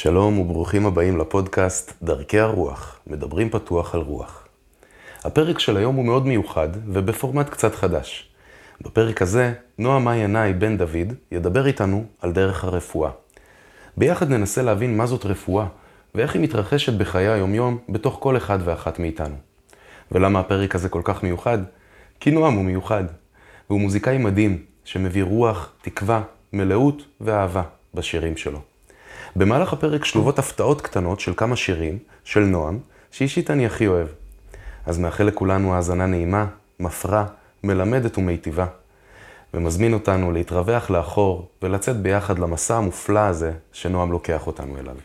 שלום 0.00 0.38
וברוכים 0.38 0.86
הבאים 0.86 1.18
לפודקאסט 1.18 1.92
דרכי 2.02 2.38
הרוח, 2.38 3.00
מדברים 3.06 3.50
פתוח 3.50 3.94
על 3.94 4.00
רוח. 4.00 4.46
הפרק 5.24 5.58
של 5.58 5.76
היום 5.76 5.96
הוא 5.96 6.04
מאוד 6.04 6.26
מיוחד 6.26 6.68
ובפורמט 6.86 7.48
קצת 7.48 7.74
חדש. 7.74 8.28
בפרק 8.80 9.22
הזה, 9.22 9.52
נועה 9.78 9.98
מאי 9.98 10.16
ינאי 10.16 10.52
בן 10.52 10.76
דוד 10.76 11.12
ידבר 11.32 11.66
איתנו 11.66 12.04
על 12.20 12.32
דרך 12.32 12.64
הרפואה. 12.64 13.10
ביחד 13.96 14.30
ננסה 14.30 14.62
להבין 14.62 14.96
מה 14.96 15.06
זאת 15.06 15.26
רפואה 15.26 15.66
ואיך 16.14 16.34
היא 16.34 16.42
מתרחשת 16.42 16.92
בחיי 16.92 17.28
היומיום 17.28 17.78
בתוך 17.88 18.16
כל 18.20 18.36
אחד 18.36 18.58
ואחת 18.64 18.98
מאיתנו. 18.98 19.36
ולמה 20.12 20.40
הפרק 20.40 20.74
הזה 20.74 20.88
כל 20.88 21.02
כך 21.04 21.22
מיוחד? 21.22 21.58
כי 22.20 22.30
נועם 22.30 22.54
הוא 22.54 22.64
מיוחד, 22.64 23.04
והוא 23.70 23.80
מוזיקאי 23.80 24.18
מדהים 24.18 24.62
שמביא 24.84 25.24
רוח, 25.24 25.72
תקווה, 25.82 26.22
מלאות 26.52 27.02
ואהבה 27.20 27.62
בשירים 27.94 28.36
שלו. 28.36 28.67
במהלך 29.38 29.72
הפרק 29.72 30.04
שלובות 30.04 30.38
הפתעות 30.38 30.80
קטנות 30.80 31.20
של 31.20 31.32
כמה 31.36 31.56
שירים 31.56 31.98
של 32.24 32.40
נועם, 32.40 32.78
שאישית 33.10 33.50
אני 33.50 33.66
הכי 33.66 33.86
אוהב. 33.86 34.06
אז 34.86 34.98
מאחל 34.98 35.24
לכולנו 35.24 35.74
האזנה 35.74 36.06
נעימה, 36.06 36.46
מפרה, 36.80 37.26
מלמדת 37.64 38.18
ומיטיבה. 38.18 38.66
ומזמין 39.54 39.94
אותנו 39.94 40.32
להתרווח 40.32 40.90
לאחור 40.90 41.48
ולצאת 41.62 41.96
ביחד 41.96 42.38
למסע 42.38 42.76
המופלא 42.76 43.20
הזה 43.20 43.52
שנועם 43.72 44.12
לוקח 44.12 44.46
אותנו 44.46 44.78
אליו. 44.78 44.96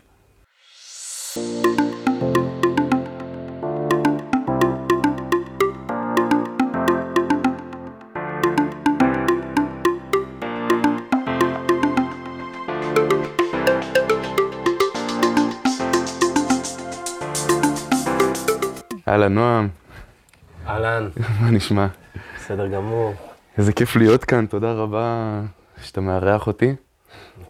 אהלן, 19.14 19.34
נועם. 19.34 19.68
אהלן, 20.66 21.08
מה 21.40 21.50
נשמע? 21.50 21.86
בסדר 22.36 22.68
גמור. 22.68 23.14
איזה 23.58 23.72
כיף 23.72 23.96
להיות 23.96 24.24
כאן, 24.24 24.46
תודה 24.46 24.72
רבה 24.72 25.40
שאתה 25.82 26.00
מארח 26.00 26.46
אותי. 26.46 26.74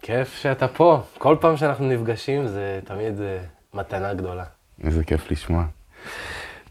כיף 0.01 0.33
שאתה 0.33 0.67
פה. 0.67 1.01
כל 1.17 1.35
פעם 1.41 1.57
שאנחנו 1.57 1.89
נפגשים 1.89 2.47
זה 2.47 2.79
תמיד 2.83 3.15
זה 3.15 3.39
מתנה 3.73 4.13
גדולה. 4.13 4.43
איזה 4.83 5.03
כיף 5.03 5.31
לשמוע. 5.31 5.65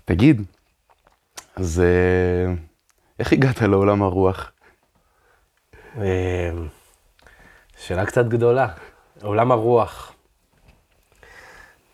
תגיד, 0.04 0.42
אז 1.56 1.80
אה, 1.80 2.54
איך 3.18 3.32
הגעת 3.32 3.62
לעולם 3.62 4.02
הרוח? 4.02 4.52
אה, 5.98 6.50
שאלה 7.76 8.06
קצת 8.06 8.26
גדולה. 8.26 8.68
עולם 9.22 9.52
הרוח. 9.52 10.13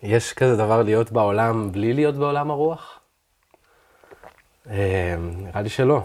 יש 0.03 0.33
כזה 0.33 0.55
דבר 0.55 0.83
להיות 0.83 1.11
בעולם 1.11 1.71
בלי 1.71 1.93
להיות 1.93 2.15
בעולם 2.15 2.51
הרוח? 2.51 2.99
אה, 4.69 5.15
נראה 5.19 5.61
לי 5.61 5.69
שלא. 5.69 6.03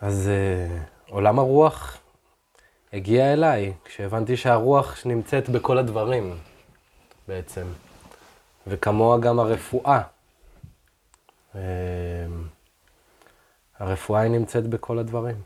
אז 0.00 0.30
עולם 1.08 1.38
הרוח 1.38 1.98
הגיע 2.92 3.32
אליי 3.32 3.72
כשהבנתי 3.84 4.36
שהרוח 4.36 5.06
נמצאת 5.06 5.48
בכל 5.48 5.78
הדברים 5.78 6.36
בעצם, 7.28 7.66
וכמוה 8.66 9.18
גם 9.18 9.38
הרפואה. 9.38 10.02
הרפואה 13.78 14.20
היא 14.20 14.30
נמצאת 14.30 14.66
בכל 14.66 14.98
הדברים. 14.98 15.36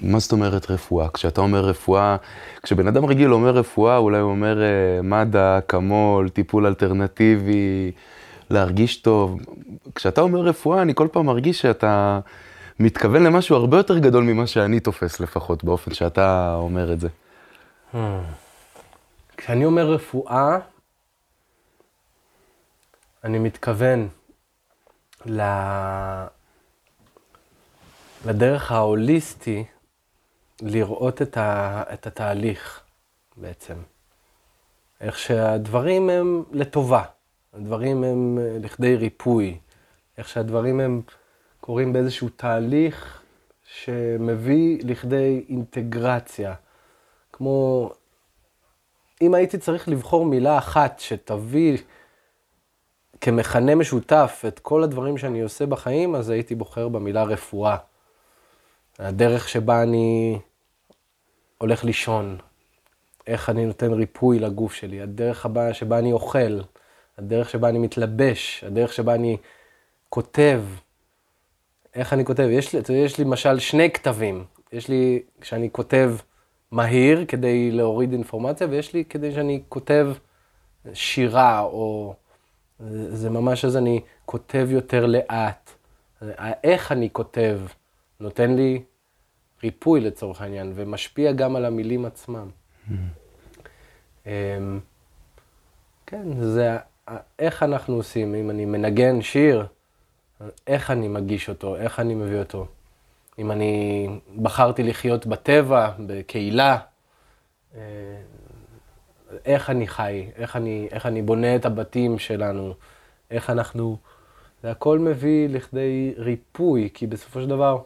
מה 0.00 0.18
זאת 0.18 0.32
אומרת 0.32 0.70
רפואה? 0.70 1.08
כשאתה 1.14 1.40
אומר 1.40 1.60
רפואה, 1.64 2.16
כשבן 2.62 2.88
אדם 2.88 3.04
רגיל 3.04 3.32
אומר 3.32 3.50
רפואה, 3.50 3.96
אולי 3.96 4.18
הוא 4.18 4.30
אומר 4.30 4.62
אה, 4.62 5.02
מד"א, 5.02 5.58
אקמול, 5.58 6.28
טיפול 6.28 6.66
אלטרנטיבי, 6.66 7.92
להרגיש 8.50 8.96
טוב. 8.96 9.40
כשאתה 9.94 10.20
אומר 10.20 10.40
רפואה, 10.40 10.82
אני 10.82 10.94
כל 10.94 11.08
פעם 11.12 11.26
מרגיש 11.26 11.60
שאתה 11.60 12.20
מתכוון 12.80 13.22
למשהו 13.22 13.56
הרבה 13.56 13.76
יותר 13.76 13.98
גדול 13.98 14.24
ממה 14.24 14.46
שאני 14.46 14.80
תופס 14.80 15.20
לפחות, 15.20 15.64
באופן 15.64 15.94
שאתה 15.94 16.54
אומר 16.58 16.92
את 16.92 17.00
זה. 17.00 17.08
כשאני 19.36 19.64
אומר 19.64 19.90
רפואה, 19.92 20.58
אני 23.24 23.38
מתכוון 23.38 24.08
ל... 25.26 25.40
לדרך 28.26 28.72
ההוליסטי 28.72 29.64
לראות 30.62 31.22
את, 31.22 31.36
ה... 31.36 31.82
את 31.92 32.06
התהליך 32.06 32.80
בעצם. 33.36 33.74
איך 35.00 35.18
שהדברים 35.18 36.10
הם 36.10 36.42
לטובה, 36.52 37.02
הדברים 37.54 38.04
הם 38.04 38.38
לכדי 38.60 38.96
ריפוי, 38.96 39.58
איך 40.18 40.28
שהדברים 40.28 40.80
הם 40.80 41.02
קורים 41.60 41.92
באיזשהו 41.92 42.28
תהליך 42.28 43.22
שמביא 43.64 44.78
לכדי 44.84 45.44
אינטגרציה. 45.48 46.54
כמו, 47.32 47.90
אם 49.22 49.34
הייתי 49.34 49.58
צריך 49.58 49.88
לבחור 49.88 50.24
מילה 50.24 50.58
אחת 50.58 50.98
שתביא 50.98 51.78
כמכנה 53.20 53.74
משותף 53.74 54.44
את 54.48 54.58
כל 54.58 54.82
הדברים 54.82 55.18
שאני 55.18 55.40
עושה 55.40 55.66
בחיים, 55.66 56.14
אז 56.14 56.30
הייתי 56.30 56.54
בוחר 56.54 56.88
במילה 56.88 57.22
רפואה. 57.22 57.76
הדרך 58.98 59.48
שבה 59.48 59.82
אני 59.82 60.38
הולך 61.58 61.84
לישון, 61.84 62.38
איך 63.26 63.50
אני 63.50 63.66
נותן 63.66 63.92
ריפוי 63.92 64.38
לגוף 64.38 64.74
שלי, 64.74 65.00
הדרך 65.00 65.46
הבאה 65.46 65.74
שבה 65.74 65.98
אני 65.98 66.12
אוכל, 66.12 66.60
הדרך 67.18 67.50
שבה 67.50 67.68
אני 67.68 67.78
מתלבש, 67.78 68.64
הדרך 68.64 68.92
שבה 68.92 69.14
אני 69.14 69.36
כותב, 70.08 70.62
איך 71.94 72.12
אני 72.12 72.24
כותב? 72.24 72.48
יש 72.50 72.74
לי, 72.74 72.80
יש 72.94 73.18
לי 73.18 73.24
למשל 73.24 73.58
שני 73.58 73.90
כתבים. 73.90 74.44
יש 74.72 74.88
לי, 74.88 75.22
כשאני 75.40 75.68
כותב 75.72 76.14
מהיר 76.70 77.24
כדי 77.28 77.70
להוריד 77.70 78.12
אינפורמציה, 78.12 78.66
ויש 78.70 78.94
לי 78.94 79.04
כדי 79.04 79.32
שאני 79.32 79.62
כותב 79.68 80.08
שירה, 80.92 81.60
או... 81.60 82.14
זה 83.10 83.30
ממש 83.30 83.64
אז 83.64 83.76
אני 83.76 84.00
כותב 84.24 84.68
יותר 84.70 85.06
לאט. 85.06 85.70
איך 86.64 86.92
אני 86.92 87.08
כותב 87.12 87.60
נותן 88.20 88.54
לי 88.54 88.82
ריפוי 89.62 90.00
לצורך 90.00 90.40
העניין, 90.40 90.72
ומשפיע 90.74 91.32
גם 91.32 91.56
על 91.56 91.64
המילים 91.64 92.04
עצמם. 92.04 92.48
Mm. 92.88 92.92
כן, 96.06 96.42
זה 96.42 96.76
איך 97.38 97.62
אנחנו 97.62 97.94
עושים, 97.94 98.34
אם 98.34 98.50
אני 98.50 98.64
מנגן 98.64 99.22
שיר, 99.22 99.66
איך 100.66 100.90
אני 100.90 101.08
מגיש 101.08 101.48
אותו, 101.48 101.76
איך 101.76 102.00
אני 102.00 102.14
מביא 102.14 102.38
אותו. 102.38 102.66
אם 103.38 103.50
אני 103.50 104.06
בחרתי 104.42 104.82
לחיות 104.82 105.26
בטבע, 105.26 105.90
בקהילה, 106.06 106.78
אה, 107.74 107.80
איך 109.44 109.70
אני 109.70 109.88
חי, 109.88 110.26
איך 110.36 110.56
אני, 110.56 110.88
איך 110.90 111.06
אני 111.06 111.22
בונה 111.22 111.56
את 111.56 111.66
הבתים 111.66 112.18
שלנו, 112.18 112.74
איך 113.30 113.50
אנחנו... 113.50 113.96
זה 114.62 114.70
הכל 114.70 114.98
מביא 114.98 115.48
לכדי 115.48 116.14
ריפוי, 116.16 116.90
כי 116.94 117.06
בסופו 117.06 117.40
של 117.40 117.48
דבר, 117.48 117.78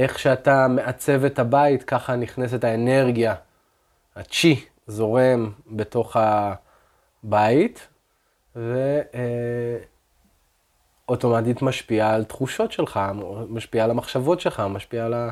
איך 0.00 0.18
שאתה 0.18 0.68
מעצב 0.68 1.24
את 1.24 1.38
הבית, 1.38 1.82
ככה 1.82 2.16
נכנסת 2.16 2.64
האנרגיה, 2.64 3.34
הצ'י 4.16 4.64
זורם 4.86 5.50
בתוך 5.66 6.16
הבית, 6.16 7.88
ו... 8.56 9.00
אה, 9.14 9.76
משפיע 11.62 12.10
על 12.10 12.24
תחושות 12.24 12.72
שלך, 12.72 13.00
משפיע 13.48 13.84
על 13.84 13.90
המחשבות 13.90 14.40
שלך, 14.40 14.60
משפיע 14.60 15.06
על, 15.06 15.14
ה... 15.14 15.30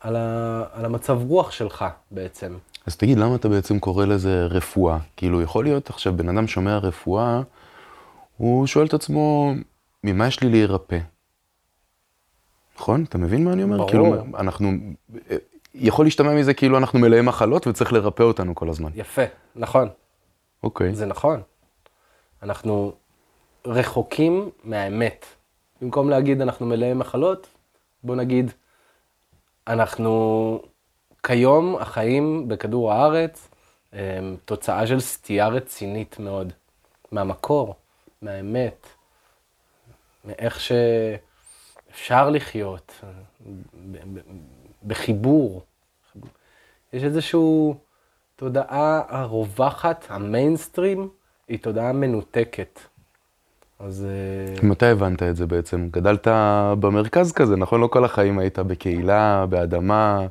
על, 0.00 0.16
ה... 0.16 0.64
על 0.72 0.84
המצב 0.84 1.20
רוח 1.28 1.50
שלך 1.50 1.84
בעצם. 2.10 2.58
אז 2.86 2.96
תגיד, 2.96 3.18
למה 3.18 3.34
אתה 3.36 3.48
בעצם 3.48 3.78
קורא 3.78 4.06
לזה 4.06 4.46
רפואה? 4.46 4.98
כאילו, 5.16 5.42
יכול 5.42 5.64
להיות 5.64 5.90
עכשיו 5.90 6.16
בן 6.16 6.28
אדם 6.28 6.46
שומע 6.46 6.78
רפואה, 6.78 7.40
הוא 8.36 8.66
שואל 8.66 8.86
את 8.86 8.94
עצמו, 8.94 9.52
ממה 10.04 10.26
יש 10.26 10.42
לי 10.42 10.50
להירפא? 10.50 10.98
נכון? 12.80 13.04
אתה 13.08 13.18
מבין 13.18 13.44
מה 13.44 13.52
אני 13.52 13.62
אומר? 13.62 13.76
ברור. 13.76 13.90
כאילו, 13.90 14.14
אנחנו... 14.38 14.70
יכול 15.74 16.06
להשתמע 16.06 16.34
מזה 16.34 16.54
כאילו 16.54 16.78
אנחנו 16.78 16.98
מלאי 16.98 17.20
מחלות 17.20 17.66
וצריך 17.66 17.92
לרפא 17.92 18.22
אותנו 18.22 18.54
כל 18.54 18.68
הזמן. 18.68 18.90
יפה, 18.94 19.22
נכון. 19.56 19.88
אוקיי. 20.62 20.94
זה 20.94 21.06
נכון. 21.06 21.40
אנחנו 22.42 22.92
רחוקים 23.66 24.50
מהאמת. 24.64 25.26
במקום 25.82 26.10
להגיד 26.10 26.40
אנחנו 26.40 26.66
מלאי 26.66 26.94
מחלות, 26.94 27.46
בוא 28.04 28.16
נגיד, 28.16 28.50
אנחנו 29.66 30.62
כיום 31.22 31.76
החיים 31.76 32.48
בכדור 32.48 32.92
הארץ 32.92 33.48
הם 33.92 34.36
תוצאה 34.44 34.86
של 34.86 35.00
סטייה 35.00 35.48
רצינית 35.48 36.18
מאוד 36.18 36.52
מהמקור, 37.12 37.74
מהאמת, 38.22 38.86
מאיך 40.24 40.60
שאפשר 41.90 42.30
לחיות, 42.30 43.04
בחיבור. 44.86 45.62
יש 46.92 47.04
איזשהו 47.04 47.74
התודעה 48.36 49.02
הרווחת, 49.08 50.04
המיינסטרים, 50.08 51.08
היא 51.48 51.58
תודעה 51.58 51.92
מנותקת. 51.92 52.80
אז... 53.78 54.06
אה, 54.62 54.68
מתי 54.68 54.86
הבנת 54.86 55.22
את 55.22 55.36
זה 55.36 55.46
בעצם? 55.46 55.88
גדלת 55.90 56.26
במרכז 56.80 57.32
כזה, 57.32 57.56
נכון? 57.56 57.80
לא 57.80 57.86
כל 57.86 58.04
החיים 58.04 58.38
היית 58.38 58.58
בקהילה, 58.58 59.46
באדמה, 59.46 60.26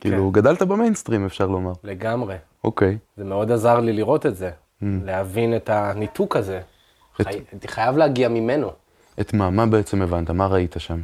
כאילו, 0.00 0.26
כן. 0.34 0.40
גדלת 0.40 0.62
במיינסטרים, 0.62 1.26
אפשר 1.26 1.46
לומר. 1.46 1.72
לגמרי. 1.84 2.36
אוקיי. 2.64 2.98
זה 3.16 3.24
מאוד 3.24 3.52
עזר 3.52 3.80
לי 3.80 3.92
לראות 3.92 4.26
את 4.26 4.36
זה, 4.36 4.50
להבין 4.82 5.56
את 5.56 5.68
הניתוק 5.70 6.36
הזה. 6.36 6.60
את- 7.20 7.26
חי... 7.26 7.38
חייב 7.66 7.96
להגיע 7.96 8.28
ממנו. 8.28 8.70
את 9.20 9.32
מה, 9.32 9.50
מה 9.50 9.66
בעצם 9.66 10.02
הבנת? 10.02 10.30
מה 10.30 10.46
ראית 10.46 10.74
שם? 10.78 11.02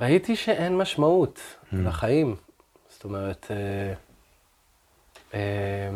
ראיתי 0.00 0.36
שאין 0.36 0.78
משמעות 0.78 1.40
לחיים. 1.72 2.36
זאת 2.88 3.04
אומרת, 3.04 3.46
אה, 3.50 3.94
אה, 5.34 5.90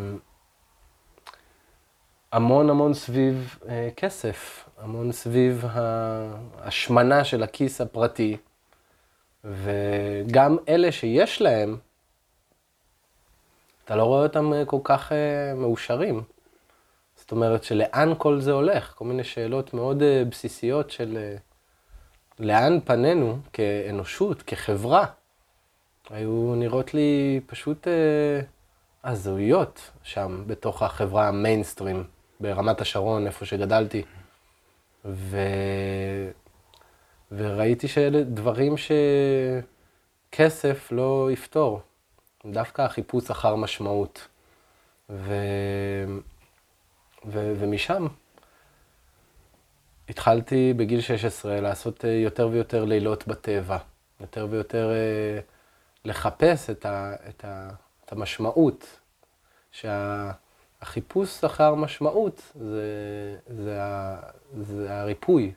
המון 2.33 2.71
המון 2.71 2.95
סביב 2.95 3.59
אה, 3.69 3.89
כסף, 3.97 4.69
המון 4.79 5.13
סביב 5.13 5.65
ההשמנה 5.69 7.25
של 7.25 7.43
הכיס 7.43 7.81
הפרטי, 7.81 8.37
וגם 9.45 10.57
אלה 10.69 10.93
שיש 10.93 11.43
להם, 11.43 11.77
אתה 13.85 13.97
לא 13.97 14.05
רואה 14.05 14.23
אותם 14.23 14.53
אה, 14.53 14.65
כל 14.65 14.81
כך 14.85 15.13
אה, 15.13 15.55
מאושרים. 15.55 16.23
זאת 17.27 17.33
אומרת, 17.33 17.65
שלאן 17.65 18.13
כל 18.19 18.41
זה 18.41 18.53
הולך? 18.53 18.93
כל 18.95 19.05
מיני 19.05 19.25
שאלות 19.25 19.75
מאוד 19.75 20.03
אה, 20.03 20.23
בסיסיות 20.31 20.91
של 20.91 21.17
אה, 21.17 21.37
לאן 22.39 22.79
פנינו 22.85 23.39
כאנושות, 23.53 24.43
כחברה, 24.43 25.07
היו 26.11 26.55
נראות 26.57 26.95
לי 26.95 27.41
פשוט 27.47 27.89
אה, 27.89 28.41
הזויות 29.05 29.91
שם, 30.03 30.45
בתוך 30.47 30.83
החברה 30.83 31.29
המיינסטרים, 31.29 32.05
ברמת 32.41 32.81
השרון, 32.81 33.27
איפה 33.27 33.47
שגדלתי. 33.47 34.03
ו... 35.05 35.39
וראיתי 37.33 37.89
שאלה 37.89 38.23
דברים 38.23 38.75
שכסף 40.31 40.93
לא 40.93 41.29
יפתור, 41.33 41.81
דווקא 42.47 42.83
החיפוש 42.83 43.31
אחר 43.31 43.57
משמעות. 43.57 44.29
ו... 45.11 45.35
ו... 47.27 47.55
ומשם 47.59 48.07
התחלתי 50.09 50.73
בגיל 50.77 51.01
16 51.01 51.61
לעשות 51.61 52.05
אה, 52.05 52.11
יותר 52.11 52.49
ויותר 52.53 52.85
לילות 52.85 53.27
בטבע, 53.27 53.79
יותר 54.21 54.47
ויותר 54.51 54.91
אה, 54.91 55.41
לחפש 56.05 56.71
את, 56.71 56.87
ה, 56.87 57.15
את, 57.29 57.45
ה, 57.45 57.69
את 58.05 58.13
המשמעות, 58.13 59.01
שהחיפוש 59.73 61.45
אחר 61.45 61.75
משמעות 61.75 62.53
זה, 62.55 63.37
זה, 63.47 63.83
ה, 63.83 64.17
זה 64.61 65.01
הריפוי, 65.01 65.53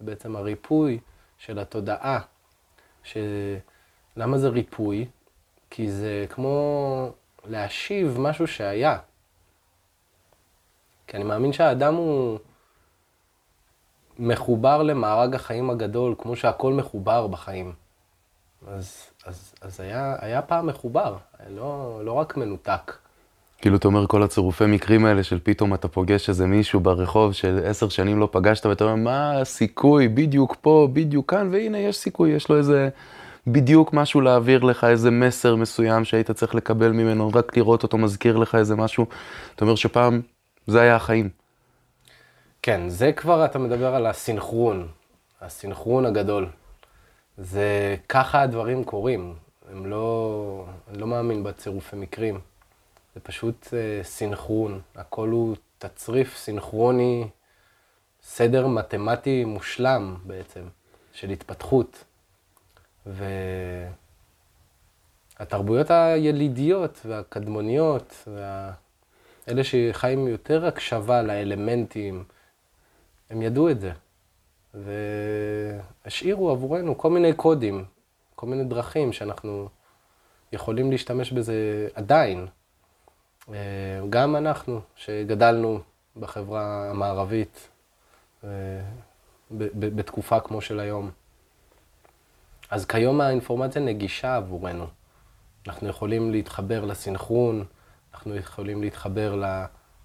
זה 0.00 0.06
בעצם 0.06 0.36
הריפוי 0.36 0.98
של 1.38 1.58
התודעה. 1.58 2.20
ש... 3.02 3.16
למה 4.16 4.38
זה 4.38 4.48
ריפוי? 4.48 5.06
כי 5.70 5.90
זה 5.90 6.26
כמו 6.30 7.12
להשיב 7.44 8.16
משהו 8.20 8.46
שהיה. 8.46 8.98
כי 11.14 11.18
אני 11.18 11.24
מאמין 11.24 11.52
שהאדם 11.52 11.94
הוא 11.94 12.38
מחובר 14.18 14.82
למארג 14.82 15.34
החיים 15.34 15.70
הגדול, 15.70 16.14
כמו 16.18 16.36
שהכל 16.36 16.72
מחובר 16.72 17.26
בחיים. 17.26 17.72
אז, 18.68 18.96
אז, 19.26 19.54
אז 19.60 19.80
היה, 19.80 20.16
היה 20.20 20.42
פעם 20.42 20.66
מחובר, 20.66 21.16
לא, 21.48 22.00
לא 22.04 22.12
רק 22.12 22.36
מנותק. 22.36 22.92
כאילו, 23.58 23.76
אתה 23.76 23.88
אומר, 23.88 24.06
כל 24.06 24.22
הצירופי 24.22 24.66
מקרים 24.66 25.04
האלה 25.04 25.22
של 25.22 25.38
פתאום 25.42 25.74
אתה 25.74 25.88
פוגש 25.88 26.28
איזה 26.28 26.46
מישהו 26.46 26.80
ברחוב 26.80 27.32
של 27.32 27.60
עשר 27.64 27.88
שנים 27.88 28.20
לא 28.20 28.28
פגשת, 28.32 28.66
ואתה 28.66 28.84
אומר, 28.84 28.94
מה 28.94 29.40
הסיכוי, 29.40 30.08
בדיוק 30.08 30.56
פה, 30.60 30.88
בדיוק 30.92 31.30
כאן, 31.30 31.48
והנה, 31.52 31.78
יש 31.78 31.96
סיכוי, 31.96 32.30
יש 32.30 32.48
לו 32.48 32.56
איזה, 32.56 32.88
בדיוק 33.46 33.92
משהו 33.92 34.20
להעביר 34.20 34.64
לך, 34.64 34.84
איזה 34.84 35.10
מסר 35.10 35.56
מסוים 35.56 36.04
שהיית 36.04 36.30
צריך 36.30 36.54
לקבל 36.54 36.90
ממנו, 36.90 37.30
רק 37.34 37.56
לראות 37.56 37.82
אותו 37.82 37.98
מזכיר 37.98 38.36
לך 38.36 38.54
איזה 38.54 38.76
משהו. 38.76 39.06
אתה 39.54 39.64
אומר 39.64 39.74
שפעם, 39.74 40.20
זה 40.66 40.80
היה 40.80 40.96
החיים. 40.96 41.30
כן, 42.62 42.88
זה 42.88 43.12
כבר, 43.12 43.44
אתה 43.44 43.58
מדבר 43.58 43.94
על 43.94 44.06
הסינכרון, 44.06 44.88
הסינכרון 45.40 46.06
הגדול. 46.06 46.48
זה, 47.38 47.96
ככה 48.08 48.42
הדברים 48.42 48.84
קורים. 48.84 49.34
הם 49.70 49.86
לא, 49.86 50.66
אני 50.88 50.98
לא 50.98 51.06
מאמין 51.06 51.44
בצירופי 51.44 51.96
מקרים. 51.96 52.40
זה 53.14 53.20
פשוט 53.20 53.68
אה, 53.72 54.00
סינכרון. 54.04 54.80
הכל 54.94 55.28
הוא 55.28 55.56
תצריף 55.78 56.36
סינכרוני, 56.36 57.28
סדר 58.22 58.66
מתמטי 58.66 59.44
מושלם 59.44 60.16
בעצם, 60.24 60.62
של 61.12 61.30
התפתחות. 61.30 62.04
והתרבויות 65.40 65.90
הילידיות 65.90 67.00
והקדמוניות, 67.04 68.14
וה... 68.26 68.72
אלה 69.48 69.64
שחיים 69.64 70.28
יותר 70.28 70.66
הקשבה 70.66 71.22
לאלמנטים, 71.22 72.24
הם 73.30 73.42
ידעו 73.42 73.70
את 73.70 73.80
זה. 73.80 73.92
והשאירו 76.04 76.50
עבורנו 76.50 76.98
כל 76.98 77.10
מיני 77.10 77.32
קודים, 77.32 77.84
כל 78.34 78.46
מיני 78.46 78.64
דרכים 78.64 79.12
שאנחנו 79.12 79.68
יכולים 80.52 80.90
להשתמש 80.90 81.32
בזה 81.32 81.88
עדיין. 81.94 82.46
אה, 83.52 84.00
גם 84.10 84.36
אנחנו, 84.36 84.80
שגדלנו 84.96 85.80
בחברה 86.16 86.90
המערבית, 86.90 87.68
אה, 88.44 88.50
בתקופה 89.50 90.40
כמו 90.40 90.60
של 90.60 90.80
היום. 90.80 91.10
אז 92.70 92.86
כיום 92.86 93.20
האינפורמציה 93.20 93.82
נגישה 93.82 94.36
עבורנו. 94.36 94.86
אנחנו 95.66 95.88
יכולים 95.88 96.30
להתחבר 96.30 96.84
לסינכרון, 96.84 97.64
אנחנו 98.24 98.38
יכולים 98.38 98.82
להתחבר 98.82 99.34
ל, 99.36 99.64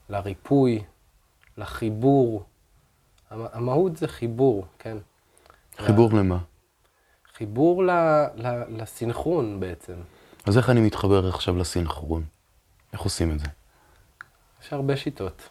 לריפוי, 0.09 0.83
לחיבור. 1.57 2.43
המ- 3.29 3.45
המהות 3.53 3.97
זה 3.97 4.07
חיבור, 4.07 4.65
כן? 4.79 4.97
חיבור 5.77 6.13
למה? 6.13 6.37
חיבור 7.33 7.83
ל, 7.83 7.91
ל, 8.35 8.47
לסינכרון 8.81 9.59
בעצם. 9.59 9.93
אז 10.45 10.57
איך 10.57 10.69
אני 10.69 10.81
מתחבר 10.81 11.27
עכשיו 11.27 11.57
לסינכרון? 11.57 12.23
איך 12.93 13.01
עושים 13.01 13.31
את 13.31 13.39
זה? 13.39 13.45
יש 14.63 14.73
הרבה 14.73 14.97
שיטות. 14.97 15.49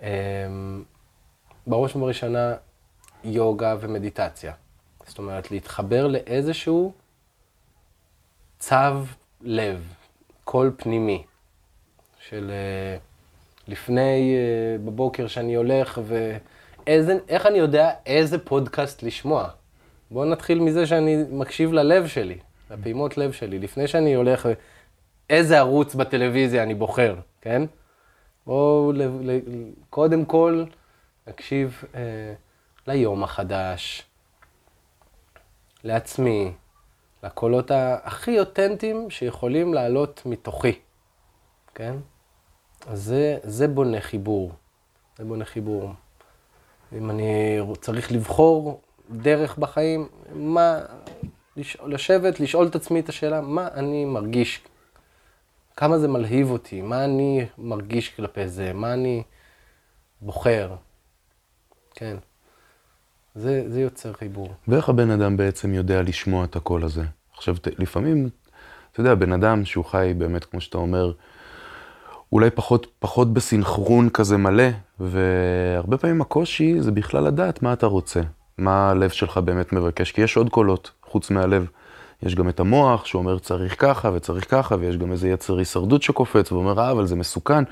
אמ, 0.00 0.06
בראש 1.66 1.96
ובראשונה, 1.96 2.54
יוגה 3.24 3.74
ומדיטציה. 3.80 4.52
זאת 5.06 5.18
אומרת, 5.18 5.50
להתחבר 5.50 6.06
לאיזשהו 6.06 6.92
צו 8.58 8.74
לב, 9.40 9.92
קול 10.44 10.74
פנימי, 10.76 11.24
של 12.30 12.50
אה, 12.50 12.98
לפני, 13.68 14.36
אה, 14.36 14.78
בבוקר 14.84 15.26
שאני 15.26 15.54
הולך, 15.54 16.00
ואיך 16.04 17.46
אני 17.46 17.58
יודע 17.58 17.90
איזה 18.06 18.38
פודקאסט 18.38 19.02
לשמוע? 19.02 19.48
בואו 20.10 20.24
נתחיל 20.24 20.60
מזה 20.60 20.86
שאני 20.86 21.24
מקשיב 21.30 21.72
ללב 21.72 22.06
שלי, 22.06 22.38
לפעימות 22.70 23.18
לב 23.18 23.32
שלי, 23.32 23.58
לפני 23.58 23.88
שאני 23.88 24.14
הולך, 24.14 24.48
איזה 25.30 25.58
ערוץ 25.58 25.94
בטלוויזיה 25.94 26.62
אני 26.62 26.74
בוחר, 26.74 27.16
כן? 27.40 27.62
בואו 28.46 28.92
קודם 29.90 30.24
כל 30.24 30.64
נקשיב 31.26 31.84
אה, 31.94 32.00
ליום 32.86 33.24
החדש, 33.24 34.02
לעצמי, 35.84 36.52
לקולות 37.22 37.70
הכי 38.02 38.40
אותנטיים 38.40 39.10
שיכולים 39.10 39.74
לעלות 39.74 40.22
מתוכי, 40.26 40.78
כן? 41.74 41.94
אז 42.86 43.02
זה, 43.02 43.38
זה 43.42 43.68
בונה 43.68 44.00
חיבור, 44.00 44.52
זה 45.18 45.24
בונה 45.24 45.44
חיבור. 45.44 45.92
אם 46.92 47.10
אני 47.10 47.58
צריך 47.80 48.12
לבחור 48.12 48.80
דרך 49.10 49.58
בחיים, 49.58 50.08
מה, 50.34 50.80
לשאול, 51.56 51.94
לשבת, 51.94 52.40
לשאול 52.40 52.66
את 52.66 52.74
עצמי 52.74 53.00
את 53.00 53.08
השאלה, 53.08 53.40
מה 53.40 53.68
אני 53.74 54.04
מרגיש, 54.04 54.60
כמה 55.76 55.98
זה 55.98 56.08
מלהיב 56.08 56.50
אותי, 56.50 56.80
מה 56.80 57.04
אני 57.04 57.46
מרגיש 57.58 58.08
כלפי 58.08 58.48
זה, 58.48 58.72
מה 58.72 58.92
אני 58.92 59.22
בוחר, 60.20 60.74
כן. 61.94 62.16
זה, 63.34 63.64
זה 63.68 63.80
יוצר 63.80 64.12
חיבור. 64.12 64.54
ואיך 64.68 64.88
הבן 64.88 65.10
אדם 65.10 65.36
בעצם 65.36 65.74
יודע 65.74 66.02
לשמוע 66.02 66.44
את 66.44 66.56
הקול 66.56 66.84
הזה? 66.84 67.04
עכשיו, 67.36 67.56
לפעמים, 67.78 68.28
אתה 68.92 69.00
יודע, 69.00 69.14
בן 69.14 69.32
אדם 69.32 69.64
שהוא 69.64 69.84
חי 69.84 70.14
באמת, 70.18 70.44
כמו 70.44 70.60
שאתה 70.60 70.78
אומר, 70.78 71.12
אולי 72.32 72.50
פחות, 72.50 72.86
פחות 72.98 73.32
בסינכרון 73.32 74.10
כזה 74.10 74.36
מלא, 74.36 74.68
והרבה 75.00 75.98
פעמים 75.98 76.20
הקושי 76.20 76.80
זה 76.80 76.92
בכלל 76.92 77.24
לדעת 77.24 77.62
מה 77.62 77.72
אתה 77.72 77.86
רוצה, 77.86 78.20
מה 78.58 78.90
הלב 78.90 79.10
שלך 79.10 79.38
באמת 79.38 79.72
מבקש, 79.72 80.12
כי 80.12 80.20
יש 80.20 80.36
עוד 80.36 80.50
קולות 80.50 80.90
חוץ 81.02 81.30
מהלב. 81.30 81.66
יש 82.22 82.34
גם 82.34 82.48
את 82.48 82.60
המוח 82.60 83.04
שאומר 83.04 83.38
צריך 83.38 83.80
ככה 83.82 84.10
וצריך 84.14 84.50
ככה, 84.50 84.76
ויש 84.78 84.96
גם 84.96 85.12
איזה 85.12 85.28
יצר 85.28 85.58
הישרדות 85.58 86.02
שקופץ 86.02 86.52
ואומר, 86.52 86.80
אה, 86.80 86.90
אבל 86.90 87.06
זה 87.06 87.16
מסוכן. 87.16 87.64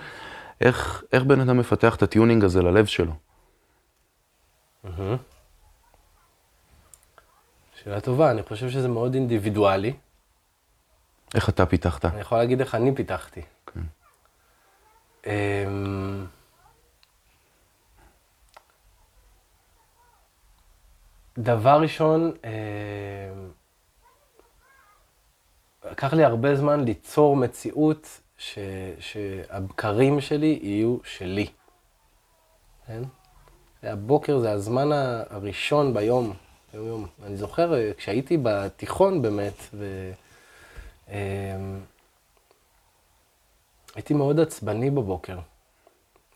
איך, 0.60 1.04
איך 1.12 1.22
בן 1.22 1.40
אדם 1.40 1.56
מפתח 1.56 1.96
את 1.96 2.02
הטיונינג 2.02 2.44
הזה 2.44 2.62
ללב 2.62 2.86
שלו? 2.86 3.12
שאלה 7.82 8.00
טובה, 8.00 8.30
אני 8.30 8.42
חושב 8.42 8.70
שזה 8.70 8.88
מאוד 8.88 9.14
אינדיבידואלי. 9.14 9.92
איך 11.34 11.48
אתה 11.48 11.66
פיתחת? 11.66 12.04
אני 12.04 12.20
יכול 12.20 12.38
להגיד 12.38 12.60
איך 12.60 12.74
אני 12.74 12.94
פיתחתי. 12.94 13.42
אמ, 15.26 16.26
דבר 21.38 21.78
ראשון, 21.82 22.32
אמ, 22.44 23.50
לקח 25.90 26.12
לי 26.12 26.24
הרבה 26.24 26.56
זמן 26.56 26.84
ליצור 26.84 27.36
מציאות 27.36 28.20
ש, 28.38 28.58
שהבקרים 29.00 30.20
שלי 30.20 30.58
יהיו 30.62 30.98
שלי. 31.04 31.46
כן? 32.86 33.02
הבוקר 33.82 34.38
זה 34.38 34.52
הזמן 34.52 34.88
הראשון 35.30 35.94
ביום, 35.94 36.32
יום 36.74 36.86
יום. 36.86 37.06
אני 37.22 37.36
זוכר, 37.36 37.92
כשהייתי 37.96 38.38
בתיכון 38.42 39.22
באמת, 39.22 39.54
ו... 39.74 40.12
הייתי 43.96 44.14
מאוד 44.14 44.40
עצבני 44.40 44.90
בבוקר. 44.90 45.38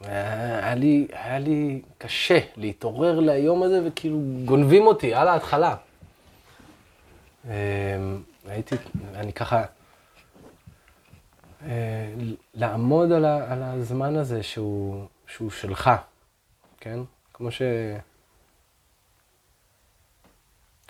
היה 0.00 0.74
לי, 0.74 1.06
היה 1.12 1.38
לי 1.38 1.82
קשה 1.98 2.38
להתעורר 2.56 3.20
ליום 3.20 3.62
הזה, 3.62 3.80
וכאילו 3.84 4.20
גונבים 4.44 4.86
אותי 4.86 5.14
על 5.14 5.28
ההתחלה. 5.28 5.76
אמ, 7.44 7.50
הייתי, 8.48 8.76
אני 9.14 9.32
ככה, 9.32 9.64
אה, 11.66 12.14
לעמוד 12.54 13.12
על, 13.12 13.24
ה, 13.24 13.52
על 13.52 13.62
הזמן 13.62 14.16
הזה 14.16 14.42
שהוא, 14.42 15.04
שהוא 15.26 15.50
שלך, 15.50 15.90
כן? 16.80 16.98
כמו 17.34 17.50
ש... 17.50 17.62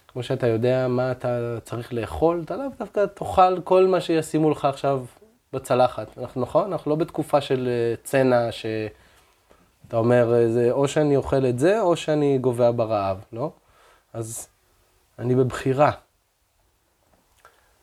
כמו 0.08 0.22
שאתה 0.22 0.46
יודע 0.46 0.88
מה 0.88 1.12
אתה 1.12 1.58
צריך 1.64 1.92
לאכול, 1.92 2.42
אתה 2.44 2.56
לאו 2.56 2.66
דווקא 2.78 3.06
תאכל 3.06 3.60
כל 3.60 3.86
מה 3.86 4.00
שישימו 4.00 4.50
לך 4.50 4.64
עכשיו 4.64 5.04
בצלחת. 5.52 6.18
אנחנו, 6.18 6.40
נכון? 6.40 6.72
אנחנו 6.72 6.90
לא 6.90 6.96
בתקופה 6.96 7.40
של 7.40 7.68
אה, 7.68 7.94
צנע, 8.04 8.52
שאתה 8.52 9.96
אומר, 9.96 10.34
אה, 10.34 10.48
זה 10.48 10.70
או 10.70 10.88
שאני 10.88 11.16
אוכל 11.16 11.46
את 11.46 11.58
זה, 11.58 11.80
או 11.80 11.96
שאני 11.96 12.38
גובע 12.38 12.70
ברעב, 12.70 13.24
לא? 13.32 13.52
אז 14.12 14.48
אני 15.18 15.34
בבחירה. 15.34 15.90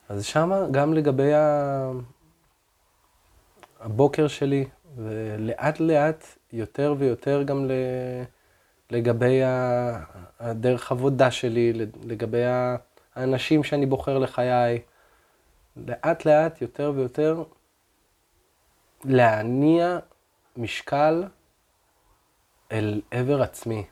אז 0.10 0.26
שמה, 0.26 0.66
גם 0.72 0.94
לגבי 0.94 1.34
ה... 1.34 1.92
הבוקר 3.80 4.28
שלי, 4.28 4.66
ולאט 4.98 5.80
לאט 5.80 6.26
יותר 6.54 6.96
ויותר 6.98 7.44
גם 7.44 7.70
לגבי 8.92 9.42
הדרך 10.40 10.92
עבודה 10.92 11.32
שלי, 11.32 11.74
לגבי 12.04 12.44
האנשים 13.16 13.64
שאני 13.64 13.86
בוחר 13.86 14.18
לחיי. 14.18 14.80
לאט 15.88 16.26
לאט 16.26 16.62
יותר 16.62 16.92
ויותר 16.96 17.44
להניע 19.06 20.00
משקל 20.58 21.24
אל 22.72 23.02
עבר 23.12 23.42
עצמי. 23.42 23.86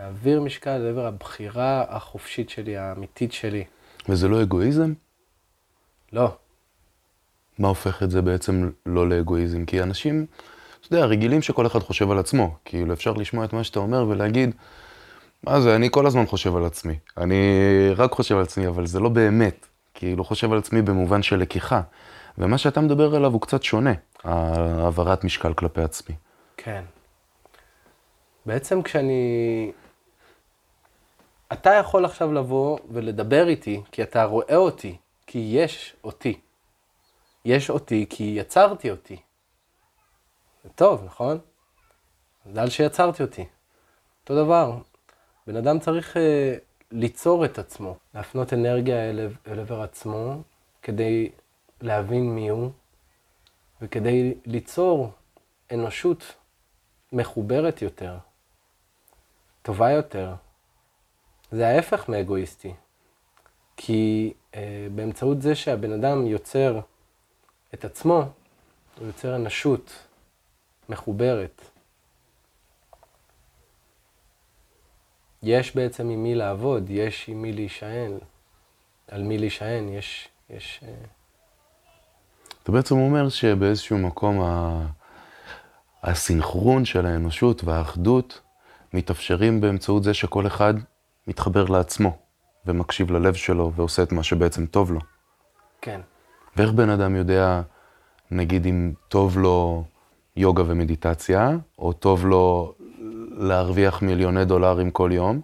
להעביר 0.00 0.40
משקל 0.40 0.70
אל 0.70 0.86
עבר 0.86 1.06
הבחירה 1.06 1.84
החופשית 1.88 2.50
שלי, 2.50 2.76
האמיתית 2.76 3.32
שלי. 3.32 3.64
וזה 4.08 4.28
לא 4.28 4.42
אגואיזם? 4.42 4.92
לא. 6.12 6.36
מה 7.58 7.68
הופך 7.68 8.02
את 8.02 8.10
זה 8.10 8.22
בעצם 8.22 8.70
לא 8.86 9.08
לאגואיזם? 9.08 9.64
כי 9.64 9.82
אנשים, 9.82 10.26
אתה 10.80 10.94
יודע, 10.94 11.06
רגילים 11.06 11.42
שכל 11.42 11.66
אחד 11.66 11.80
חושב 11.80 12.10
על 12.10 12.18
עצמו. 12.18 12.56
כאילו, 12.64 12.92
אפשר 12.92 13.12
לשמוע 13.12 13.44
את 13.44 13.52
מה 13.52 13.64
שאתה 13.64 13.78
אומר 13.78 14.06
ולהגיד, 14.08 14.54
מה 15.44 15.60
זה, 15.60 15.76
אני 15.76 15.88
כל 15.90 16.06
הזמן 16.06 16.26
חושב 16.26 16.56
על 16.56 16.64
עצמי. 16.64 16.98
אני 17.18 17.40
רק 17.96 18.12
חושב 18.12 18.36
על 18.36 18.42
עצמי, 18.42 18.66
אבל 18.68 18.86
זה 18.86 19.00
לא 19.00 19.08
באמת. 19.08 19.66
כאילו, 19.94 20.24
חושב 20.24 20.52
על 20.52 20.58
עצמי 20.58 20.82
במובן 20.82 21.22
של 21.22 21.36
לקיחה. 21.36 21.82
ומה 22.38 22.58
שאתה 22.58 22.80
מדבר 22.80 23.14
עליו 23.14 23.32
הוא 23.32 23.40
קצת 23.40 23.62
שונה, 23.62 23.92
העברת 24.24 25.24
משקל 25.24 25.54
כלפי 25.54 25.82
עצמי. 25.82 26.16
כן. 26.56 26.84
בעצם 28.46 28.82
כשאני... 28.82 29.72
אתה 31.52 31.70
יכול 31.70 32.04
עכשיו 32.04 32.32
לבוא 32.32 32.78
ולדבר 32.90 33.48
איתי, 33.48 33.82
כי 33.92 34.02
אתה 34.02 34.24
רואה 34.24 34.56
אותי, 34.56 34.96
כי 35.26 35.38
יש 35.52 35.96
אותי. 36.04 36.40
יש 37.44 37.70
אותי 37.70 38.06
כי 38.10 38.34
יצרתי 38.36 38.90
אותי. 38.90 39.16
זה 40.64 40.70
טוב, 40.74 41.04
נכון? 41.04 41.38
מזל 42.46 42.68
שיצרתי 42.68 43.22
אותי. 43.22 43.44
אותו 44.22 44.44
דבר, 44.44 44.78
בן 45.46 45.56
אדם 45.56 45.78
צריך 45.78 46.16
uh, 46.16 46.20
ליצור 46.90 47.44
את 47.44 47.58
עצמו, 47.58 47.96
להפנות 48.14 48.52
אנרגיה 48.52 49.10
אל 49.46 49.60
עבר 49.60 49.82
עצמו, 49.82 50.42
כדי 50.82 51.30
להבין 51.82 52.34
מי 52.34 52.48
הוא, 52.48 52.70
וכדי 53.82 54.34
ליצור 54.46 55.10
אנושות 55.72 56.34
מחוברת 57.12 57.82
יותר, 57.82 58.18
טובה 59.62 59.90
יותר. 59.90 60.34
זה 61.52 61.68
ההפך 61.68 62.08
מאגואיסטי. 62.08 62.74
כי 63.76 64.32
uh, 64.52 64.56
באמצעות 64.94 65.42
זה 65.42 65.54
שהבן 65.54 65.92
אדם 65.92 66.26
יוצר 66.26 66.80
את 67.74 67.84
עצמו, 67.84 68.22
הוא 68.98 69.06
יוצר 69.06 69.36
אנושות 69.36 69.92
מחוברת. 70.88 71.62
יש 75.42 75.76
בעצם 75.76 76.08
עם 76.08 76.22
מי 76.22 76.34
לעבוד, 76.34 76.90
יש 76.90 77.28
עם 77.28 77.42
מי 77.42 77.52
להישען, 77.52 78.18
על 79.08 79.22
מי 79.22 79.38
להישען, 79.38 79.88
יש... 79.88 80.28
יש... 80.50 80.80
אה, 80.82 80.94
אתה 82.62 82.72
בעצם 82.72 82.94
אומר 82.94 83.28
שבאיזשהו 83.28 83.98
מקום 83.98 84.40
ה... 84.40 84.80
הסינכרון 86.02 86.84
של 86.84 87.06
האנושות 87.06 87.64
והאחדות 87.64 88.40
מתאפשרים 88.94 89.60
באמצעות 89.60 90.02
זה 90.04 90.14
שכל 90.14 90.46
אחד 90.46 90.74
מתחבר 91.26 91.64
לעצמו 91.64 92.16
ומקשיב 92.66 93.12
ללב 93.12 93.34
שלו 93.34 93.72
ועושה 93.76 94.02
את 94.02 94.12
מה 94.12 94.22
שבעצם 94.22 94.66
טוב 94.66 94.92
לו. 94.92 95.00
כן. 95.80 96.00
ואיך 96.56 96.70
בן 96.70 96.90
אדם 96.90 97.16
יודע, 97.16 97.62
נגיד 98.30 98.66
אם 98.66 98.92
טוב 99.08 99.38
לו 99.38 99.84
יוגה 100.36 100.62
ומדיטציה, 100.66 101.50
או 101.78 101.92
טוב 101.92 102.26
לו 102.26 102.74
להרוויח 103.30 104.02
מיליוני 104.02 104.44
דולרים 104.44 104.90
כל 104.90 105.10
יום, 105.12 105.40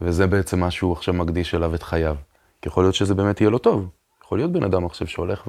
וזה 0.00 0.26
בעצם 0.26 0.60
מה 0.60 0.70
שהוא 0.70 0.92
עכשיו 0.92 1.14
מקדיש 1.14 1.54
אליו 1.54 1.74
את 1.74 1.82
חייו. 1.82 2.16
כי 2.62 2.68
יכול 2.68 2.84
להיות 2.84 2.94
שזה 2.94 3.14
באמת 3.14 3.40
יהיה 3.40 3.50
לו 3.50 3.58
טוב. 3.58 3.88
יכול 4.24 4.38
להיות 4.38 4.52
בן 4.52 4.62
אדם 4.62 4.86
עכשיו 4.86 5.06
שהולך 5.06 5.48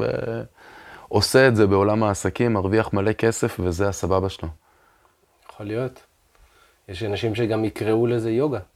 ועושה 1.11 1.47
את 1.47 1.55
זה 1.55 1.67
בעולם 1.67 2.03
העסקים, 2.03 2.53
מרוויח 2.53 2.93
מלא 2.93 3.13
כסף, 3.13 3.59
וזה 3.59 3.87
הסבבה 3.89 4.29
שלו. 4.29 4.49
יכול 5.49 5.65
להיות. 5.65 6.05
יש 6.87 7.03
אנשים 7.03 7.35
שגם 7.35 7.65
יקראו 7.65 8.07
לזה 8.07 8.31
יוגה. 8.31 8.59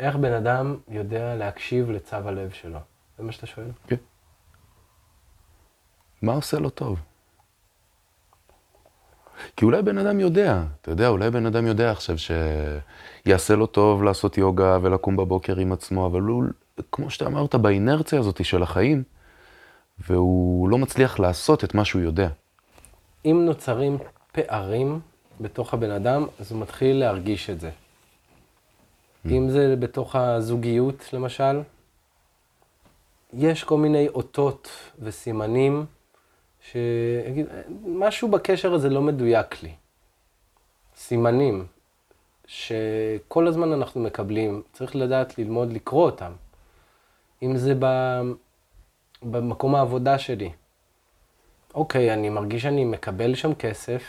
איך 0.00 0.16
בן 0.16 0.32
אדם 0.32 0.76
יודע 0.88 1.34
להקשיב 1.34 1.90
לצו 1.90 2.16
הלב 2.16 2.50
שלו? 2.50 2.78
זה 3.18 3.24
מה 3.24 3.32
שאתה 3.32 3.46
שואל? 3.46 3.70
כן. 3.86 3.96
מה 6.22 6.32
עושה 6.32 6.58
לו 6.58 6.70
טוב? 6.70 6.98
כי 9.56 9.64
אולי 9.64 9.82
בן 9.82 9.98
אדם 9.98 10.20
יודע, 10.20 10.62
אתה 10.80 10.90
יודע, 10.90 11.08
אולי 11.08 11.30
בן 11.30 11.46
אדם 11.46 11.66
יודע 11.66 11.90
עכשיו 11.90 12.16
שיעשה 12.18 13.56
לו 13.56 13.66
טוב 13.66 14.02
לעשות 14.02 14.38
יוגה 14.38 14.78
ולקום 14.82 15.16
בבוקר 15.16 15.56
עם 15.56 15.72
עצמו, 15.72 16.06
אבל 16.06 16.20
הוא, 16.20 16.44
כמו 16.92 17.10
שאתה 17.10 17.26
אמרת, 17.26 17.54
באינרציה 17.54 18.18
הזאת 18.18 18.44
של 18.44 18.62
החיים, 18.62 19.02
והוא 20.08 20.68
לא 20.68 20.78
מצליח 20.78 21.18
לעשות 21.18 21.64
את 21.64 21.74
מה 21.74 21.84
שהוא 21.84 22.02
יודע. 22.02 22.28
אם 23.24 23.42
נוצרים 23.46 23.98
פערים 24.32 25.00
בתוך 25.40 25.74
הבן 25.74 25.90
אדם, 25.90 26.26
אז 26.40 26.52
הוא 26.52 26.60
מתחיל 26.60 26.96
להרגיש 26.96 27.50
את 27.50 27.60
זה. 27.60 27.70
Mm. 27.70 29.30
אם 29.30 29.50
זה 29.50 29.74
בתוך 29.78 30.16
הזוגיות, 30.16 31.08
למשל, 31.12 31.60
יש 33.34 33.64
כל 33.64 33.78
מיני 33.78 34.08
אותות 34.08 34.68
וסימנים 34.98 35.86
שמשהו 36.72 38.28
בקשר 38.28 38.74
הזה 38.74 38.88
לא 38.88 39.02
מדויק 39.02 39.62
לי. 39.62 39.72
סימנים 40.96 41.66
שכל 42.46 43.46
הזמן 43.46 43.72
אנחנו 43.72 44.00
מקבלים, 44.00 44.62
צריך 44.72 44.96
לדעת 44.96 45.38
ללמוד 45.38 45.72
לקרוא 45.72 46.04
אותם. 46.04 46.32
אם 47.42 47.56
זה 47.56 47.74
במקום 49.22 49.74
העבודה 49.74 50.18
שלי. 50.18 50.50
אוקיי, 51.74 52.12
אני 52.12 52.28
מרגיש 52.28 52.62
שאני 52.62 52.84
מקבל 52.84 53.34
שם 53.34 53.54
כסף, 53.54 54.02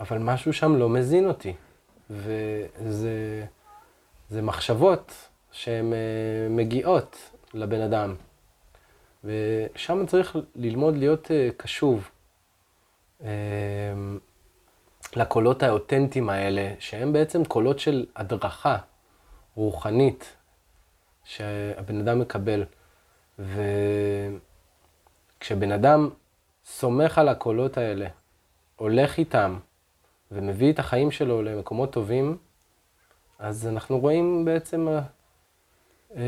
אבל 0.00 0.18
משהו 0.18 0.52
שם 0.52 0.76
לא 0.76 0.88
מזין 0.88 1.28
אותי. 1.28 1.52
וזה 2.10 3.44
זה 4.30 4.42
מחשבות 4.42 5.12
שהן 5.52 5.92
אה, 5.92 5.98
מגיעות 6.50 7.16
לבן 7.54 7.80
אדם. 7.80 8.14
ושם 9.24 10.06
צריך 10.06 10.36
ללמוד 10.54 10.96
להיות 10.96 11.30
אה, 11.30 11.48
קשוב 11.56 12.10
אה, 13.24 13.28
לקולות 15.16 15.62
האותנטיים 15.62 16.30
האלה, 16.30 16.74
שהם 16.78 17.12
בעצם 17.12 17.44
קולות 17.44 17.78
של 17.78 18.06
הדרכה 18.16 18.78
רוחנית 19.54 20.36
שהבן 21.24 22.00
אדם 22.00 22.18
מקבל. 22.18 22.64
וכשבן 25.38 25.72
אדם 25.72 26.10
סומך 26.64 27.18
על 27.18 27.28
הקולות 27.28 27.78
האלה, 27.78 28.06
הולך 28.76 29.18
איתם 29.18 29.58
ומביא 30.30 30.72
את 30.72 30.78
החיים 30.78 31.10
שלו 31.10 31.42
למקומות 31.42 31.92
טובים, 31.92 32.36
אז 33.38 33.66
אנחנו 33.66 33.98
רואים 33.98 34.44
בעצם, 34.44 34.88
אה, 36.16 36.22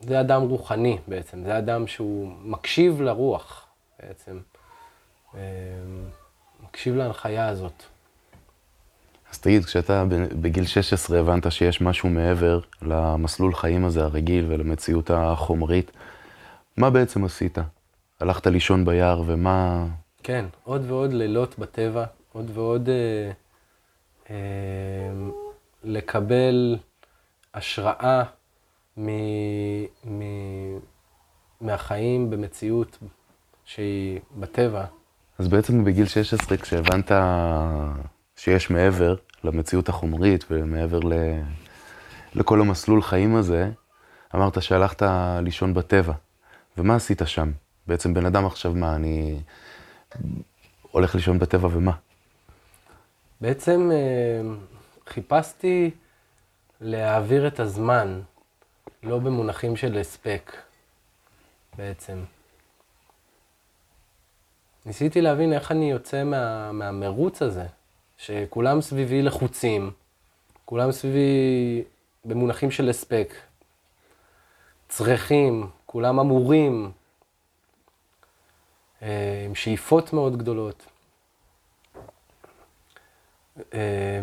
זה 0.00 0.20
אדם 0.20 0.42
רוחני 0.42 0.98
בעצם, 1.08 1.44
זה 1.44 1.58
אדם 1.58 1.86
שהוא 1.86 2.32
מקשיב 2.42 3.00
לרוח 3.00 3.66
בעצם, 4.02 4.38
אה, 5.34 5.40
מקשיב 6.62 6.96
להנחיה 6.96 7.48
הזאת. 7.48 7.82
אז 9.32 9.38
תגיד, 9.38 9.64
כשאתה 9.64 10.04
בגיל 10.40 10.66
16 10.66 11.20
הבנת 11.20 11.52
שיש 11.52 11.80
משהו 11.80 12.08
מעבר 12.08 12.60
למסלול 12.82 13.54
חיים 13.54 13.84
הזה 13.84 14.04
הרגיל 14.04 14.44
ולמציאות 14.48 15.10
החומרית, 15.10 15.90
מה 16.76 16.90
בעצם 16.90 17.24
עשית? 17.24 17.58
הלכת 18.20 18.46
לישון 18.46 18.84
ביער 18.84 19.22
ומה... 19.26 19.86
כן, 20.22 20.44
עוד 20.64 20.90
ועוד 20.90 21.12
לילות 21.12 21.58
בטבע, 21.58 22.04
עוד 22.32 22.50
ועוד 22.54 22.88
אה, 22.88 23.30
אה, 24.30 24.36
לקבל 25.84 26.76
השראה 27.54 28.22
מ, 28.96 29.08
מ, 30.04 30.22
מהחיים 31.60 32.30
במציאות 32.30 32.98
שהיא 33.64 34.20
בטבע. 34.36 34.84
אז 35.38 35.48
בעצם 35.48 35.84
בגיל 35.84 36.06
16, 36.06 36.56
כשהבנת 36.56 37.10
שיש 38.36 38.70
מעבר 38.70 39.16
למציאות 39.44 39.88
החומרית 39.88 40.44
ומעבר 40.50 40.98
ל... 40.98 41.12
לכל 42.34 42.60
המסלול 42.60 43.02
חיים 43.02 43.36
הזה, 43.36 43.70
אמרת 44.34 44.62
שהלכת 44.62 45.02
לישון 45.42 45.74
בטבע. 45.74 46.12
ומה 46.78 46.96
עשית 46.96 47.22
שם? 47.24 47.50
בעצם 47.86 48.14
בן 48.14 48.26
אדם 48.26 48.46
עכשיו, 48.46 48.72
מה, 48.74 48.96
אני 48.96 49.40
הולך 50.90 51.14
לישון 51.14 51.38
בטבע 51.38 51.68
ומה? 51.72 51.92
בעצם 53.40 53.90
אה, 53.92 54.54
חיפשתי 55.06 55.90
להעביר 56.80 57.46
את 57.46 57.60
הזמן, 57.60 58.20
לא 59.06 59.18
במונחים 59.18 59.76
של 59.76 59.98
הספק, 59.98 60.52
בעצם. 61.76 62.24
ניסיתי 64.86 65.20
להבין 65.20 65.52
איך 65.52 65.72
אני 65.72 65.90
יוצא 65.90 66.24
מה, 66.24 66.72
מהמרוץ 66.72 67.42
הזה, 67.42 67.66
שכולם 68.16 68.80
סביבי 68.80 69.22
לחוצים, 69.22 69.90
כולם 70.64 70.92
סביבי 70.92 71.84
במונחים 72.24 72.70
של 72.70 72.88
הספק, 72.88 73.34
צריכים, 74.88 75.70
כולם 75.86 76.20
אמורים, 76.20 76.92
אה, 79.02 79.42
עם 79.46 79.54
שאיפות 79.54 80.12
מאוד 80.12 80.36
גדולות. 80.36 80.86
אה, 83.74 84.20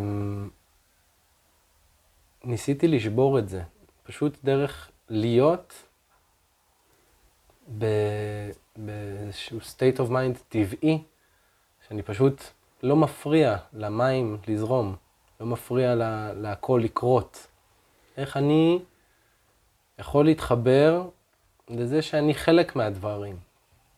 ניסיתי 2.43 2.87
לשבור 2.87 3.39
את 3.39 3.49
זה, 3.49 3.61
פשוט 4.03 4.37
דרך 4.43 4.91
להיות 5.09 5.83
באיזשהו 8.77 9.59
state 9.59 9.97
of 9.97 10.09
mind 10.09 10.39
טבעי, 10.49 11.03
שאני 11.87 12.01
פשוט 12.01 12.43
לא 12.83 12.95
מפריע 12.95 13.57
למים 13.73 14.37
לזרום, 14.47 14.95
לא 15.39 15.45
מפריע 15.45 15.95
לה, 15.95 16.33
להכל 16.33 16.81
לקרות. 16.83 17.47
איך 18.17 18.37
אני 18.37 18.79
יכול 19.99 20.25
להתחבר 20.25 21.09
לזה 21.69 22.01
שאני 22.01 22.33
חלק 22.33 22.75
מהדברים, 22.75 23.39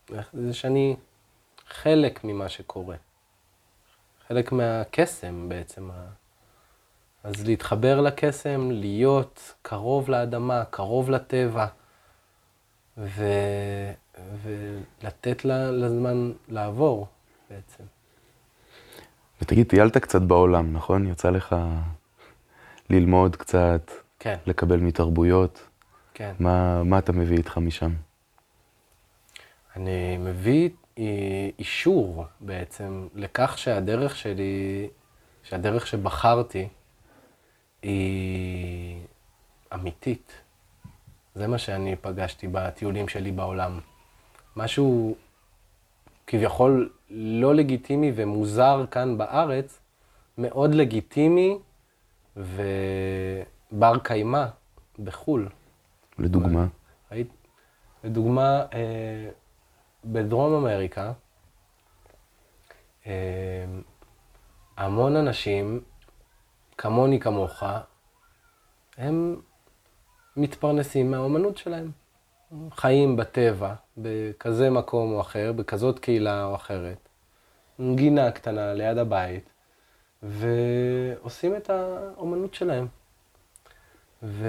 לזה 0.09 0.53
שאני 0.53 0.95
חלק 1.67 2.23
ממה 2.23 2.49
שקורה, 2.49 2.95
חלק 4.27 4.51
מהקסם 4.51 5.49
בעצם. 5.49 5.89
אז 7.25 7.45
להתחבר 7.45 8.01
לקסם, 8.01 8.71
להיות 8.71 9.53
קרוב 9.61 10.09
לאדמה, 10.09 10.63
קרוב 10.69 11.09
לטבע, 11.09 11.65
ו... 12.97 13.23
ולתת 14.43 15.45
לזמן 15.45 16.31
לעבור 16.47 17.07
בעצם. 17.49 17.83
ותגיד, 19.41 19.67
טיילת 19.67 19.97
קצת 19.97 20.21
בעולם, 20.21 20.73
נכון? 20.73 21.07
יצא 21.07 21.29
לך 21.29 21.55
ללמוד 22.89 23.35
קצת, 23.35 23.91
כן. 24.19 24.37
לקבל 24.45 24.79
מתרבויות. 24.79 25.67
כן. 26.13 26.33
מה, 26.39 26.83
מה 26.83 26.99
אתה 26.99 27.11
מביא 27.11 27.37
איתך 27.37 27.57
משם? 27.57 27.91
אני 29.75 30.17
מביא 30.17 30.69
אישור 31.59 32.25
בעצם 32.39 33.07
לכך 33.15 33.57
שהדרך 33.57 34.15
שלי, 34.15 34.87
שהדרך 35.43 35.87
שבחרתי 35.87 36.67
היא 37.85 38.97
אמיתית. 39.73 40.31
זה 41.35 41.47
מה 41.47 41.57
שאני 41.57 41.95
פגשתי 41.95 42.47
בטיולים 42.47 43.07
שלי 43.07 43.31
בעולם. 43.31 43.79
משהו 44.55 45.15
כביכול 46.27 46.89
לא 47.09 47.55
לגיטימי 47.55 48.11
ומוזר 48.15 48.85
כאן 48.91 49.17
בארץ, 49.17 49.79
מאוד 50.37 50.75
לגיטימי 50.75 51.57
ובר 52.37 53.99
קיימא 54.03 54.45
בחו"ל. 54.99 55.49
לדוגמה? 56.19 56.67
היית, 57.09 57.29
לדוגמה, 58.03 58.65
אה, 58.73 59.29
בדרום 60.05 60.53
אמריקה, 60.53 61.11
אה, 63.07 63.65
המון 64.77 65.15
אנשים, 65.15 65.81
כמוני 66.77 67.19
כמוך, 67.19 67.63
הם 68.97 69.41
מתפרנסים 70.37 71.11
מהאומנות 71.11 71.57
שלהם. 71.57 71.91
חיים 72.71 73.15
בטבע, 73.15 73.73
בכזה 73.97 74.69
מקום 74.69 75.13
או 75.13 75.21
אחר, 75.21 75.51
בכזאת 75.51 75.99
קהילה 75.99 76.45
או 76.45 76.55
אחרת, 76.55 77.09
גינה 77.95 78.31
קטנה 78.31 78.73
ליד 78.73 78.97
הבית, 78.97 79.49
ועושים 80.23 81.55
את 81.55 81.69
האומנות 81.69 82.53
שלהם. 82.53 82.87
ו... 84.23 84.47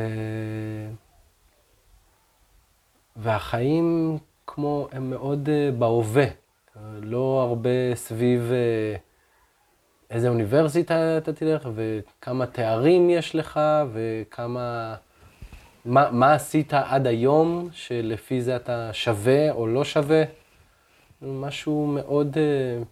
והחיים 3.16 4.18
כמו, 4.46 4.88
הם 4.92 5.10
מאוד 5.10 5.48
uh, 5.48 5.74
בהווה, 5.78 6.26
לא 7.00 7.46
הרבה 7.48 7.94
סביב 7.94 8.50
uh, 8.50 9.05
איזה 10.10 10.28
אוניברסיטה 10.28 11.18
אתה 11.18 11.32
תלך, 11.32 11.68
וכמה 11.74 12.46
תארים 12.46 13.10
יש 13.10 13.34
לך, 13.34 13.60
וכמה... 13.92 14.94
מה, 15.84 16.10
מה 16.10 16.34
עשית 16.34 16.74
עד 16.74 17.06
היום, 17.06 17.68
שלפי 17.72 18.42
זה 18.42 18.56
אתה 18.56 18.90
שווה 18.92 19.52
או 19.52 19.66
לא 19.66 19.84
שווה? 19.84 20.22
משהו 21.22 21.86
מאוד... 21.86 22.36
Uh, 22.36 22.84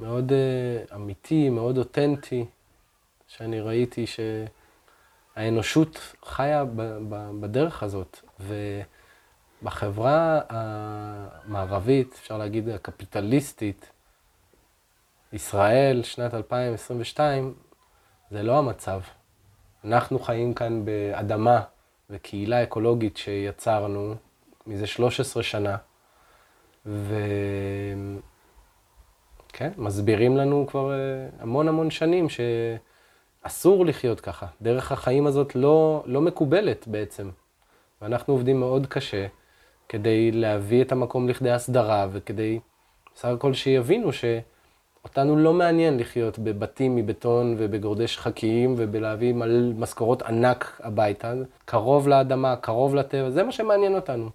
מאוד 0.00 0.32
uh, 0.32 0.94
אמיתי, 0.94 1.48
מאוד 1.48 1.78
אותנטי, 1.78 2.44
שאני 3.28 3.60
ראיתי 3.60 4.06
ש... 4.06 4.20
האנושות 5.36 6.14
חיה 6.24 6.64
בדרך 7.40 7.82
הזאת, 7.82 8.20
ובחברה 9.62 10.40
המערבית, 10.48 12.14
אפשר 12.20 12.38
להגיד 12.38 12.68
הקפיטליסטית, 12.68 13.90
ישראל, 15.32 16.02
שנת 16.02 16.34
2022, 16.34 17.54
זה 18.30 18.42
לא 18.42 18.58
המצב. 18.58 19.00
אנחנו 19.84 20.18
חיים 20.18 20.54
כאן 20.54 20.84
באדמה 20.84 21.60
וקהילה 22.10 22.62
אקולוגית 22.62 23.16
שיצרנו 23.16 24.14
מזה 24.66 24.86
13 24.86 25.42
שנה, 25.42 25.76
וכן, 26.86 28.20
מסבירים 29.76 30.36
לנו 30.36 30.66
כבר 30.66 30.92
אה, 30.92 30.96
המון 31.40 31.68
המון 31.68 31.90
שנים 31.90 32.28
ש... 32.28 32.40
אסור 33.42 33.86
לחיות 33.86 34.20
ככה. 34.20 34.46
דרך 34.62 34.92
החיים 34.92 35.26
הזאת 35.26 35.54
לא, 35.54 36.02
לא 36.06 36.20
מקובלת 36.20 36.88
בעצם. 36.88 37.30
ואנחנו 38.02 38.34
עובדים 38.34 38.60
מאוד 38.60 38.86
קשה 38.86 39.26
כדי 39.90 40.32
להביא 40.32 40.82
את 40.82 40.92
המקום 40.92 41.28
לכדי 41.28 41.50
הסדרה 41.50 42.06
וכדי 42.12 42.60
בסך 43.14 43.28
הכל 43.28 43.54
שיבינו 43.54 44.10
שאותנו 44.12 45.36
לא 45.36 45.52
מעניין 45.52 45.98
לחיות 45.98 46.38
בבתים 46.38 46.96
מבטון 46.96 47.54
ובגורדי 47.58 48.08
שחקים 48.08 48.74
ובלהביא 48.78 49.32
מלא 49.32 49.72
משכורות 49.78 50.22
ענק 50.22 50.80
הביתה, 50.84 51.32
קרוב 51.64 52.08
לאדמה, 52.08 52.56
קרוב 52.56 52.94
לטבע, 52.94 53.30
זה 53.30 53.42
מה 53.42 53.52
שמעניין 53.52 53.94
אותנו. 53.94 54.30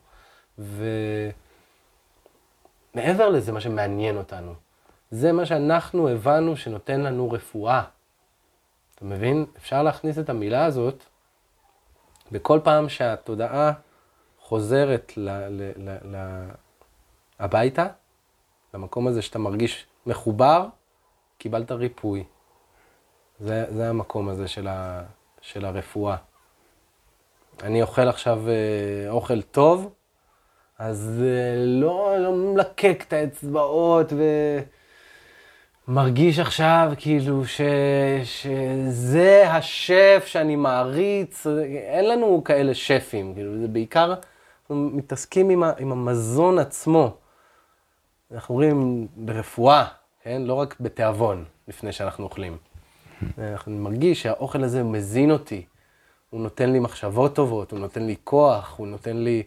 ומעבר 2.93 3.29
לזה, 3.29 3.51
מה 3.51 3.61
שמעניין 3.61 4.17
אותנו, 4.17 4.53
זה 5.11 5.31
מה 5.31 5.45
שאנחנו 5.45 6.09
הבנו 6.09 6.57
שנותן 6.57 7.01
לנו 7.01 7.31
רפואה. 7.31 7.83
אתה 8.95 9.05
מבין? 9.05 9.45
אפשר 9.57 9.83
להכניס 9.83 10.19
את 10.19 10.29
המילה 10.29 10.65
הזאת 10.65 11.03
בכל 12.31 12.59
פעם 12.63 12.89
שהתודעה 12.89 13.71
חוזרת 14.47 15.13
ל, 15.17 15.29
ל, 15.29 15.71
ל, 15.75 15.97
ל, 16.15 16.43
הביתה, 17.39 17.87
למקום 18.73 19.07
הזה 19.07 19.21
שאתה 19.21 19.39
מרגיש 19.39 19.85
מחובר, 20.05 20.65
קיבלת 21.37 21.71
ריפוי. 21.71 22.23
זה, 23.39 23.65
זה 23.69 23.89
המקום 23.89 24.29
הזה 24.29 24.47
של, 24.47 24.67
ה, 24.67 25.03
של 25.41 25.65
הרפואה. 25.65 26.15
אני 27.63 27.81
אוכל 27.81 28.07
עכשיו 28.07 28.41
אה, 28.49 29.09
אוכל 29.09 29.41
טוב, 29.41 29.93
אז 30.79 31.21
אה, 31.25 31.65
לא, 31.65 32.15
לא 32.19 32.31
מלקק 32.31 33.03
את 33.07 33.13
האצבעות 33.13 34.13
ומרגיש 35.87 36.39
עכשיו 36.39 36.93
כאילו 36.97 37.45
ש, 37.45 37.61
שזה 38.23 39.51
השף 39.51 40.23
שאני 40.27 40.55
מעריץ, 40.55 41.47
אין 41.73 42.09
לנו 42.09 42.41
כאלה 42.45 42.73
שפים, 42.73 43.33
כאילו 43.33 43.59
זה 43.59 43.67
בעיקר, 43.67 44.13
אנחנו 44.65 44.89
מתעסקים 44.89 45.49
עם, 45.49 45.63
ה, 45.63 45.71
עם 45.77 45.91
המזון 45.91 46.59
עצמו. 46.59 47.17
אנחנו 48.31 48.55
אומרים 48.55 49.07
ברפואה, 49.15 49.85
כן? 50.21 50.41
לא 50.41 50.53
רק 50.53 50.75
בתיאבון 50.79 51.45
לפני 51.67 51.91
שאנחנו 51.91 52.23
אוכלים. 52.23 52.57
אני 53.37 53.77
מרגיש 53.77 54.21
שהאוכל 54.21 54.63
הזה 54.63 54.83
מזין 54.83 55.31
אותי, 55.31 55.65
הוא 56.29 56.41
נותן 56.41 56.69
לי 56.69 56.79
מחשבות 56.79 57.35
טובות, 57.35 57.71
הוא 57.71 57.79
נותן 57.79 58.03
לי 58.03 58.15
כוח, 58.23 58.75
הוא 58.77 58.87
נותן 58.87 59.17
לי 59.17 59.43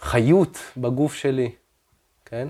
חיות 0.00 0.58
בגוף 0.76 1.14
שלי, 1.14 1.50
כן? 2.24 2.48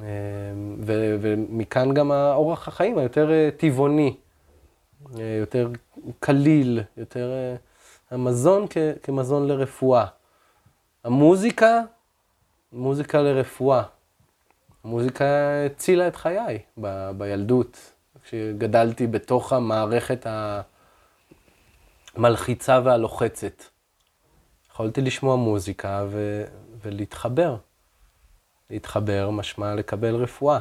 ו- 0.00 1.16
ומכאן 1.20 1.94
גם 1.94 2.12
האורח 2.12 2.68
החיים 2.68 2.98
היותר 2.98 3.32
אה, 3.32 3.48
טבעוני, 3.56 4.16
אה, 5.18 5.36
יותר 5.40 5.70
קליל, 6.20 6.82
יותר 6.96 7.32
אה, 7.32 7.56
המזון 8.12 8.66
כ- 8.70 8.78
כמזון 9.02 9.48
לרפואה. 9.48 10.06
המוזיקה, 11.04 11.80
מוזיקה 12.72 13.22
לרפואה. 13.22 13.82
המוזיקה 14.84 15.24
הצילה 15.66 16.08
את 16.08 16.16
חיי 16.16 16.58
ב- 16.80 17.10
בילדות, 17.18 17.92
כשגדלתי 18.24 19.06
בתוך 19.06 19.52
המערכת 19.52 20.26
המלחיצה 22.16 22.80
והלוחצת. 22.84 23.62
יכולתי 24.70 25.00
לשמוע 25.00 25.36
מוזיקה 25.36 26.04
ו- 26.08 26.44
ולהתחבר. 26.82 27.56
להתחבר 28.70 29.30
משמע 29.30 29.74
לקבל 29.74 30.14
רפואה. 30.14 30.58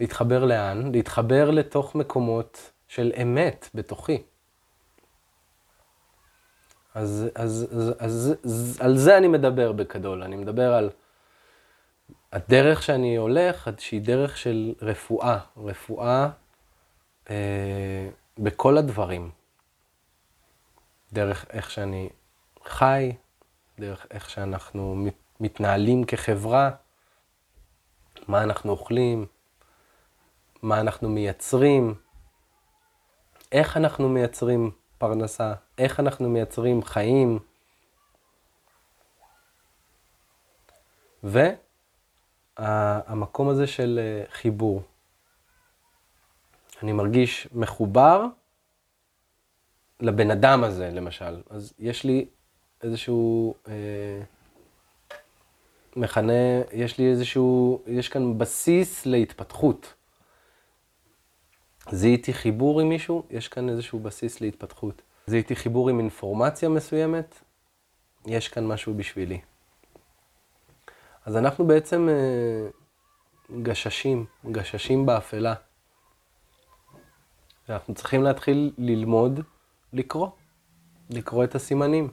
להתחבר 0.00 0.44
לאן? 0.44 0.92
להתחבר 0.92 1.50
לתוך 1.50 1.94
מקומות 1.94 2.70
של 2.88 3.12
אמת 3.22 3.68
בתוכי. 3.74 4.22
אז, 6.98 7.26
אז, 7.34 7.66
אז, 7.70 7.94
אז, 7.98 8.34
אז 8.44 8.78
על 8.80 8.96
זה 8.96 9.18
אני 9.18 9.28
מדבר 9.28 9.72
בגדול. 9.72 10.22
אני 10.22 10.36
מדבר 10.36 10.74
על 10.74 10.90
הדרך 12.32 12.82
שאני 12.82 13.16
הולך, 13.16 13.70
שהיא 13.78 14.00
דרך 14.00 14.36
של 14.36 14.74
רפואה. 14.82 15.38
רפואה 15.56 16.28
אה, 17.30 18.08
בכל 18.38 18.78
הדברים. 18.78 19.30
דרך 21.12 21.46
איך 21.50 21.70
שאני 21.70 22.08
חי, 22.64 23.12
דרך 23.78 24.06
איך 24.10 24.30
שאנחנו 24.30 25.06
מתנהלים 25.40 26.04
כחברה, 26.04 26.70
מה 28.28 28.42
אנחנו 28.42 28.70
אוכלים, 28.70 29.26
מה 30.62 30.80
אנחנו 30.80 31.08
מייצרים, 31.08 31.94
איך 33.52 33.76
אנחנו 33.76 34.08
מייצרים 34.08 34.70
פרנסה, 34.98 35.54
איך 35.78 36.00
אנחנו 36.00 36.28
מייצרים 36.28 36.82
חיים. 36.82 37.38
והמקום 42.58 43.48
הזה 43.48 43.66
של 43.66 44.00
אה, 44.02 44.24
חיבור. 44.30 44.82
אני 46.82 46.92
מרגיש 46.92 47.48
מחובר 47.52 48.24
לבן 50.00 50.30
אדם 50.30 50.64
הזה, 50.64 50.90
למשל. 50.90 51.42
אז 51.50 51.72
יש 51.78 52.04
לי 52.04 52.26
איזשהו 52.82 53.54
אה, 53.68 54.22
מכנה, 55.96 56.62
יש 56.72 56.98
לי 56.98 57.10
איזשהו, 57.10 57.82
יש 57.86 58.08
כאן 58.08 58.38
בסיס 58.38 59.06
להתפתחות. 59.06 59.94
זיהיתי 61.90 62.32
חיבור 62.32 62.80
עם 62.80 62.88
מישהו, 62.88 63.26
יש 63.30 63.48
כאן 63.48 63.68
איזשהו 63.68 63.98
בסיס 63.98 64.40
להתפתחות. 64.40 65.02
זיהיתי 65.28 65.56
חיבור 65.56 65.88
עם 65.88 65.98
אינפורמציה 65.98 66.68
מסוימת, 66.68 67.42
יש 68.26 68.48
כאן 68.48 68.66
משהו 68.66 68.94
בשבילי. 68.94 69.40
אז 71.24 71.36
אנחנו 71.36 71.66
בעצם 71.66 72.08
אה, 72.08 72.68
גששים, 73.62 74.26
גששים 74.50 75.06
באפלה. 75.06 75.54
ואנחנו 77.68 77.94
צריכים 77.94 78.22
להתחיל 78.22 78.72
ללמוד 78.78 79.40
לקרוא, 79.92 80.28
לקרוא 81.10 81.44
את 81.44 81.54
הסימנים. 81.54 82.10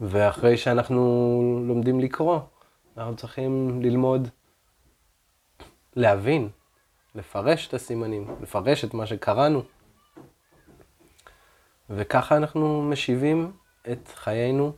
ואחרי 0.00 0.56
שאנחנו 0.56 1.62
לומדים 1.68 2.00
לקרוא, 2.00 2.40
אנחנו 2.96 3.16
צריכים 3.16 3.82
ללמוד 3.82 4.28
להבין, 5.96 6.48
לפרש 7.14 7.68
את 7.68 7.74
הסימנים, 7.74 8.36
לפרש 8.42 8.84
את 8.84 8.94
מה 8.94 9.06
שקראנו. 9.06 9.62
וככה 11.96 12.36
אנחנו 12.36 12.82
משיבים 12.82 13.52
את 13.92 14.08
חיינו 14.14 14.72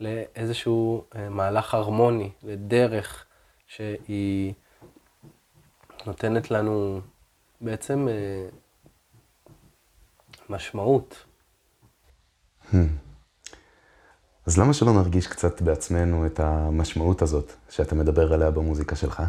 לאיזשהו 0.00 1.04
אה, 1.16 1.28
מהלך 1.28 1.74
הרמוני, 1.74 2.30
לדרך 2.42 3.24
שהיא 3.66 4.54
נותנת 6.06 6.50
לנו 6.50 7.00
בעצם 7.60 8.08
אה, 8.08 8.48
משמעות. 10.50 11.24
Hmm. 12.72 12.76
אז 14.46 14.58
למה 14.58 14.74
שלא 14.74 14.92
נרגיש 14.92 15.26
קצת 15.26 15.62
בעצמנו 15.62 16.26
את 16.26 16.40
המשמעות 16.40 17.22
הזאת 17.22 17.52
שאתה 17.70 17.94
מדבר 17.94 18.32
עליה 18.32 18.50
במוזיקה 18.50 18.96
שלך? 18.96 19.22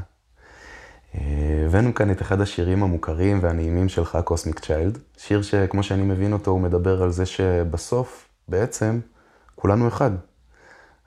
אה, 1.15 1.21
הבאנו 1.65 1.93
כאן 1.93 2.11
את 2.11 2.21
אחד 2.21 2.41
השירים 2.41 2.83
המוכרים 2.83 3.39
והנעימים 3.41 3.89
שלך, 3.89 4.17
קוסמיק 4.23 4.59
צ'יילד, 4.59 4.97
שיר 5.17 5.41
שכמו 5.41 5.83
שאני 5.83 6.03
מבין 6.03 6.33
אותו, 6.33 6.51
הוא 6.51 6.61
מדבר 6.61 7.03
על 7.03 7.11
זה 7.11 7.25
שבסוף, 7.25 8.27
בעצם, 8.47 8.99
כולנו 9.55 9.87
אחד. 9.87 10.11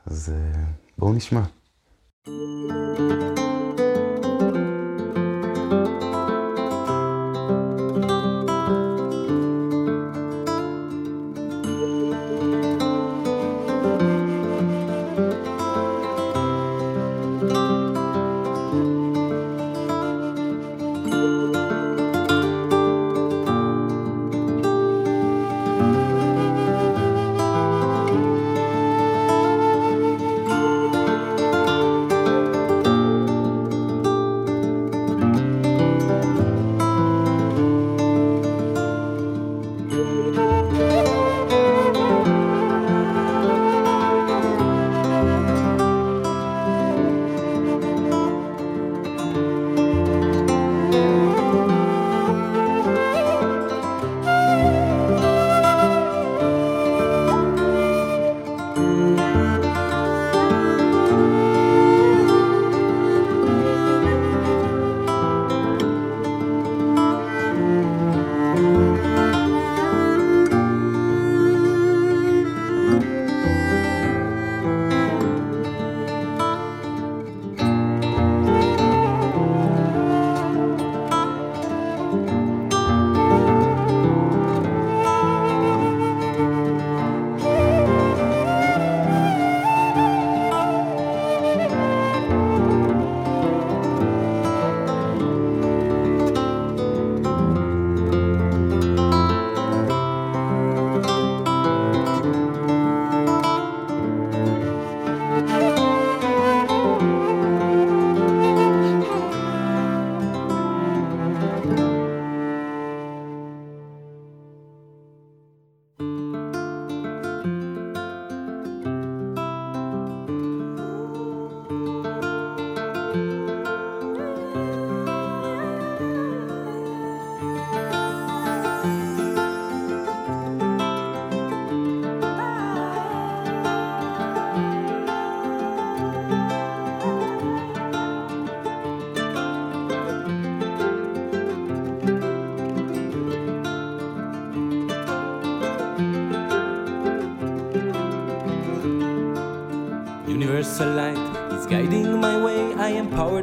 אז 0.06 0.32
אה, 0.34 0.62
בואו 0.98 1.12
נשמע. 1.12 1.42
thank 2.24 3.38
you 3.38 3.61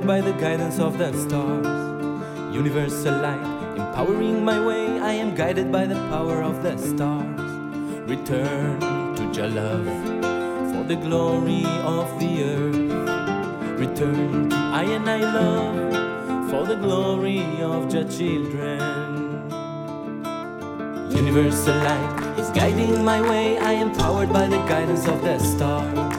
by 0.10 0.22
the 0.22 0.34
guidance 0.42 0.80
of 0.80 0.98
the 0.98 1.14
stars. 1.14 1.68
Universal 2.52 3.16
light 3.22 3.78
empowering 3.78 4.44
my 4.44 4.60
way. 4.66 5.00
I 5.00 5.14
am 5.14 5.36
guided 5.36 5.72
by 5.72 5.86
the 5.86 6.00
power 6.10 6.42
of 6.42 6.64
the 6.64 6.76
stars. 6.78 7.40
Return 8.10 8.80
to 9.18 9.24
your 9.38 9.50
love 9.50 9.86
for 10.72 10.84
the 10.92 10.96
glory 10.96 11.64
of 11.98 12.08
the 12.20 12.32
earth. 12.54 13.80
Return 13.86 14.50
to 14.50 14.56
I 14.82 14.84
and 14.98 15.08
I 15.08 15.20
love 15.20 16.50
for 16.50 16.66
the 16.66 16.78
glory 16.88 17.44
of 17.62 17.94
your 17.94 18.08
children. 18.18 19.12
Universal 21.22 21.78
light 21.90 22.40
is 22.40 22.50
guiding 22.50 23.06
my 23.06 23.22
way. 23.22 23.60
I 23.60 23.74
am 23.74 23.94
powered 23.94 24.34
by 24.34 24.48
the 24.48 24.62
guidance 24.74 25.08
of 25.08 25.22
the 25.22 25.38
stars. 25.38 26.18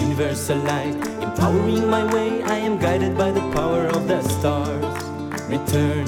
Universal 0.00 0.58
light 0.58 1.11
empowering 1.42 1.90
my 1.90 2.04
way. 2.14 2.42
I 2.44 2.56
am 2.58 2.78
guided 2.78 3.18
by 3.18 3.32
the 3.32 3.40
power 3.50 3.86
of 3.86 4.06
the 4.06 4.22
stars. 4.22 4.84
Return 5.48 6.06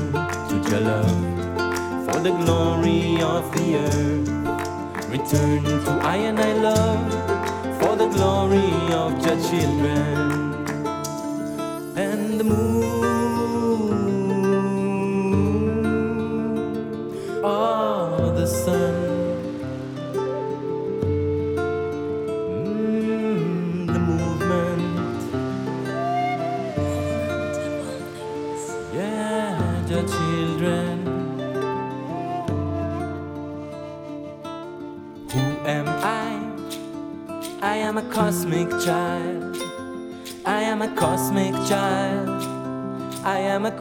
to 0.48 0.54
your 0.70 0.80
love 0.80 2.06
for 2.06 2.20
the 2.20 2.30
glory 2.44 3.20
of 3.20 3.42
the 3.56 3.76
earth. 3.78 5.08
Return 5.10 5.64
to 5.64 5.90
I 6.02 6.16
and 6.28 6.38
I 6.38 6.52
love 6.52 7.80
for 7.80 7.96
the 7.96 8.06
glory 8.06 8.70
of 8.94 9.10
your 9.26 9.38
children. 9.50 10.33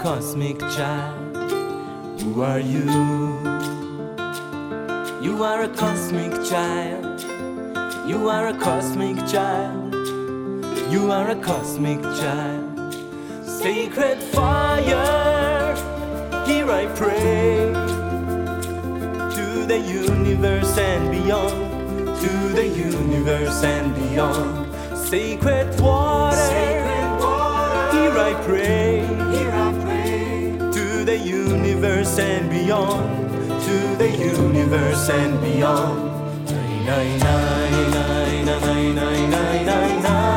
Cosmic 0.04 0.60
child. 0.60 1.38
Who 2.22 2.42
are 2.42 2.60
you? 2.60 2.84
You 5.22 5.46
are 5.46 5.62
a 5.64 5.70
cosmic 5.70 6.34
child. 6.44 7.22
You 8.06 8.28
are 8.28 8.48
a 8.48 8.54
cosmic 8.60 9.16
child. 9.26 9.96
You 10.92 11.10
are 11.10 11.30
a 11.30 11.38
cosmic 11.38 12.02
child. 12.02 12.94
Sacred 13.46 14.18
fire, 14.36 15.74
here 16.46 16.70
I 16.70 16.86
pray 16.98 17.72
to 19.38 19.66
the 19.66 19.80
universe 19.80 20.78
and 20.78 21.12
beyond, 21.12 22.08
to 22.20 22.34
the 22.60 22.68
universe 22.68 23.64
and 23.64 23.96
beyond. 23.96 24.68
Sacred 24.98 25.80
water, 25.80 26.36
here 27.94 28.18
I 28.30 28.34
pray, 28.46 29.03
universe 31.50 32.18
and 32.20 32.50
beyond, 32.50 33.30
to 33.66 33.96
the 33.98 34.10
universe 34.10 35.10
and 35.10 35.40
beyond. 35.42 36.12
Nine, 36.86 37.20
nine, 37.20 37.92
nine, 37.92 38.46
nine, 38.46 38.46
nine, 38.46 38.96
nine, 38.96 39.66
nine, 39.66 39.66
nine, 39.66 40.33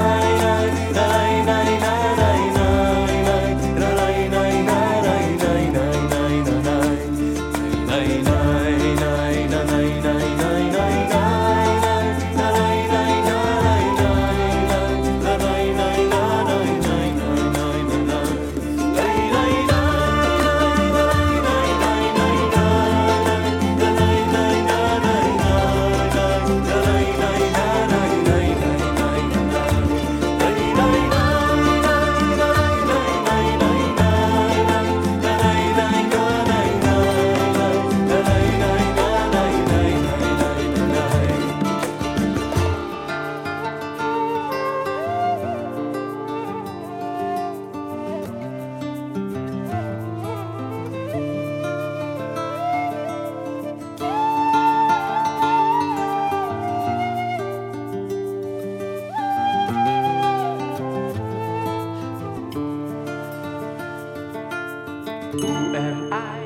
Who 65.40 65.48
am 65.48 66.12
I? 66.12 66.38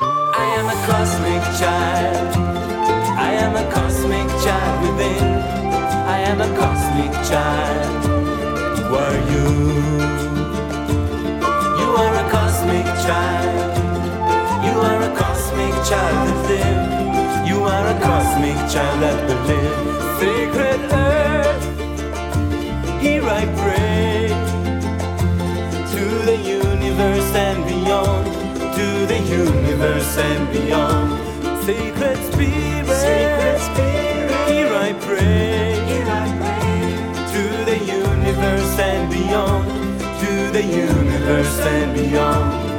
I 0.00 0.46
am 0.58 0.66
a 0.72 0.78
cosmic 0.88 1.42
child. 1.60 2.36
I 3.28 3.32
am 3.44 3.54
a 3.56 3.70
cosmic 3.70 4.28
child 4.42 4.76
within. 4.82 5.24
I 6.16 6.18
am 6.30 6.40
a 6.40 6.50
cosmic 6.56 7.12
child. 7.28 8.04
Who 8.78 8.94
are 9.04 9.20
you? 9.32 9.48
You 11.80 11.88
are 12.02 12.14
a 12.24 12.30
cosmic 12.30 12.86
child. 13.06 13.68
You 14.64 14.74
are 14.80 15.02
a 15.02 15.12
cosmic 15.14 15.74
child 15.90 16.18
within. 16.28 16.76
You 17.46 17.64
are 17.64 17.86
a 17.86 18.00
cosmic 18.00 18.56
child 18.72 19.02
that 19.02 19.18
will 19.28 19.42
live. 19.52 19.78
Sacred 20.20 20.80
earth, 20.92 21.64
here 23.02 23.24
I 23.24 23.44
pray 23.62 24.28
to 25.92 26.04
the 26.24 26.36
universe 26.36 27.34
and 27.34 27.69
beyond, 27.84 28.26
to 28.76 29.06
the 29.06 29.18
universe 29.18 30.18
and 30.18 30.52
beyond. 30.52 31.08
Sacred 31.64 32.16
spirit, 32.32 32.86
Sacred 32.86 33.60
spirit 33.68 34.48
here 34.48 34.72
I 34.74 34.92
pray, 35.00 35.78
here 35.90 36.10
I 36.22 36.28
pray 36.40 36.80
to 37.34 37.42
the 37.70 37.78
universe 37.84 38.78
and 38.78 39.10
beyond, 39.10 40.00
to 40.22 40.50
the 40.50 40.62
universe 40.62 41.60
and 41.60 41.94
beyond. 41.94 42.69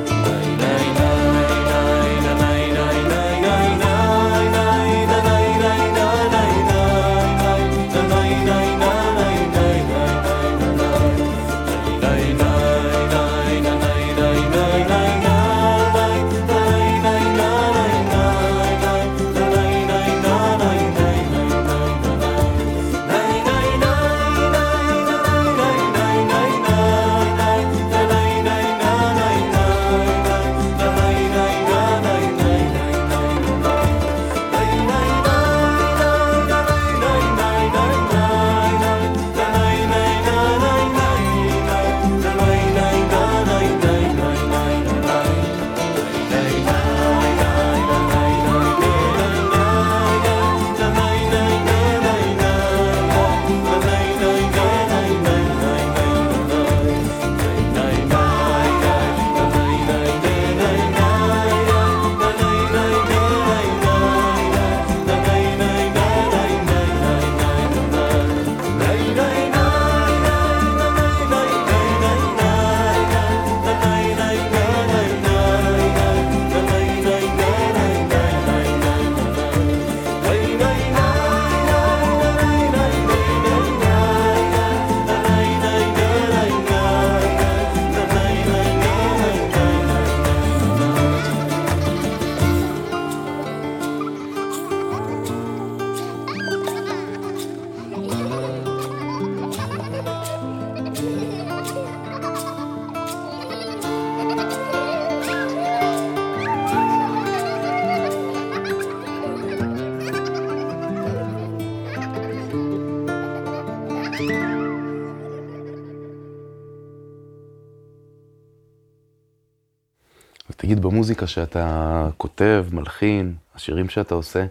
ותגיד, 120.72 120.84
במוזיקה 120.84 121.28
שאתה 121.28 122.10
כותב, 122.18 122.66
מלחין, 122.72 123.36
השירים 123.56 123.90
שאתה 123.90 124.16
עושה, 124.16 124.46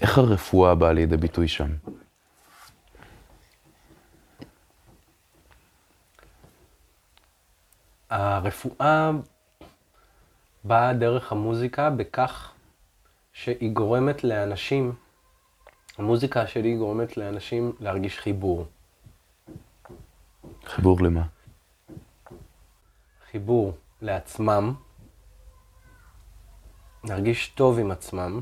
איך 0.00 0.18
הרפואה 0.18 0.74
באה 0.74 0.92
לידי 0.92 1.16
ביטוי 1.16 1.48
שם? 1.48 1.68
הרפואה 8.10 9.10
באה 10.64 10.92
דרך 10.92 11.32
המוזיקה 11.32 11.90
בכך 11.90 12.52
שהיא 13.32 13.72
גורמת 13.72 14.24
לאנשים, 14.24 14.92
המוזיקה 15.98 16.46
שלי 16.46 16.76
גורמת 16.76 17.16
לאנשים 17.16 17.72
להרגיש 17.80 18.18
חיבור. 18.18 18.66
חיבור 20.64 21.00
למה? 21.00 21.22
חיבור 23.30 23.76
לעצמם, 24.02 24.74
להרגיש 27.04 27.48
טוב 27.48 27.78
עם 27.78 27.90
עצמם, 27.90 28.40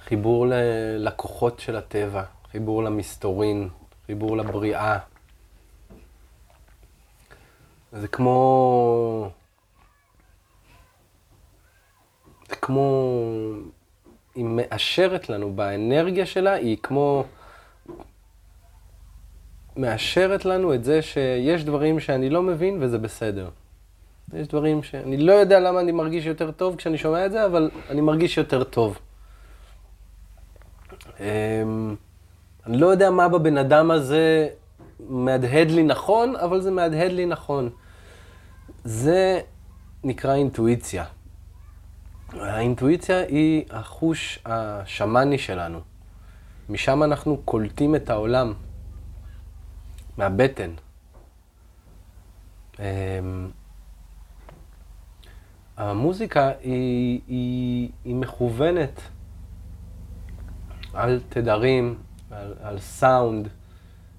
חיבור 0.00 0.46
ללקוחות 0.46 1.60
של 1.60 1.76
הטבע, 1.76 2.24
חיבור 2.50 2.82
למסתורין, 2.82 3.68
חיבור 4.06 4.36
לבריאה. 4.36 4.98
זה 7.92 8.08
כמו... 8.08 9.30
זה 12.48 12.56
כמו... 12.56 13.12
היא 14.34 14.44
מאשרת 14.44 15.28
לנו 15.28 15.52
באנרגיה 15.52 16.26
שלה, 16.26 16.52
היא 16.52 16.76
כמו... 16.82 17.24
מאשרת 19.76 20.44
לנו 20.44 20.74
את 20.74 20.84
זה 20.84 21.02
שיש 21.02 21.64
דברים 21.64 22.00
שאני 22.00 22.30
לא 22.30 22.42
מבין 22.42 22.78
וזה 22.80 22.98
בסדר. 22.98 23.48
יש 24.34 24.48
דברים 24.48 24.82
שאני 24.82 25.16
לא 25.16 25.32
יודע 25.32 25.60
למה 25.60 25.80
אני 25.80 25.92
מרגיש 25.92 26.26
יותר 26.26 26.50
טוב 26.50 26.76
כשאני 26.76 26.98
שומע 26.98 27.26
את 27.26 27.32
זה, 27.32 27.46
אבל 27.46 27.70
אני 27.90 28.00
מרגיש 28.00 28.38
יותר 28.38 28.64
טוב. 28.64 28.98
אמ, 31.20 31.96
אני 32.66 32.76
לא 32.76 32.86
יודע 32.86 33.10
מה 33.10 33.28
בבן 33.28 33.58
אדם 33.58 33.90
הזה 33.90 34.48
מהדהד 35.08 35.70
לי 35.70 35.82
נכון, 35.82 36.36
אבל 36.36 36.60
זה 36.60 36.70
מהדהד 36.70 37.12
לי 37.12 37.26
נכון. 37.26 37.70
זה 38.84 39.40
נקרא 40.04 40.34
אינטואיציה. 40.34 41.04
האינטואיציה 42.32 43.18
היא 43.18 43.64
החוש 43.70 44.38
השמאני 44.44 45.38
שלנו. 45.38 45.80
משם 46.68 47.02
אנחנו 47.02 47.36
קולטים 47.44 47.94
את 47.94 48.10
העולם. 48.10 48.52
מהבטן. 50.20 50.70
אמ, 52.78 52.84
המוזיקה 55.76 56.50
היא, 56.60 57.20
היא, 57.26 57.90
היא 58.04 58.14
מכוונת 58.14 59.00
על 60.94 61.20
תדרים, 61.28 61.98
על, 62.30 62.54
על 62.62 62.78
סאונד, 62.78 63.48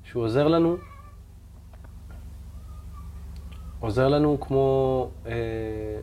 שהוא 0.03 0.23
עוזר 0.23 0.47
לנו, 0.47 0.75
עוזר 3.79 4.07
לנו 4.07 4.39
כמו 4.41 5.09
אה, 5.25 5.99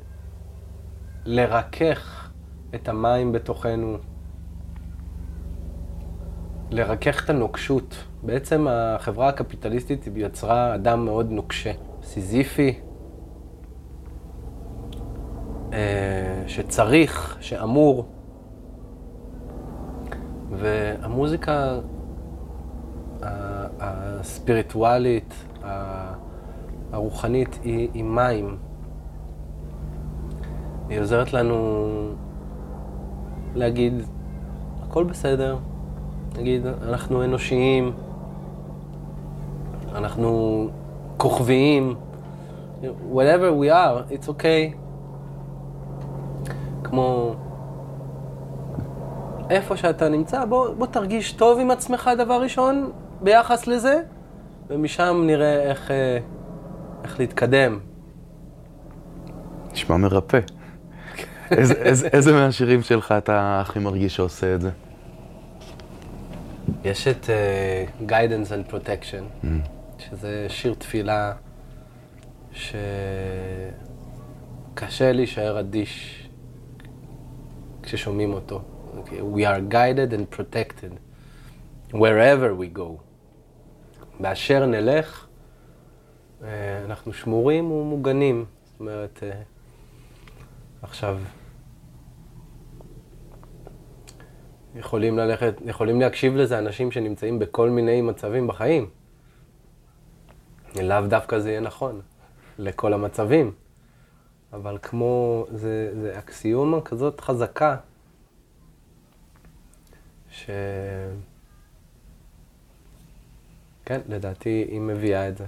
לרכך 1.25 2.31
את 2.75 2.89
המים 2.89 3.33
בתוכנו, 3.33 3.99
לרכך 6.71 7.25
את 7.25 7.31
הנוקשות. 7.31 8.05
בעצם 8.23 8.67
החברה 8.71 9.29
הקפיטליסטית 9.29 10.09
יצרה 10.17 10.75
אדם 10.75 11.05
מאוד 11.05 11.31
נוקשה, 11.31 11.73
סיזיפי, 12.03 12.81
אה, 15.73 16.43
שצריך, 16.47 17.37
שאמור. 17.41 18.07
והמוזיקה 20.51 21.79
הספיריטואלית, 23.81 25.35
הרוחנית, 26.93 27.59
היא, 27.63 27.89
היא 27.95 28.05
מים. 28.05 28.57
היא 30.89 31.01
עוזרת 31.01 31.33
לנו 31.33 31.89
להגיד, 33.55 33.95
הכל 34.83 35.05
בסדר, 35.05 35.59
נגיד, 36.39 36.67
אנחנו 36.67 37.25
אנושיים, 37.25 37.93
אנחנו 39.95 40.69
כוכביים, 41.17 41.95
whatever 43.13 43.51
we 43.63 43.73
are, 43.73 44.13
it's 44.13 44.29
okay. 44.29 44.77
כמו 46.85 47.35
איפה 49.51 49.77
שאתה 49.77 50.09
נמצא, 50.09 50.45
בוא, 50.45 50.75
בוא 50.75 50.87
תרגיש 50.87 51.33
טוב 51.33 51.59
עם 51.59 51.71
עצמך 51.71 52.11
דבר 52.19 52.43
ראשון 52.43 52.91
ביחס 53.21 53.67
לזה, 53.67 54.03
ומשם 54.69 55.23
נראה 55.27 55.63
איך, 55.63 55.91
אה, 55.91 56.19
איך 57.05 57.21
להתקדם. 57.21 57.79
נשמע 59.73 59.97
מרפא. 59.97 60.41
איזה, 61.51 61.75
איזה, 61.75 62.09
איזה 62.13 62.33
מהשירים 62.33 62.83
שלך 62.83 63.13
אתה 63.19 63.61
הכי 63.61 63.79
מרגיש 63.79 64.17
שעושה 64.17 64.55
את 64.55 64.61
זה? 64.61 64.71
יש 66.85 67.09
את 67.09 67.25
uh, 67.25 67.31
Guidance 68.11 68.51
and 68.51 68.73
Protection, 68.73 69.45
mm. 69.45 69.47
שזה 69.99 70.47
שיר 70.49 70.75
תפילה 70.75 71.33
שקשה 72.53 72.73
להישאר 75.13 75.61
אדיש 75.61 76.29
כששומעים 77.83 78.33
אותו. 78.33 78.63
Okay, 78.95 79.21
we 79.37 79.45
are 79.45 79.61
guided 79.73 80.13
and 80.13 80.31
protected 80.37 80.93
wherever 81.93 82.55
we 82.55 82.79
go. 82.79 83.03
באשר 84.21 84.67
נלך, 84.67 85.27
uh, 86.41 86.45
אנחנו 86.85 87.13
שמורים 87.13 87.71
ומוגנים. 87.71 88.45
זאת 88.65 88.81
אומרת, 88.81 89.23
uh, 89.23 89.25
עכשיו, 90.83 91.19
יכולים 94.79 95.19
ללכת, 95.19 95.55
יכולים 95.67 96.01
להקשיב 96.01 96.37
לזה 96.37 96.59
אנשים 96.59 96.91
שנמצאים 96.91 97.39
בכל 97.39 97.71
מיני 97.71 98.03
מצבים 98.03 98.47
בחיים. 98.47 98.91
לאו 100.83 101.01
דווקא 101.09 101.39
זה 101.39 101.51
יהיה 101.51 101.61
נכון 101.61 102.01
לכל 102.59 102.93
המצבים, 102.93 103.53
אבל 104.53 104.79
כמו, 104.83 105.47
זה, 105.51 105.91
זה 106.01 106.19
אקסיומה 106.19 106.81
כזאת 106.81 107.21
חזקה, 107.21 107.77
ש... 110.31 110.51
כן, 113.85 114.01
לדעתי 114.09 114.67
היא 114.69 114.81
מביאה 114.81 115.29
את 115.29 115.37
זה. 115.37 115.47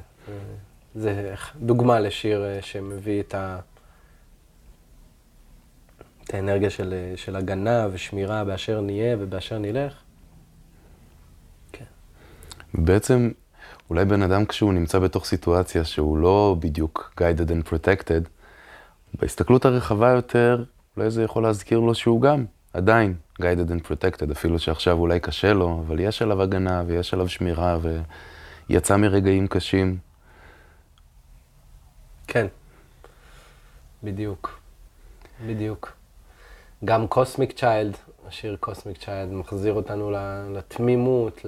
זה 0.94 1.34
דוגמה 1.60 2.00
לשיר 2.00 2.44
אה, 2.44 2.62
שמביא 2.62 3.20
את 3.20 3.34
ה... 3.34 3.60
את 6.30 6.34
האנרגיה 6.34 6.70
של, 6.70 6.94
של 7.16 7.36
הגנה 7.36 7.86
ושמירה 7.92 8.44
באשר 8.44 8.80
נהיה 8.80 9.16
ובאשר 9.20 9.58
נלך. 9.58 9.94
כן. 11.72 11.84
בעצם, 12.74 13.30
אולי 13.90 14.04
בן 14.04 14.22
אדם 14.22 14.44
כשהוא 14.44 14.72
נמצא 14.72 14.98
בתוך 14.98 15.24
סיטואציה 15.24 15.84
שהוא 15.84 16.18
לא 16.18 16.56
בדיוק 16.60 17.14
guided 17.20 17.50
and 17.50 17.68
protected, 17.68 18.28
בהסתכלות 19.14 19.64
הרחבה 19.64 20.10
יותר, 20.10 20.64
אולי 20.96 21.10
זה 21.10 21.22
יכול 21.22 21.42
להזכיר 21.42 21.78
לו 21.78 21.94
שהוא 21.94 22.22
גם 22.22 22.44
עדיין 22.72 23.14
guided 23.42 23.70
and 23.70 23.86
protected, 23.86 24.32
אפילו 24.32 24.58
שעכשיו 24.58 24.98
אולי 24.98 25.20
קשה 25.20 25.52
לו, 25.52 25.82
אבל 25.86 26.00
יש 26.00 26.22
עליו 26.22 26.42
הגנה 26.42 26.82
ויש 26.86 27.14
עליו 27.14 27.28
שמירה 27.28 27.78
ויצא 28.68 28.96
מרגעים 28.96 29.46
קשים. 29.46 29.98
כן, 32.26 32.46
בדיוק, 34.02 34.60
בדיוק. 35.46 35.99
גם 36.84 37.06
Cosmic 37.06 37.52
Child, 37.52 37.96
השיר 38.28 38.56
Cosmic 38.60 38.98
Child, 39.04 39.32
מחזיר 39.32 39.72
אותנו 39.72 40.10
לתמימות, 40.54 41.44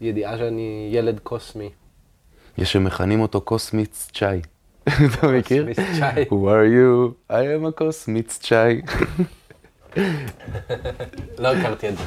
לידיעה 0.00 0.38
שאני 0.38 0.90
ילד 0.92 1.20
קוסמי. 1.20 1.70
יש 2.58 2.72
שמכנים 2.72 3.20
אותו 3.20 3.40
Cosmic 3.40 4.10
Chai. 4.14 4.40
אתה 4.88 5.26
מכיר? 5.38 5.66
קוסמיץ 5.66 5.98
צ'אי. 5.98 6.22
Who 6.22 6.48
are 6.48 6.66
you? 6.74 7.30
I 7.30 7.32
am 7.32 7.68
a 7.68 7.78
קוסמיץ 7.78 8.38
צ'אי. 8.38 8.82
לא 11.38 11.48
הכרתי 11.48 11.88
את 11.88 11.94
זה. 11.98 12.04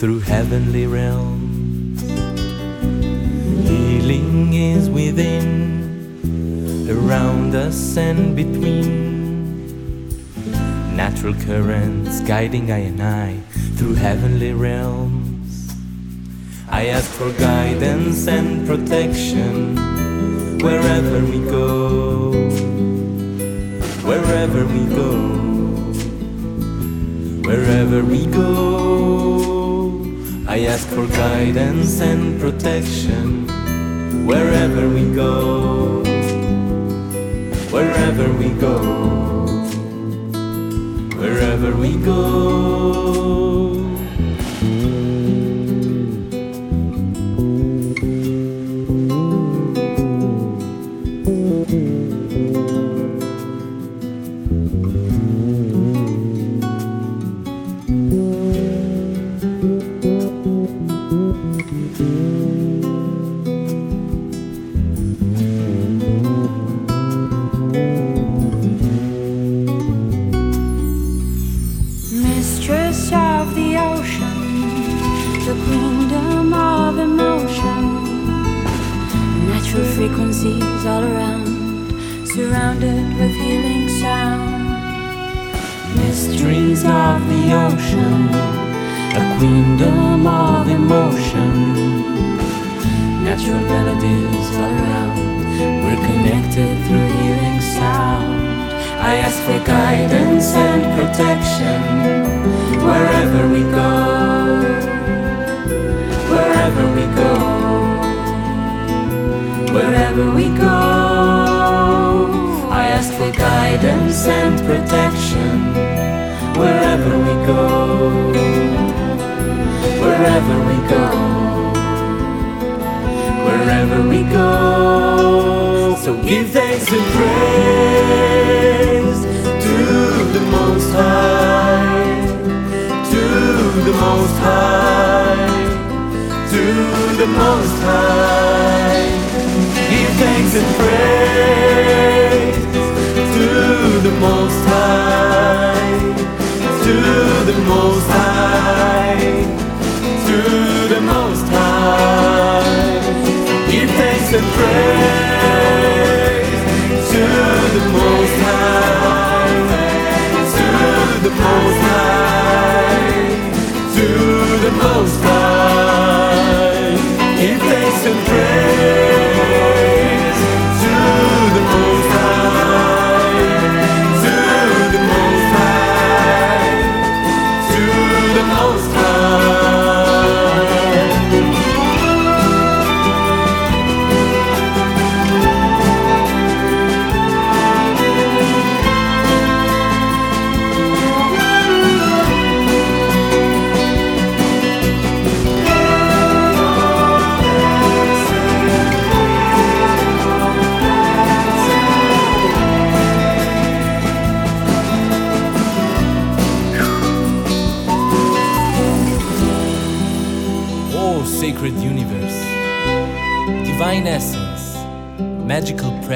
Through 0.00 0.20
heavenly 0.20 0.86
realms. 0.86 2.00
Healing 3.68 4.54
is 4.54 4.88
within, 4.88 6.88
around 6.88 7.54
us 7.54 7.98
and 7.98 8.34
between. 8.34 10.08
Natural 10.96 11.34
currents 11.34 12.22
guiding 12.22 12.72
I 12.72 12.78
and 12.78 13.02
I 13.02 13.40
through 13.76 13.96
heavenly 13.96 14.54
realms. 14.54 15.68
I 16.70 16.86
ask 16.86 17.10
for 17.10 17.30
guidance 17.32 18.26
and 18.26 18.66
protection 18.66 19.76
wherever 20.60 21.20
we 21.26 21.40
go. 21.44 22.32
Wherever 24.08 24.64
we 24.64 24.86
go. 24.96 25.12
Wherever 27.46 28.02
we 28.02 28.24
go. 28.24 28.79
I 30.50 30.64
ask 30.66 30.88
for 30.88 31.06
guidance 31.06 32.00
and 32.00 32.40
protection 32.40 33.46
wherever 34.26 34.88
we 34.88 35.14
go. 35.14 36.02
Wherever 37.70 38.32
we 38.32 38.48
go. 38.58 38.76
Wherever 41.20 41.76
we 41.76 41.96
go. 41.98 43.69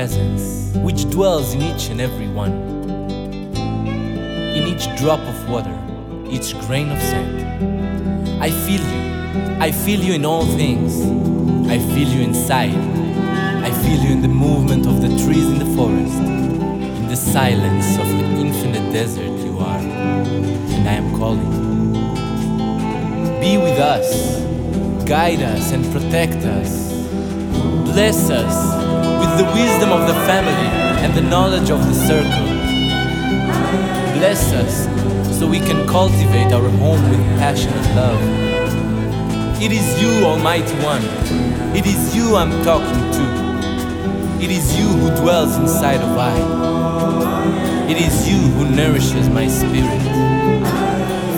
Presence, 0.04 0.76
which 0.84 1.08
dwells 1.08 1.54
in 1.54 1.62
each 1.62 1.88
and 1.88 1.98
every 1.98 2.28
one, 2.28 2.52
in 4.54 4.64
each 4.64 4.84
drop 4.98 5.20
of 5.20 5.48
water, 5.48 5.74
each 6.28 6.52
grain 6.66 6.90
of 6.90 6.98
sand. 6.98 8.42
I 8.42 8.50
feel 8.50 8.82
you, 8.82 9.02
I 9.60 9.72
feel 9.72 10.00
you 10.00 10.12
in 10.12 10.26
all 10.26 10.44
things, 10.44 10.92
I 11.70 11.78
feel 11.94 12.06
you 12.06 12.20
inside, 12.20 12.76
I 13.64 13.70
feel 13.82 13.98
you 14.04 14.10
in 14.10 14.20
the 14.20 14.28
movement 14.28 14.86
of 14.86 15.00
the 15.00 15.08
trees 15.24 15.46
in 15.46 15.58
the 15.58 15.70
forest, 15.74 16.18
in 16.20 17.08
the 17.08 17.16
silence 17.16 17.96
of 17.96 18.06
the 18.06 18.24
infinite 18.44 18.92
desert 18.92 19.34
you 19.46 19.58
are, 19.58 19.78
and 19.78 20.86
I 20.86 20.96
am 21.02 21.16
calling. 21.16 21.52
Be 23.40 23.56
with 23.56 23.78
us, 23.78 24.42
guide 25.06 25.40
us 25.40 25.72
and 25.72 25.82
protect 25.94 26.44
us. 26.44 26.92
Bless 27.90 28.28
us 28.28 28.83
the 29.36 29.44
wisdom 29.52 29.90
of 29.90 30.06
the 30.06 30.14
family 30.26 30.68
and 31.02 31.12
the 31.12 31.20
knowledge 31.20 31.68
of 31.68 31.84
the 31.84 31.94
circle. 31.94 32.46
Bless 34.18 34.52
us 34.52 34.86
so 35.36 35.48
we 35.48 35.58
can 35.58 35.88
cultivate 35.88 36.52
our 36.52 36.68
home 36.78 37.02
with 37.10 37.18
passion 37.38 37.72
and 37.72 37.96
love. 37.96 38.20
It 39.60 39.72
is 39.72 40.00
you, 40.00 40.24
Almighty 40.24 40.76
One. 40.84 41.02
It 41.74 41.84
is 41.84 42.14
you 42.14 42.36
I'm 42.36 42.52
talking 42.62 43.02
to. 43.16 44.44
It 44.44 44.50
is 44.52 44.78
you 44.78 44.86
who 44.86 45.08
dwells 45.20 45.56
inside 45.56 46.00
of 46.00 46.16
I. 46.16 47.90
It 47.90 47.96
is 47.96 48.28
you 48.28 48.38
who 48.38 48.70
nourishes 48.70 49.28
my 49.28 49.48
spirit. 49.48 50.02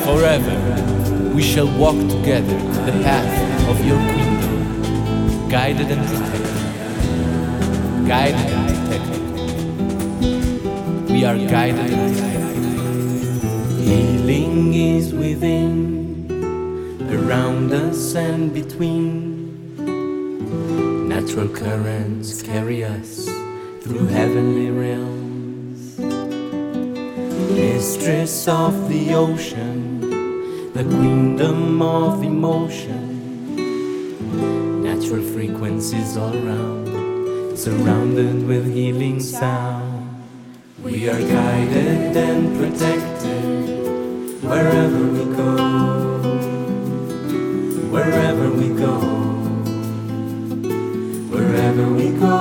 Forever 0.04 1.32
we 1.34 1.42
shall 1.42 1.68
walk 1.78 1.96
together 2.10 2.58
the 2.84 2.92
path 3.02 3.68
of 3.70 3.82
your 3.86 3.98
kingdom, 4.12 5.48
guided 5.48 5.90
and 5.90 6.06
protected. 6.06 6.65
Guided. 8.06 8.50
We 11.10 11.24
are 11.24 11.36
guided. 11.36 11.90
Healing 13.80 14.74
is 14.74 15.12
within, 15.12 16.30
around 17.10 17.72
us 17.72 18.14
and 18.14 18.54
between. 18.54 19.76
Natural 21.08 21.48
currents 21.48 22.42
carry 22.42 22.84
us 22.84 23.26
through 23.82 24.06
heavenly 24.06 24.70
realms. 24.70 25.98
Mistress 27.50 28.46
of 28.46 28.88
the 28.88 29.14
ocean, 29.14 30.00
the 30.74 30.84
kingdom 30.84 31.82
of 31.82 32.22
emotion. 32.22 33.02
Natural 34.84 35.22
frequencies 35.22 36.16
all 36.16 36.32
around, 36.32 36.86
surrounded 37.66 38.46
with 38.46 38.72
healing 38.72 39.18
sound. 39.18 40.22
We 40.84 41.08
are 41.08 41.18
guided 41.18 42.16
and 42.16 42.56
protected 42.56 44.40
wherever 44.40 45.02
we 45.16 45.24
go. 45.34 45.50
Wherever 47.90 48.50
we 48.52 48.68
go. 48.68 48.94
Wherever 51.34 51.88
we 51.88 52.08
go. 52.20 52.38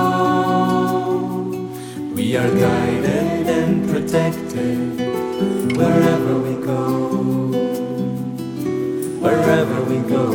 We 2.14 2.36
are 2.36 2.52
guided 2.66 3.48
and 3.58 3.90
protected 3.90 4.78
wherever 5.76 6.38
we 6.38 6.54
go. 6.64 6.82
Wherever 9.24 9.82
we 9.90 9.98
go. 10.08 10.26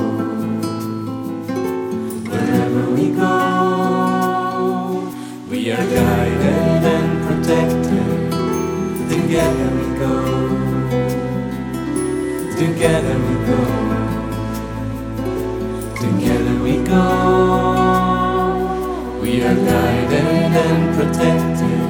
Wherever 2.29 2.89
we 2.91 3.15
go. 3.15 3.50
We 5.62 5.70
are 5.70 5.78
guided 5.78 6.84
and 6.95 7.12
protected. 7.24 8.32
Together 9.12 9.70
we 9.78 9.86
go. 10.01 10.14
Together 12.57 13.18
we 13.28 13.36
go. 13.45 13.62
Together 16.01 16.55
we 16.64 16.76
go. 16.89 17.05
We 19.22 19.32
are 19.43 19.53
guided 19.53 20.51
and 20.66 20.84
protected. 20.95 21.89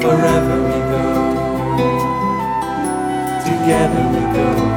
Forever 0.00 0.56
we 0.70 0.78
go. 0.94 1.04
Together 3.44 4.04
we 4.14 4.22
go. 4.36 4.67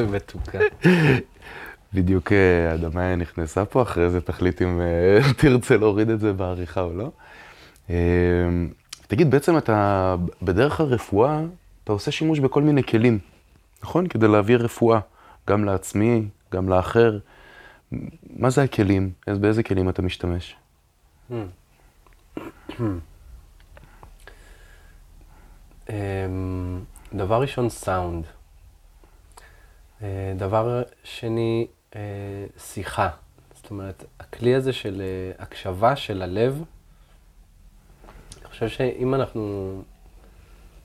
איזה 0.00 0.16
מתוקה. 0.16 0.58
בדיוק 1.94 2.32
אה, 2.32 2.72
הדמיה 2.72 3.16
נכנסה 3.16 3.64
פה, 3.64 3.82
אחרי 3.82 4.10
זה 4.10 4.20
תחליט 4.20 4.62
אם 4.62 4.80
אה, 4.80 5.18
תרצה 5.38 5.76
להוריד 5.76 6.10
את 6.10 6.20
זה 6.20 6.32
בעריכה 6.32 6.80
או 6.80 6.92
לא. 6.92 7.10
אה, 7.90 7.96
תגיד, 9.06 9.30
בעצם 9.30 9.58
אתה, 9.58 10.16
בדרך 10.42 10.80
הרפואה, 10.80 11.40
אתה 11.84 11.92
עושה 11.92 12.10
שימוש 12.10 12.38
בכל 12.38 12.62
מיני 12.62 12.82
כלים, 12.82 13.18
נכון? 13.82 14.06
כדי 14.06 14.28
להעביר 14.28 14.64
רפואה, 14.64 15.00
גם 15.48 15.64
לעצמי, 15.64 16.28
גם 16.52 16.68
לאחר. 16.68 17.18
מה 18.36 18.50
זה 18.50 18.62
הכלים? 18.62 19.10
אז 19.26 19.38
באיזה 19.38 19.62
כלים 19.62 19.88
אתה 19.88 20.02
משתמש? 20.02 20.56
אמ, 25.90 25.94
דבר 27.14 27.40
ראשון, 27.40 27.68
סאונד. 27.68 28.24
אה, 30.02 30.32
דבר 30.36 30.82
שני, 31.04 31.66
אה, 31.96 32.00
שיחה. 32.58 33.08
זאת 33.54 33.70
אומרת, 33.70 34.04
הכלי 34.20 34.54
הזה 34.54 34.72
של 34.72 35.02
אה, 35.04 35.42
הקשבה 35.42 35.96
של 35.96 36.22
הלב, 36.22 36.62
אני 38.38 38.48
חושב 38.48 38.68
שאם 38.68 39.14
אנחנו 39.14 39.72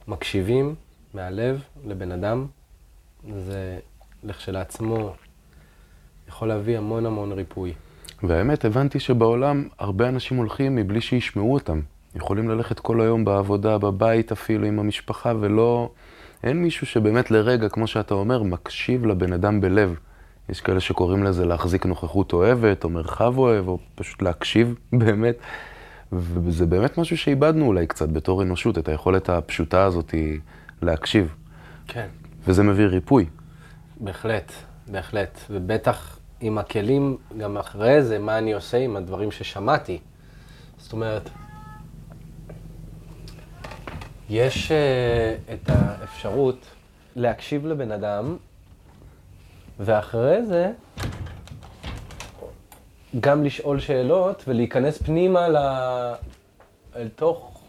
מקשיבים 0.08 0.76
מהלב 1.14 1.62
לבן 1.86 2.12
אדם, 2.12 2.48
זה 3.38 3.80
לכשלעצמו 4.24 5.14
יכול 6.28 6.48
להביא 6.48 6.78
המון 6.78 7.06
המון 7.06 7.32
ריפוי. 7.32 7.74
והאמת, 8.24 8.66
הבנתי 8.66 9.00
שבעולם 9.00 9.68
הרבה 9.80 10.10
אנשים 10.10 10.38
הולכים 10.38 10.76
מבלי 10.76 11.02
שישמעו 11.02 11.54
אותם. 11.54 11.82
יכולים 12.16 12.50
ללכת 12.50 12.80
כל 12.80 13.02
היום 13.02 13.26
בעבודה, 13.26 13.78
בבית 13.78 14.32
אפילו, 14.32 14.68
עם 14.68 14.80
המשפחה, 14.80 15.34
ולא... 15.40 15.90
אין 16.44 16.62
מישהו 16.62 16.88
שבאמת 16.88 17.32
לרגע, 17.32 17.70
כמו 17.70 17.88
שאתה 17.88 18.14
אומר, 18.14 18.44
מקשיב 18.44 19.06
לבן 19.06 19.34
אדם 19.34 19.62
בלב. 19.62 19.96
יש 20.50 20.62
כאלה 20.62 20.80
שקוראים 20.80 21.24
לזה 21.24 21.46
להחזיק 21.46 21.86
נוכחות 21.86 22.34
אוהבת, 22.34 22.84
או 22.84 22.90
מרחב 22.90 23.38
אוהב, 23.38 23.68
או 23.68 23.80
פשוט 23.96 24.22
להקשיב 24.22 24.76
באמת. 24.94 25.36
וזה 26.12 26.66
באמת 26.66 26.98
משהו 26.98 27.18
שאיבדנו 27.18 27.66
אולי 27.66 27.88
קצת 27.88 28.10
בתור 28.10 28.44
אנושות, 28.44 28.78
את 28.78 28.90
היכולת 28.90 29.30
הפשוטה 29.30 29.84
הזאת 29.84 30.16
להקשיב. 30.82 31.36
כן. 31.88 32.08
וזה 32.48 32.64
מביא 32.64 32.86
ריפוי. 32.86 33.26
בהחלט, 34.00 34.52
בהחלט. 34.88 35.40
ובטח 35.50 36.20
עם 36.40 36.58
הכלים, 36.58 37.18
גם 37.38 37.58
אחרי 37.58 38.04
זה, 38.04 38.20
מה 38.20 38.38
אני 38.38 38.54
עושה 38.54 38.78
עם 38.78 38.96
הדברים 38.96 39.32
ששמעתי. 39.32 40.00
זאת 40.78 40.94
אומרת, 40.94 41.30
יש 44.30 44.72
uh, 44.72 45.54
את 45.54 45.70
האפשרות 45.70 46.66
להקשיב 47.16 47.66
לבן 47.66 47.92
אדם, 47.92 48.38
ואחרי 49.80 50.46
זה 50.46 50.72
גם 53.20 53.44
לשאול 53.44 53.80
שאלות 53.80 54.44
ולהיכנס 54.48 54.98
פנימה 54.98 55.48
ל... 55.48 55.58
אל 56.96 57.08
תוך 57.16 57.64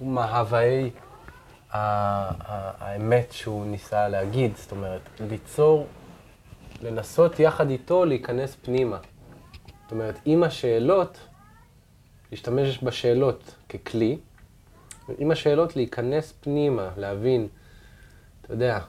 ה- 1.72 1.78
ה- 1.78 2.72
האמת 2.78 3.32
שהוא 3.32 3.66
ניסה 3.66 4.08
להגיד. 4.08 4.56
זאת 4.56 4.72
אומרת, 4.72 5.00
ליצור, 5.20 5.86
לנסות 6.82 7.40
יחד 7.40 7.70
איתו 7.70 8.04
להיכנס 8.04 8.56
פנימה. 8.62 8.98
זאת 9.82 9.92
אומרת, 9.92 10.18
עם 10.24 10.42
השאלות, 10.42 11.18
להשתמש 12.30 12.78
בשאלות 12.82 13.54
ככלי, 13.68 14.18
עם 15.18 15.30
השאלות 15.30 15.76
להיכנס 15.76 16.34
פנימה, 16.40 16.90
להבין, 16.96 17.48
אתה 18.42 18.52
יודע, 18.52 18.80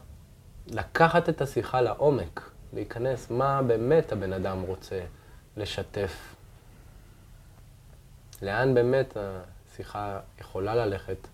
לקחת 0.68 1.30
את 1.30 1.42
השיחה 1.42 1.82
לעומק, 1.82 2.52
להיכנס 2.74 3.32
מה 3.32 3.62
באמת 3.62 4.12
הבן 4.12 4.34
אדם 4.34 4.62
רוצה 4.62 5.00
לשתף. 5.58 6.36
לאן 8.42 8.74
באמת 8.74 9.18
השיחה 9.18 10.20
יכולה 10.40 10.76
ללכת. 10.76 11.28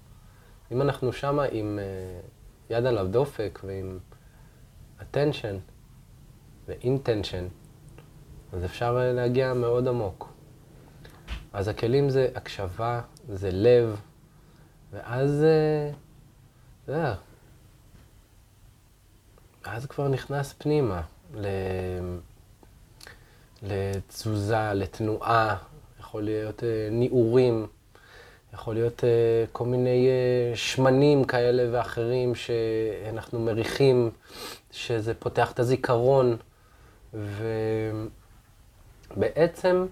אם 0.71 0.81
אנחנו 0.81 1.13
שמה 1.13 1.43
עם 1.43 1.79
uh, 1.79 2.73
יד 2.73 2.85
על 2.85 2.97
הדופק 2.97 3.59
ועם 3.63 3.99
attention 4.99 5.55
ו-intention, 6.67 7.45
אז 8.53 8.65
אפשר 8.65 9.11
להגיע 9.13 9.53
מאוד 9.53 9.87
עמוק. 9.87 10.33
אז 11.53 11.67
הכלים 11.67 12.09
זה 12.09 12.27
הקשבה, 12.35 13.01
זה 13.29 13.49
לב, 13.51 14.01
ואז, 14.93 15.43
אה, 15.43 15.91
אתה 16.83 16.91
יודע, 16.91 17.13
ואז 19.65 19.85
כבר 19.85 20.07
נכנס 20.07 20.53
פנימה. 20.57 21.01
לתזוזה, 23.63 24.73
לתנועה, 24.73 25.57
יכול 25.99 26.23
להיות 26.23 26.63
אה, 26.63 26.87
ניעורים, 26.91 27.67
יכול 28.53 28.73
להיות 28.73 29.03
אה, 29.03 29.45
כל 29.51 29.65
מיני 29.65 30.07
שמנים 30.55 31.23
כאלה 31.23 31.77
ואחרים 31.77 32.35
שאנחנו 32.35 33.39
מריחים, 33.39 34.11
שזה 34.71 35.13
פותח 35.13 35.51
את 35.51 35.59
הזיכרון, 35.59 36.37
ובעצם 39.13 39.85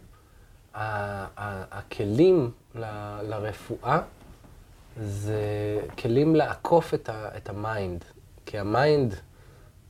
הכלים 0.74 2.52
לרפואה 3.24 4.02
זה 4.98 5.42
כלים 5.98 6.36
לעקוף 6.36 6.94
את, 6.94 7.10
ה- 7.10 7.38
את 7.38 7.50
ה 7.50 7.59
mind, 7.59 8.06
כי 8.46 8.60
ה 8.60 8.71
mind 8.71 9.16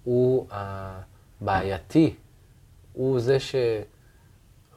הוא 0.04 0.48
הבעייתי, 0.52 2.16
הוא 2.94 3.20
זה 3.20 3.38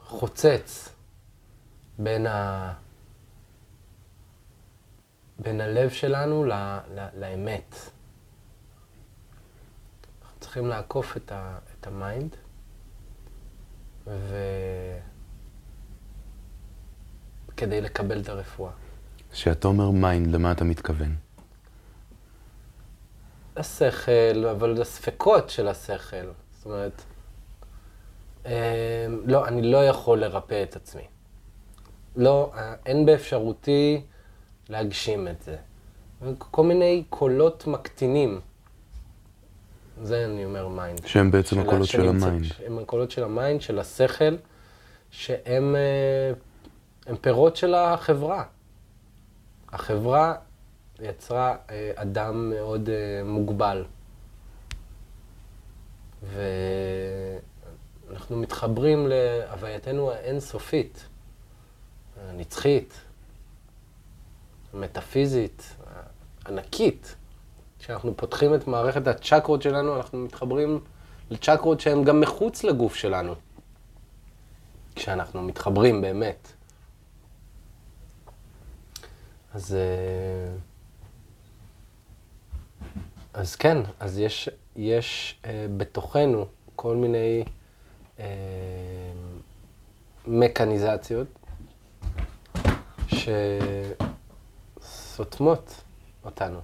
שחוצץ 0.03 0.89
בין, 1.99 2.27
ה... 2.27 2.73
בין 5.39 5.61
הלב 5.61 5.89
שלנו 5.89 6.45
ל... 6.45 6.51
ל... 6.95 7.07
לאמת. 7.13 7.75
אנחנו 10.21 10.39
צריכים 10.39 10.67
לעקוף 10.67 11.17
את, 11.17 11.31
ה... 11.31 11.57
את 11.79 11.87
ה 11.87 11.95
mind, 11.95 12.35
ו... 14.07 14.35
כדי 17.57 17.81
לקבל 17.81 18.21
את 18.21 18.29
הרפואה. 18.29 18.71
כשאתה 19.35 19.67
אומר 19.67 19.89
mind, 19.91 20.35
למה 20.35 20.51
אתה 20.51 20.63
מתכוון? 20.63 21.15
השכל, 23.57 24.45
אבל 24.51 24.81
הספקות 24.81 25.49
של 25.49 25.67
השכל. 25.67 26.25
זאת 26.57 26.65
אומרת, 26.65 27.01
אה, 28.45 29.05
לא, 29.25 29.47
אני 29.47 29.71
לא 29.71 29.85
יכול 29.85 30.19
לרפא 30.19 30.63
את 30.63 30.75
עצמי. 30.75 31.01
לא, 32.15 32.51
אה, 32.57 32.75
אין 32.85 33.05
באפשרותי 33.05 34.01
להגשים 34.69 35.27
את 35.27 35.41
זה. 35.41 35.55
כל 36.37 36.63
מיני 36.63 37.03
קולות 37.09 37.67
מקטינים. 37.67 38.41
זה 40.03 40.25
אני 40.25 40.45
אומר 40.45 40.67
mind. 40.67 41.05
שהם 41.07 41.31
בעצם 41.31 41.59
הקולות 41.59 41.87
של 41.87 41.97
שנמצא- 41.97 42.25
ה 42.25 42.28
mind. 42.28 42.45
הם 42.65 42.79
הקולות 42.79 43.11
של 43.11 43.23
ה 43.23 43.29
mind, 43.29 43.61
של 43.61 43.79
השכל, 43.79 44.35
שהם 45.11 45.75
אה, 45.75 46.31
הם 47.07 47.15
פירות 47.15 47.55
של 47.55 47.73
החברה. 47.75 48.43
החברה 49.71 50.35
יצרה 50.99 51.55
אה, 51.69 51.91
אדם 51.95 52.49
מאוד 52.49 52.89
אה, 52.89 53.23
מוגבל. 53.25 53.85
ואנחנו 58.07 58.37
מתחברים 58.37 59.07
להווייתנו 59.07 60.11
האינסופית, 60.11 61.05
הנצחית, 62.21 62.93
המטאפיזית, 64.73 65.75
הענקית. 66.45 67.15
כשאנחנו 67.79 68.17
פותחים 68.17 68.55
את 68.55 68.67
מערכת 68.67 69.07
הצ'קרות 69.07 69.61
שלנו, 69.61 69.95
אנחנו 69.97 70.17
מתחברים 70.17 70.79
לצ'קרות 71.29 71.79
שהן 71.79 72.03
גם 72.03 72.19
מחוץ 72.19 72.63
לגוף 72.63 72.95
שלנו. 72.95 73.35
כשאנחנו 74.95 75.43
מתחברים 75.43 76.01
באמת. 76.01 76.54
אז... 79.55 79.75
אה, 79.75 80.55
אז 83.33 83.55
כן, 83.55 83.77
אז 83.99 84.19
יש, 84.19 84.49
יש 84.75 85.39
אה, 85.45 85.67
בתוכנו 85.77 86.45
כל 86.75 86.95
מיני 86.95 87.43
אה, 88.19 88.25
מקניזציות 90.27 91.27
שסותמות 94.81 95.81
אותנו, 96.25 96.59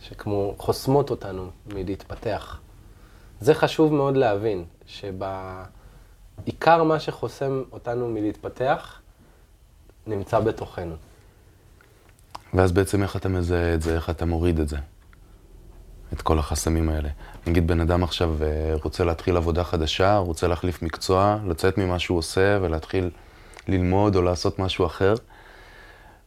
שכמו 0.00 0.54
חוסמות 0.58 1.10
אותנו 1.10 1.50
מלהתפתח. 1.66 2.60
זה 3.40 3.54
חשוב 3.54 3.92
מאוד 3.92 4.16
להבין, 4.16 4.64
שבעיקר 4.86 5.64
מה 6.84 7.00
שחוסם 7.00 7.62
אותנו 7.72 8.08
מלהתפתח 8.08 9.00
נמצא 10.06 10.40
בתוכנו. 10.40 10.96
ואז 12.54 12.72
בעצם 12.72 13.02
איך 13.02 13.16
אתה 13.16 13.28
מזהה 13.28 13.74
את 13.74 13.82
זה, 13.82 13.94
איך 13.94 14.10
אתה 14.10 14.24
מוריד 14.24 14.60
את 14.60 14.68
זה? 14.68 14.76
את 16.12 16.22
כל 16.22 16.38
החסמים 16.38 16.88
האלה. 16.88 17.08
נגיד 17.46 17.66
בן 17.66 17.80
אדם 17.80 18.02
עכשיו 18.02 18.36
אה, 18.42 18.74
רוצה 18.84 19.04
להתחיל 19.04 19.36
עבודה 19.36 19.64
חדשה, 19.64 20.16
רוצה 20.16 20.48
להחליף 20.48 20.82
מקצוע, 20.82 21.38
לצאת 21.46 21.78
ממה 21.78 21.98
שהוא 21.98 22.18
עושה 22.18 22.58
ולהתחיל 22.62 23.10
ללמוד 23.68 24.16
או 24.16 24.22
לעשות 24.22 24.58
משהו 24.58 24.86
אחר. 24.86 25.14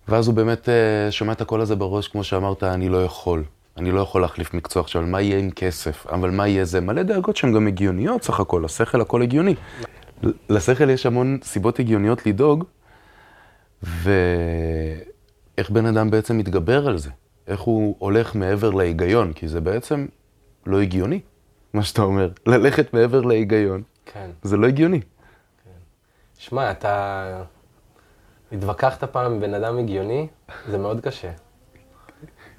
ואז 0.08 0.28
הוא 0.28 0.36
באמת 0.36 0.70
אה, 0.70 1.12
שומע 1.12 1.32
את 1.32 1.42
הקול 1.42 1.62
הזה 1.62 1.76
בראש, 1.76 2.08
כמו 2.08 2.24
שאמרת, 2.24 2.64
אני 2.64 2.90
לא 2.90 3.06
יכול. 3.06 3.44
אני 3.78 3.92
לא 3.92 4.00
יכול 4.00 4.22
להחליף 4.22 4.54
מקצוע 4.54 4.82
עכשיו, 4.82 5.02
מה 5.02 5.22
יהיה 5.22 5.40
עם 5.40 5.52
כסף? 5.52 6.08
אבל 6.08 6.30
מה 6.30 6.48
יהיה 6.48 6.66
זה? 6.66 6.82
מלא 6.82 7.04
דאגות 7.04 7.38
שהן 7.38 7.54
גם 7.54 7.68
הגיוניות 7.68 8.24
סך 8.24 8.40
הכל, 8.40 8.62
לשכל 8.66 9.02
הכל 9.02 9.22
הגיוני. 9.22 9.56
לשכל 10.50 10.90
יש 10.90 11.06
המון 11.06 11.38
סיבות 11.44 11.80
הגיוניות 11.80 12.26
לדאוג, 12.26 12.64
ואיך 15.58 15.70
בן 15.70 15.86
אדם 15.86 16.12
בעצם 16.12 16.38
מתגבר 16.38 16.88
על 16.88 16.98
זה? 16.98 17.10
איך 17.48 17.62
הוא 17.62 17.96
הולך 18.00 18.36
מעבר 18.36 18.70
להיגיון? 18.70 19.34
כי 19.34 19.48
זה 19.48 19.62
בעצם 19.62 20.06
לא 20.66 20.82
הגיוני, 20.82 21.20
מה 21.74 21.84
שאתה 21.84 22.02
אומר. 22.02 22.30
ללכת 22.46 22.94
מעבר 22.94 23.22
להיגיון, 23.22 23.84
כן. 24.06 24.30
זה 24.44 24.58
לא 24.58 24.68
הגיוני. 24.68 25.02
שמע, 26.38 26.72
אתה 26.72 27.44
התווכחת 28.52 29.04
פעם 29.04 29.32
עם 29.32 29.40
בן 29.40 29.54
אדם 29.54 29.78
הגיוני, 29.78 30.28
זה 30.70 30.78
מאוד 30.78 31.02
קשה. 31.02 31.32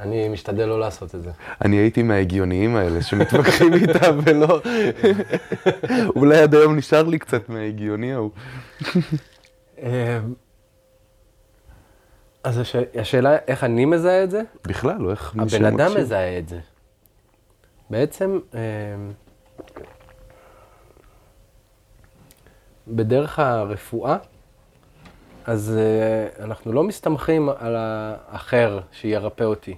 אני 0.00 0.28
משתדל 0.28 0.64
לא 0.64 0.80
לעשות 0.80 1.14
את 1.14 1.22
זה. 1.22 1.30
אני 1.64 1.76
הייתי 1.76 2.02
מההגיוניים 2.02 2.76
האלה 2.76 3.02
שמתווכחים 3.02 3.74
איתם 3.82 4.18
ולא... 4.24 4.60
אולי 6.16 6.38
עד 6.38 6.54
היום 6.54 6.76
נשאר 6.76 7.02
לי 7.02 7.18
קצת 7.18 7.48
מההגיוני 7.48 8.12
ההוא. 8.12 8.30
אז 12.44 12.58
הש... 12.58 12.76
השאלה 13.00 13.36
איך 13.48 13.64
אני 13.64 13.84
מזהה 13.84 14.24
את 14.24 14.30
זה? 14.30 14.42
בכלל, 14.66 15.06
או 15.06 15.10
איך 15.10 15.34
מי 15.34 15.42
הבן 15.42 15.64
אדם. 15.64 15.90
מזהה 15.96 16.38
את 16.38 16.48
זה. 16.48 16.60
בעצם, 17.90 18.38
אה, 18.54 18.60
בדרך 22.88 23.38
הרפואה, 23.38 24.16
אז 25.46 25.78
אה, 25.78 26.44
אנחנו 26.44 26.72
לא 26.72 26.82
מסתמכים 26.82 27.48
על 27.48 27.76
האחר 27.78 28.80
שירפא 28.92 29.44
אותי. 29.44 29.76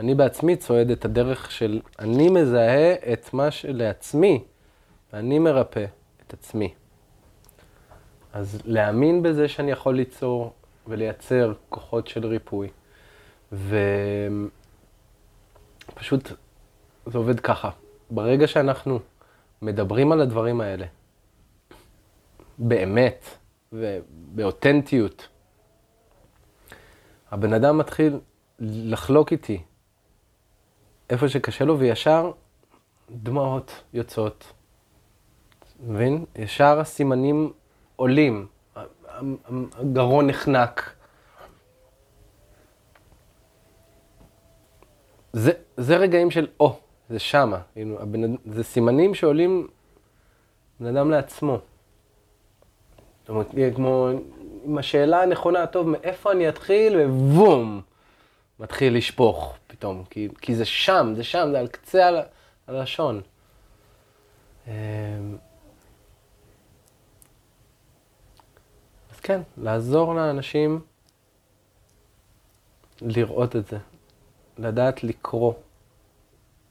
אני 0.00 0.14
בעצמי 0.14 0.56
צועד 0.56 0.90
את 0.90 1.04
הדרך 1.04 1.50
של 1.50 1.80
אני 1.98 2.28
מזהה 2.28 2.92
את 3.12 3.34
מה 3.34 3.50
שלעצמי, 3.50 4.44
ואני 5.12 5.38
מרפא 5.38 5.84
את 6.26 6.32
עצמי. 6.32 6.74
אז 8.32 8.60
להאמין 8.64 9.22
בזה 9.22 9.48
שאני 9.48 9.70
יכול 9.70 9.94
ליצור 9.94 10.52
ולייצר 10.88 11.52
כוחות 11.68 12.08
של 12.08 12.26
ריפוי. 12.26 12.68
ופשוט 15.92 16.32
זה 17.06 17.18
עובד 17.18 17.40
ככה. 17.40 17.70
ברגע 18.10 18.46
שאנחנו 18.46 18.98
מדברים 19.62 20.12
על 20.12 20.20
הדברים 20.20 20.60
האלה, 20.60 20.86
באמת 22.58 23.24
ובאותנטיות, 23.72 25.28
הבן 27.30 27.52
אדם 27.52 27.78
מתחיל 27.78 28.20
לחלוק 28.58 29.32
איתי 29.32 29.62
איפה 31.10 31.28
שקשה 31.28 31.64
לו, 31.64 31.78
וישר 31.78 32.32
דמעות 33.10 33.82
יוצאות. 33.92 34.52
מבין? 35.80 36.24
ישר 36.36 36.80
הסימנים 36.80 37.52
עולים, 37.96 38.46
הגרון 39.78 40.26
נחנק. 40.26 40.92
זה, 45.32 45.52
זה 45.76 45.96
רגעים 45.96 46.30
של, 46.30 46.46
או, 46.60 46.78
זה 47.08 47.18
שמה. 47.18 47.60
כאילו, 47.72 47.98
זה 48.44 48.64
סימנים 48.64 49.14
שעולים 49.14 49.68
בן 50.80 50.96
אדם 50.96 51.10
לעצמו. 51.10 51.58
זאת 53.20 53.28
אומרת, 53.28 53.46
כמו 53.74 54.08
עם 54.64 54.78
השאלה 54.78 55.22
הנכונה, 55.22 55.66
טוב, 55.66 55.88
מאיפה 55.88 56.32
אני 56.32 56.48
אתחיל, 56.48 56.96
ובום, 57.00 57.80
מתחיל 58.58 58.96
לשפוך 58.96 59.56
פתאום. 59.66 60.04
כי, 60.10 60.28
כי 60.40 60.54
זה 60.54 60.64
שם, 60.64 61.12
זה 61.16 61.24
שם, 61.24 61.48
זה 61.52 61.58
על 61.58 61.68
קצה 61.68 62.10
הלשון. 62.66 63.20
אמ, 64.66 64.72
אז 69.12 69.15
כן, 69.26 69.40
לעזור 69.56 70.14
לאנשים 70.14 70.80
לראות 73.02 73.56
את 73.56 73.66
זה, 73.66 73.78
לדעת 74.58 75.04
לקרוא 75.04 75.52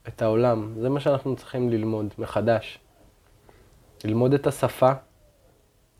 את 0.08 0.22
העולם. 0.22 0.74
זה 0.80 0.88
מה 0.88 1.00
שאנחנו 1.00 1.36
צריכים 1.36 1.70
ללמוד 1.70 2.14
מחדש. 2.18 2.78
ללמוד 4.04 4.34
את 4.34 4.46
השפה, 4.46 4.92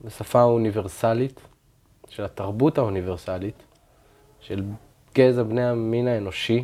השפה 0.05 0.41
האוניברסלית, 0.41 1.41
של 2.09 2.25
התרבות 2.25 2.79
האוניברסלית, 2.79 3.63
של 4.41 4.63
גזע 5.15 5.43
בני 5.43 5.65
המין 5.65 6.09
האנושי, 6.09 6.63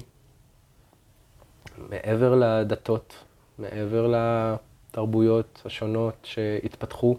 מעבר 1.79 2.35
לדתות, 2.35 3.15
מעבר 3.59 4.15
לתרבויות 4.15 5.63
השונות 5.65 6.15
שהתפתחו. 6.23 7.17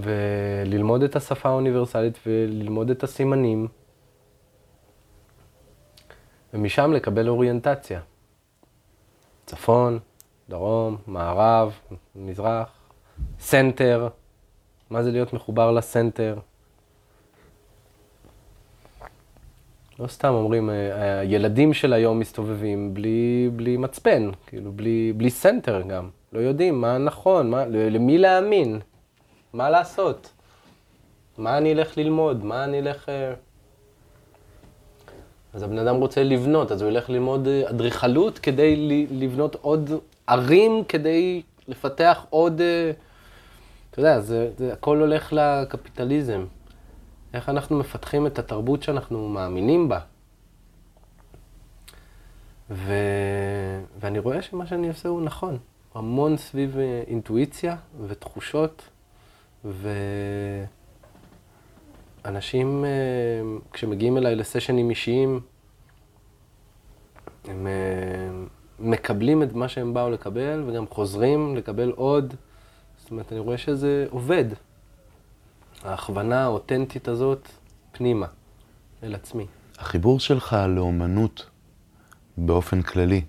וללמוד 0.00 1.02
את 1.02 1.16
השפה 1.16 1.48
האוניברסלית 1.48 2.18
וללמוד 2.26 2.90
את 2.90 3.02
הסימנים, 3.02 3.68
ומשם 6.54 6.92
לקבל 6.92 7.28
אוריינטציה. 7.28 8.00
צפון, 9.46 9.98
דרום, 10.48 10.96
מערב, 11.06 11.78
מזרח, 12.16 12.68
center, 13.38 14.08
מה 14.90 15.02
זה 15.02 15.10
להיות 15.10 15.32
מחובר 15.32 15.70
ל 15.70 15.78
center. 15.78 16.38
לא 19.98 20.06
סתם 20.06 20.28
אומרים, 20.28 20.70
אה, 20.70 21.18
הילדים 21.18 21.74
של 21.74 21.92
היום 21.92 22.18
מסתובבים 22.18 22.94
בלי, 22.94 23.50
בלי 23.56 23.76
מצפן, 23.76 24.30
כאילו 24.46 24.72
בלי, 24.72 25.12
בלי 25.16 25.30
center 25.30 25.82
גם. 25.82 26.10
לא 26.32 26.38
יודעים 26.40 26.80
מה 26.80 26.98
נכון, 26.98 27.50
מה, 27.50 27.66
למי 27.66 28.18
להאמין. 28.18 28.80
מה 29.52 29.70
לעשות? 29.70 30.32
מה 31.38 31.58
אני 31.58 31.72
אלך 31.72 31.96
ללמוד? 31.96 32.44
מה 32.44 32.64
אני 32.64 32.78
אלך... 32.78 33.08
אה, 33.08 33.34
אז 35.54 35.62
הבן 35.62 35.78
אדם 35.78 35.96
רוצה 35.96 36.24
לבנות, 36.24 36.72
אז 36.72 36.82
הוא 36.82 36.90
ילך 36.90 37.10
ללמוד 37.10 37.48
אה, 37.48 37.70
אדריכלות 37.70 38.38
כדי 38.38 39.06
לבנות 39.10 39.54
עוד 39.54 39.90
ערים, 40.26 40.84
כדי 40.88 41.42
לפתח 41.68 42.26
עוד... 42.30 42.60
אה, 42.60 42.90
אתה 43.90 44.00
יודע, 44.00 44.20
זה, 44.20 44.50
זה 44.56 44.72
הכל 44.72 45.00
הולך 45.00 45.32
לקפיטליזם. 45.32 46.44
איך 47.34 47.48
אנחנו 47.48 47.78
מפתחים 47.78 48.26
את 48.26 48.38
התרבות 48.38 48.82
שאנחנו 48.82 49.28
מאמינים 49.28 49.88
בה. 49.88 49.98
ו... 52.70 52.92
ואני 54.00 54.18
רואה 54.18 54.42
שמה 54.42 54.66
שאני 54.66 54.88
עושה 54.88 55.08
הוא 55.08 55.22
נכון. 55.22 55.58
המון 55.94 56.36
סביב 56.36 56.76
אינטואיציה 57.06 57.76
ותחושות, 58.06 58.82
ואנשים, 62.24 62.84
אה, 62.84 62.90
כשמגיעים 63.72 64.16
אליי 64.16 64.36
לסשנים 64.36 64.90
אישיים, 64.90 65.40
הם 67.44 67.66
אה, 67.66 67.72
מקבלים 68.78 69.42
את 69.42 69.52
מה 69.52 69.68
שהם 69.68 69.94
באו 69.94 70.10
לקבל, 70.10 70.64
וגם 70.66 70.84
חוזרים 70.90 71.56
לקבל 71.56 71.90
עוד. 71.90 72.34
זאת 72.98 73.10
אומרת, 73.10 73.32
אני 73.32 73.40
רואה 73.40 73.58
שזה 73.58 74.06
עובד. 74.10 74.44
ההכוונה 75.84 76.44
האותנטית 76.44 77.08
הזאת 77.08 77.48
פנימה, 77.92 78.26
אל 79.02 79.14
עצמי. 79.14 79.46
החיבור 79.78 80.20
שלך 80.20 80.56
לאומנות 80.68 81.50
באופן 82.36 82.82
כללי, 82.82 83.22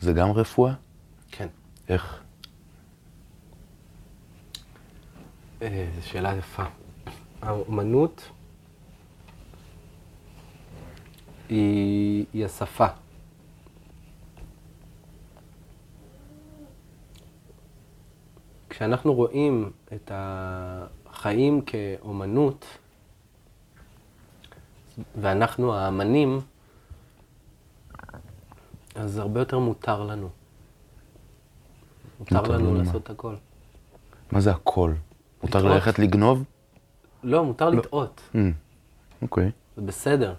זה 0.00 0.12
גם 0.12 0.30
רפואה? 0.30 0.72
כן. 1.30 1.48
איך? 1.88 2.14
אה, 2.14 2.22
זו 5.70 6.02
שאלה 6.08 6.36
יפה. 6.36 6.64
האומנות 7.42 8.30
היא, 11.48 12.24
היא 12.32 12.44
השפה. 12.44 12.86
כשאנחנו 18.70 19.14
רואים 19.14 19.70
את 19.94 20.10
החיים 20.14 21.60
כאומנות, 21.60 22.64
ואנחנו 25.20 25.74
האמנים, 25.74 26.40
אז 28.94 29.18
הרבה 29.18 29.40
יותר 29.40 29.58
מותר 29.58 30.04
לנו. 30.04 30.28
מותר 32.20 32.36
מותר 32.36 32.52
לנו? 32.52 32.74
לעשות 32.74 33.10
הכל. 33.10 33.34
מה 34.32 34.40
זה 34.40 34.50
הכל? 34.50 34.92
מותר. 35.42 35.58
ללכת 35.58 35.98
לגנוב? 35.98 36.44
לא, 37.22 37.44
מותר 37.44 37.70
לטעות. 37.70 38.20
Mm, 38.34 38.38
אוקיי. 39.22 39.50
זה 39.76 39.82
בסדר. 39.82 40.34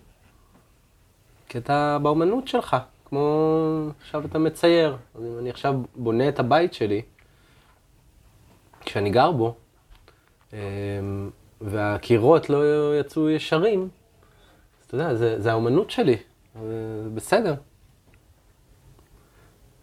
כי 1.49 1.57
אתה 1.57 1.97
באומנות 2.01 2.47
שלך, 2.47 2.77
כמו 3.05 3.89
עכשיו 4.01 4.25
אתה 4.25 4.39
מצייר. 4.39 4.97
אז 5.15 5.21
אם 5.23 5.39
אני 5.39 5.49
עכשיו 5.49 5.81
בונה 5.95 6.29
את 6.29 6.39
הבית 6.39 6.73
שלי, 6.73 7.01
כשאני 8.81 9.09
גר 9.09 9.31
בו, 9.31 9.55
אמ, 10.53 10.57
והקירות 11.61 12.49
לא 12.49 12.99
יצאו 12.99 13.29
ישרים, 13.29 13.81
אז 14.79 14.85
אתה 14.85 14.95
יודע, 14.95 15.15
זה, 15.15 15.41
זה 15.41 15.51
האומנות 15.51 15.91
שלי, 15.91 16.17
זה 16.63 17.09
בסדר. 17.13 17.55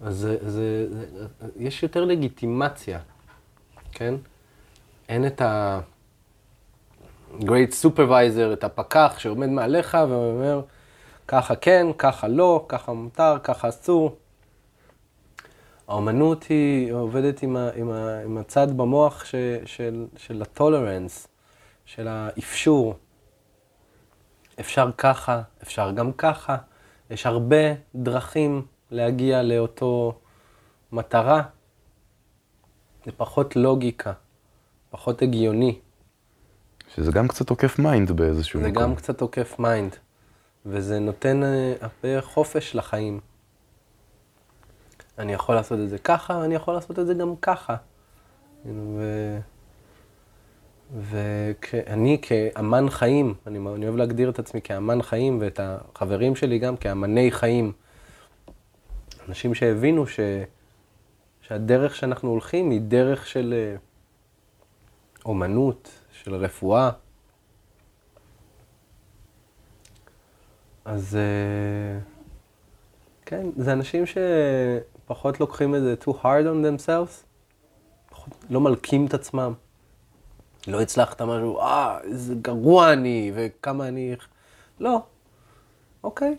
אז 0.01 0.17
זה, 0.17 0.37
זה, 0.51 0.87
זה, 0.91 1.27
יש 1.57 1.83
יותר 1.83 2.05
לגיטימציה, 2.05 3.01
כן? 3.93 4.15
אין 5.11 5.27
את 5.27 5.41
ה... 5.41 5.81
great 7.41 7.73
supervisor, 7.83 8.53
את 8.53 8.65
הפקח 8.65 9.15
שעומד 9.19 9.49
מעליך 9.49 9.99
ואומר, 10.09 10.63
ככה 11.29 11.57
כן, 11.57 11.87
ככה 11.99 12.29
לא, 12.29 12.65
ככה 12.69 12.93
מותר, 12.93 13.37
ככה 13.43 13.69
אסור. 13.69 14.17
האומנות 15.89 16.45
היא 16.45 16.93
עובדת 16.93 17.43
עם, 17.43 17.57
ה, 17.57 17.71
עם, 17.75 17.91
ה, 17.91 18.21
עם 18.25 18.39
הצד 18.39 18.77
במוח 18.77 19.25
ש, 19.25 19.35
של, 19.65 20.07
של 20.17 20.43
הטולרנס, 20.43 21.29
של 21.85 22.09
האפשור. 22.09 22.95
אפשר 24.61 24.91
ככה, 24.99 25.43
אפשר 25.63 25.91
גם 25.91 26.13
ככה. 26.13 26.57
יש 27.11 27.27
הרבה 27.27 27.75
דרכים 27.95 28.67
להגיע 28.91 29.43
לאותו 29.43 30.19
מטרה. 30.93 31.43
זה 33.05 33.13
פחות 33.17 33.57
לוגיקה, 33.57 34.13
פחות 34.91 35.23
הגיוני. 35.23 35.79
שזה 36.95 37.13
גם 37.13 37.29
קצת 37.29 37.51
עוקף 37.51 37.79
mind 37.79 38.11
באיזשהו 38.11 38.61
זה 38.61 38.69
מקום. 38.69 38.83
גם 38.83 38.95
קצת 38.95 39.21
עוקף 39.21 39.59
mind, 39.59 39.97
וזה 40.67 40.99
נותן 40.99 41.43
אה, 41.43 41.75
הרבה 41.81 42.21
חופש 42.21 42.75
לחיים. 42.75 43.21
אני 45.19 45.33
יכול 45.33 45.55
לעשות 45.55 45.79
את 45.81 45.89
זה 45.89 45.99
ככה, 45.99 46.45
אני 46.45 46.55
יכול 46.55 46.75
לעשות 46.75 46.99
את 46.99 47.07
זה 47.07 47.15
גם 47.15 47.37
ככה. 47.37 47.77
ו... 48.67 49.39
ואני 50.95 52.19
כאמן 52.23 52.91
חיים, 52.91 53.35
אני, 53.47 53.59
אני 53.59 53.85
אוהב 53.85 53.97
להגדיר 53.97 54.31
את 54.31 54.39
עצמי 54.39 54.61
כאמן 54.63 55.03
חיים, 55.03 55.39
ואת 55.41 55.61
החברים 55.63 56.37
שלי 56.37 56.59
גם 56.59 56.77
כאמני 56.77 57.31
חיים. 57.31 57.73
אנשים 59.29 59.55
שהבינו 59.55 60.07
ש... 60.07 60.21
שהדרך 61.41 61.97
שאנחנו 61.97 62.31
הולכים 62.31 62.71
היא 62.71 62.81
דרך 62.81 63.27
של 63.27 63.55
אה, 63.57 63.77
אומנות, 65.25 65.91
של 66.13 66.35
רפואה. 66.35 66.91
אז 70.85 71.17
אה, 71.17 72.01
כן, 73.27 73.47
זה 73.57 73.73
אנשים 73.73 74.05
שפחות 74.07 75.41
לוקחים 75.41 75.75
את 75.75 75.81
זה 75.83 75.95
too 76.05 76.11
hard 76.11 76.45
on 76.45 76.65
themselves, 76.65 77.25
פחות, 78.11 78.35
לא 78.51 78.61
מלקים 78.61 79.07
את 79.07 79.15
עצמם. 79.15 79.53
לא 80.67 80.81
הצלחת 80.81 81.23
משהו, 81.23 81.61
אה, 81.61 82.01
איזה 82.01 82.35
גרוע 82.35 82.93
אני, 82.93 83.33
וכמה 83.35 83.89
אני... 83.89 84.17
לא, 84.81 85.03
אוקיי. 86.05 86.37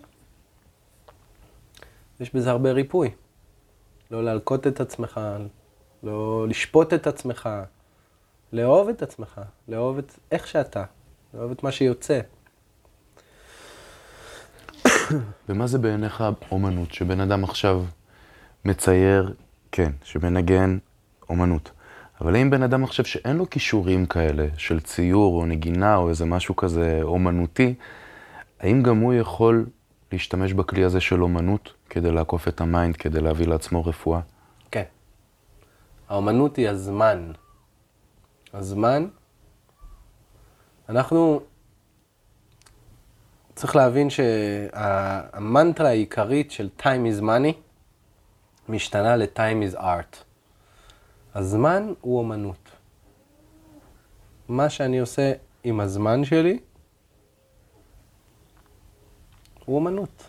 יש 2.19 2.35
בזה 2.35 2.51
הרבה 2.51 2.71
ריפוי. 2.71 3.11
לא 4.11 4.23
להלקות 4.23 4.67
את 4.67 4.81
עצמך, 4.81 5.19
לא 6.03 6.47
לשפוט 6.47 6.93
את 6.93 7.07
עצמך, 7.07 7.49
לאהוב 8.53 8.89
את 8.89 9.01
עצמך, 9.01 9.41
לאהוב 9.67 9.97
את 9.97 10.19
איך 10.31 10.47
שאתה, 10.47 10.83
לאהוב 11.33 11.51
את 11.51 11.63
מה 11.63 11.71
שיוצא. 11.71 12.19
ומה 15.49 15.67
זה 15.67 15.79
בעיניך 15.79 16.23
אומנות? 16.51 16.93
שבן 16.93 17.19
אדם 17.19 17.43
עכשיו 17.43 17.83
מצייר, 18.65 19.33
כן, 19.71 19.91
שמנגן, 20.03 20.77
אומנות. 21.29 21.71
אבל 22.21 22.35
האם 22.35 22.49
בן 22.49 22.63
אדם 22.63 22.83
עכשיו 22.83 23.05
שאין 23.05 23.37
לו 23.37 23.49
כישורים 23.49 24.05
כאלה, 24.05 24.47
של 24.57 24.79
ציור 24.79 25.41
או 25.41 25.45
נגינה 25.45 25.95
או 25.95 26.09
איזה 26.09 26.25
משהו 26.25 26.55
כזה 26.55 26.99
אומנותי, 27.03 27.73
האם 28.59 28.83
גם 28.83 28.99
הוא 28.99 29.13
יכול 29.13 29.65
להשתמש 30.11 30.53
בכלי 30.53 30.83
הזה 30.83 30.99
של 30.99 31.23
אומנות 31.23 31.73
כדי 31.89 32.11
לעקוף 32.11 32.47
את 32.47 32.61
ה 32.61 32.67
mind, 32.67 32.95
כדי 32.97 33.21
להביא 33.21 33.47
לעצמו 33.47 33.85
רפואה? 33.85 34.19
כן. 34.71 34.83
האומנות 36.09 36.55
היא 36.55 36.69
הזמן. 36.69 37.31
הזמן, 38.53 39.07
אנחנו, 40.89 41.41
צריך 43.55 43.75
להבין 43.75 44.09
שהמנטרה 44.09 45.89
העיקרית 45.89 46.51
של 46.51 46.69
time 46.79 47.19
is 47.19 47.21
money 47.21 47.53
משתנה 48.69 49.15
ל-time 49.15 49.71
is 49.71 49.77
art. 49.77 50.17
הזמן 51.35 51.93
הוא 52.01 52.19
אומנות. 52.19 52.69
מה 54.47 54.69
שאני 54.69 54.99
עושה 54.99 55.33
עם 55.63 55.79
הזמן 55.79 56.25
שלי 56.25 56.59
הוא 59.65 59.75
אומנות. 59.75 60.23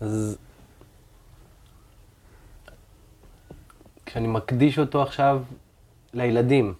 אז 0.00 0.38
כשאני 4.06 4.28
מקדיש 4.28 4.78
אותו 4.78 5.02
עכשיו 5.02 5.42
לילדים, 6.14 6.74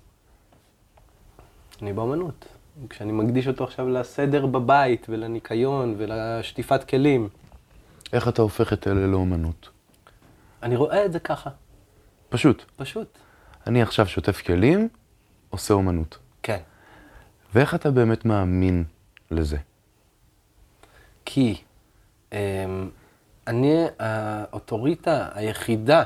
אני 1.83 1.93
באומנות. 1.93 2.47
כשאני 2.89 3.13
מקדיש 3.13 3.49
אותו 3.49 3.65
עכשיו 3.65 3.89
לסדר 3.89 4.47
בבית 4.47 5.07
ולניקיון 5.09 5.95
ולשטיפת 5.99 6.85
כלים, 6.89 7.29
איך 8.13 8.29
אתה 8.29 8.43
הופך 8.43 8.73
את 8.73 8.87
אלה 8.87 9.07
לאומנות? 9.07 9.69
אני 10.63 10.77
רואה 10.77 11.05
את 11.05 11.13
זה 11.13 11.21
ככה, 11.21 11.51
פשוט. 12.29 12.65
פשוט. 12.77 13.19
אני 13.67 13.83
עכשיו 13.83 14.07
שוטף 14.07 14.43
כלים, 14.47 14.89
עושה 15.51 15.75
אומנות. 15.75 16.19
כן. 16.43 16.59
ואיך 17.55 17.75
אתה 17.75 17.91
באמת 17.91 18.25
מאמין 18.25 18.85
לזה? 19.31 19.57
כי 21.25 21.57
אמ, 22.33 22.39
אני 23.47 23.85
האוטוריטה 23.99 25.29
היחידה 25.35 26.03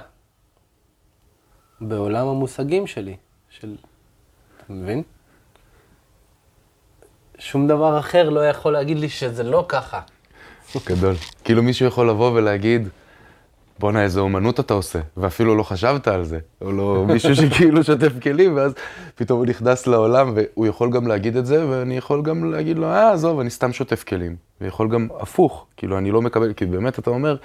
בעולם 1.81 2.29
המושגים 2.29 2.87
שלי, 2.87 3.16
של... 3.51 3.74
אתה 4.57 4.72
מבין? 4.72 5.03
שום 7.39 7.68
דבר 7.68 7.99
אחר 7.99 8.31
לא 8.31 8.49
יכול 8.49 8.72
להגיד 8.72 8.99
לי 8.99 9.09
שזה 9.09 9.43
לא 9.43 9.64
ככה. 9.68 10.01
גדול. 10.87 11.14
כאילו 11.45 11.62
מישהו 11.62 11.87
יכול 11.87 12.09
לבוא 12.09 12.33
ולהגיד, 12.33 12.89
בואנה, 13.79 14.03
איזה 14.03 14.20
אומנות 14.20 14.61
אתה 14.61 14.74
עושה, 14.74 14.99
ואפילו 15.16 15.57
לא 15.57 15.62
חשבת 15.62 16.09
על 16.09 16.24
זה. 16.24 16.39
או 16.61 16.72
לא 16.72 17.05
מישהו 17.12 17.37
שכאילו 17.37 17.85
שוטף 17.85 18.12
כלים, 18.22 18.57
ואז 18.57 18.72
פתאום 19.14 19.39
הוא 19.39 19.47
נכנס 19.47 19.87
לעולם, 19.87 20.33
והוא 20.35 20.66
יכול 20.66 20.91
גם 20.91 21.07
להגיד 21.07 21.37
את 21.37 21.47
זה, 21.47 21.68
ואני 21.68 21.97
יכול 21.97 22.22
גם 22.22 22.53
להגיד 22.53 22.79
לו, 22.79 22.87
אה, 22.87 23.12
עזוב, 23.12 23.41
אני 23.41 23.51
סתם 23.51 23.72
שוטף 23.72 24.05
כלים. 24.05 24.37
ויכול 24.61 24.89
גם 24.89 25.09
הפוך, 25.20 25.66
כאילו, 25.77 25.99
אני 25.99 26.11
לא 26.11 26.22
מקבל, 26.22 26.53
כי 26.53 26.66
באמת, 26.66 26.99
אתה 26.99 27.11
אומר, 27.11 27.37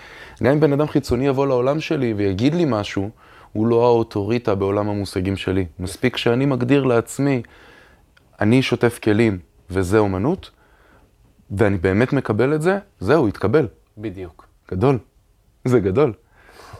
גם 0.44 0.52
אם 0.52 0.60
בן 0.60 0.74
אדם 0.74 0.88
חיצוני 0.88 1.28
יבוא 1.28 1.48
לעולם 1.48 1.80
שלי 1.80 2.14
ויגיד 2.14 2.56
לי 2.56 2.66
משהו, 2.68 3.10
הוא 3.54 3.68
לא 3.68 3.86
האוטוריטה 3.86 4.56
בעולם 4.56 4.90
המושגים 4.90 5.38
שלי. 5.38 5.66
מספיק 5.80 6.18
שאני 6.18 6.46
מגדיר 6.46 6.84
לעצמי, 6.84 7.42
אני 8.42 8.62
שוטף 8.62 9.00
כלים, 9.04 9.40
וזה 9.70 9.98
אומנות, 9.98 10.50
ואני 11.52 11.78
באמת 11.78 12.14
מקבל 12.14 12.56
את 12.56 12.62
זה, 12.62 12.80
זהו, 13.00 13.28
התקבל. 13.28 13.68
בדיוק. 13.98 14.48
גדול. 14.72 15.00
זה 15.66 15.80
גדול. 15.80 16.14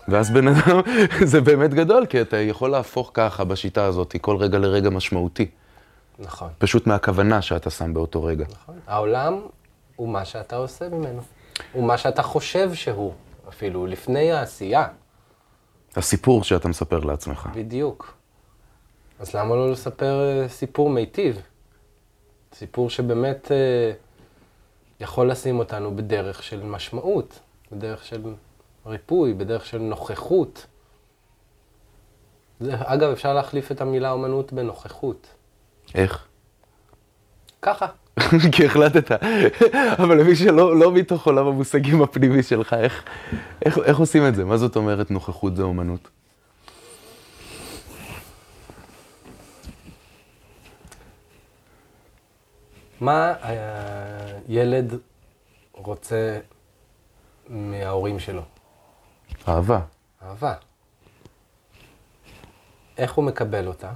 ואז 0.08 0.32
בן 0.32 0.48
אדם, 0.48 0.82
זה 1.32 1.42
באמת 1.42 1.74
גדול, 1.74 2.06
כי 2.06 2.22
אתה 2.22 2.38
יכול 2.38 2.70
להפוך 2.70 3.12
ככה 3.14 3.44
בשיטה 3.44 3.86
הזאת 3.86 4.16
כל 4.22 4.38
רגע 4.38 4.60
לרגע 4.60 4.90
משמעותי. 4.90 5.48
נכון. 6.20 6.50
פשוט 6.58 6.88
מהכוונה 6.88 7.42
שאתה 7.42 7.70
שם 7.70 7.94
באותו 7.94 8.24
רגע. 8.24 8.46
נכון. 8.52 8.76
העולם 8.88 9.42
הוא 9.96 10.10
מה 10.10 10.26
שאתה 10.26 10.56
עושה 10.56 10.90
ממנו. 10.90 11.22
הוא 11.74 11.84
מה 11.84 11.98
שאתה 11.98 12.24
חושב 12.24 12.74
שהוא, 12.74 13.14
אפילו 13.50 13.88
לפני 13.88 14.32
העשייה. 14.32 14.88
הסיפור 15.96 16.44
שאתה 16.44 16.68
מספר 16.68 17.00
לעצמך. 17.00 17.50
בדיוק. 17.56 18.14
אז 19.20 19.36
למה 19.36 19.56
לא 19.56 19.72
לספר 19.72 20.22
אה, 20.22 20.50
סיפור 20.50 20.90
מיטיב? 20.90 21.42
סיפור 22.54 22.90
שבאמת 22.90 23.52
אה, 23.52 23.92
יכול 25.00 25.32
לשים 25.32 25.60
אותנו 25.60 25.96
בדרך 25.96 26.44
של 26.44 26.64
משמעות, 26.64 27.40
בדרך 27.72 28.06
של 28.06 28.34
ריפוי, 28.86 29.34
בדרך 29.34 29.66
של 29.66 29.78
נוכחות. 29.78 30.66
זה, 32.60 32.74
אגב, 32.78 33.10
אפשר 33.10 33.34
להחליף 33.34 33.72
את 33.72 33.82
המילה 33.82 34.12
אומנות 34.12 34.54
בנוכחות. 34.54 35.28
איך? 35.96 36.28
ככה. 37.62 37.88
כי 38.54 38.66
החלטת. 38.66 39.12
אבל 39.74 40.20
למי 40.22 40.36
שלא 40.36 40.80
לא 40.80 40.92
מתוך 40.92 41.28
עולם 41.28 41.48
המושגים 41.48 42.02
הפנימי 42.02 42.44
שלך, 42.44 42.74
איך, 42.74 43.04
איך, 43.66 43.78
איך 43.78 43.98
עושים 43.98 44.28
את 44.28 44.36
זה? 44.36 44.46
מה 44.46 44.58
זאת 44.58 44.76
אומרת 44.76 45.12
נוכחות 45.12 45.56
זה 45.56 45.64
אומנות? 45.64 46.10
מה 53.02 53.34
הילד 53.42 54.94
רוצה 55.72 56.40
מההורים 57.50 58.20
שלו? 58.20 58.42
אהבה. 59.48 59.80
אהבה. 60.24 60.54
איך 62.98 63.14
הוא 63.14 63.26
מקבל 63.26 63.68
אותה? 63.68 63.92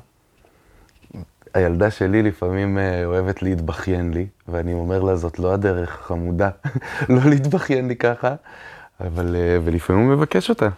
הילדה 1.56 1.92
שלי 1.92 2.24
לפעמים 2.24 2.78
אה, 2.78 3.06
אוהבת 3.06 3.42
להתבכיין 3.42 4.14
לי, 4.14 4.28
ואני 4.48 4.74
אומר 4.74 5.04
לה, 5.04 5.16
זאת 5.16 5.40
לא 5.40 5.54
הדרך, 5.54 5.90
חמודה, 5.90 6.50
לא 7.10 7.30
להתבכיין 7.30 7.88
לי 7.88 7.96
ככה, 7.96 8.36
אבל, 9.00 9.36
אה, 9.36 9.58
ולפעמים 9.64 10.08
הוא 10.08 10.18
מבקש 10.18 10.50
אותה. 10.50 10.70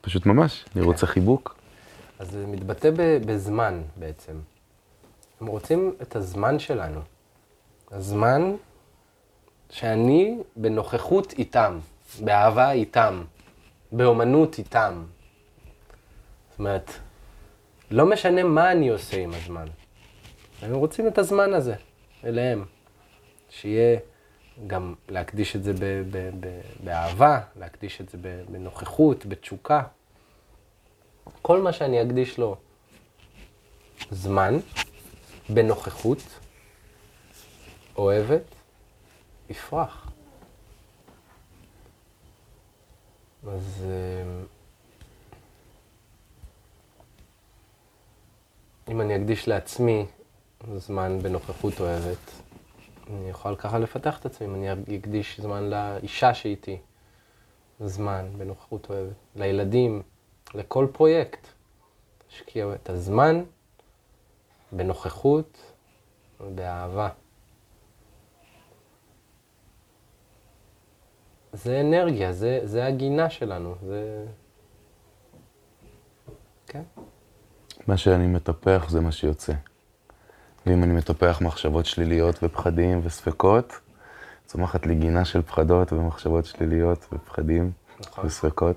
פשוט 0.00 0.26
ממש, 0.26 0.64
אני 0.76 0.84
רוצה 0.84 1.06
חיבוק. 1.06 1.56
אז 2.18 2.30
זה 2.30 2.44
מתבטא 2.46 2.90
בזמן 3.26 3.80
בעצם. 3.96 4.32
הם 5.40 5.46
רוצים 5.46 5.94
את 6.02 6.16
הזמן 6.16 6.58
שלנו. 6.58 7.00
הזמן 7.90 8.54
שאני 9.70 10.38
בנוכחות 10.56 11.32
איתם, 11.32 11.78
באהבה 12.24 12.70
איתם, 12.70 13.22
באומנות 13.92 14.58
איתם. 14.58 15.02
זאת 16.50 16.58
אומרת, 16.58 16.90
לא 17.90 18.06
משנה 18.06 18.42
מה 18.42 18.72
אני 18.72 18.88
עושה 18.88 19.16
עם 19.16 19.30
הזמן. 19.34 19.66
הם 20.62 20.74
רוצים 20.74 21.08
את 21.08 21.18
הזמן 21.18 21.54
הזה 21.54 21.74
אליהם. 22.24 22.64
שיהיה 23.50 23.98
גם 24.66 24.94
להקדיש 25.08 25.56
את 25.56 25.62
זה 25.62 25.72
ב- 25.72 25.78
ב- 26.10 26.30
ב- 26.40 26.60
באהבה, 26.84 27.40
להקדיש 27.56 28.00
את 28.00 28.08
זה 28.08 28.18
בנוכחות, 28.50 29.26
בתשוקה. 29.26 29.82
כל 31.42 31.60
מה 31.62 31.72
שאני 31.72 32.02
אקדיש 32.02 32.38
לו 32.38 32.56
זמן, 34.10 34.58
בנוכחות, 35.48 36.18
אוהבת, 37.96 38.42
יפרח. 39.50 40.10
אז 43.46 43.84
אם 48.88 49.00
אני 49.00 49.16
אקדיש 49.16 49.48
לעצמי 49.48 50.06
זמן 50.76 51.18
בנוכחות 51.22 51.80
אוהבת, 51.80 52.30
אני 53.10 53.28
יכול 53.30 53.56
ככה 53.56 53.78
לפתח 53.78 54.18
את 54.18 54.26
עצמי, 54.26 54.46
אם 54.46 54.54
אני 54.54 54.96
אקדיש 54.98 55.40
זמן 55.40 55.70
לאישה 55.70 56.34
שאיתי, 56.34 56.78
זמן 57.80 58.26
בנוכחות 58.38 58.90
אוהבת, 58.90 59.14
לילדים, 59.36 60.02
לכל 60.54 60.86
פרויקט. 60.92 61.48
תשקיע 62.28 62.74
את 62.74 62.90
הזמן 62.90 63.44
בנוכחות 64.72 65.72
ובאהבה. 66.40 67.08
זה 71.52 71.80
אנרגיה, 71.80 72.32
זה, 72.32 72.60
זה 72.64 72.86
הגינה 72.86 73.30
שלנו, 73.30 73.74
זה... 73.82 74.26
כן. 76.66 76.82
מה 77.88 77.96
שאני 77.96 78.26
מטפח 78.26 78.86
זה 78.88 79.00
מה 79.00 79.12
שיוצא. 79.12 79.52
ואם 80.66 80.82
אני 80.82 80.92
מטפח 80.92 81.38
מחשבות 81.40 81.86
שליליות 81.86 82.42
ופחדים 82.42 83.00
וספקות, 83.04 83.80
צומחת 84.46 84.86
לי 84.86 84.94
גינה 84.94 85.24
של 85.24 85.42
פחדות 85.42 85.92
ומחשבות 85.92 86.44
שליליות 86.44 87.06
ופחדים 87.12 87.72
נכון. 88.00 88.26
וספקות. 88.26 88.76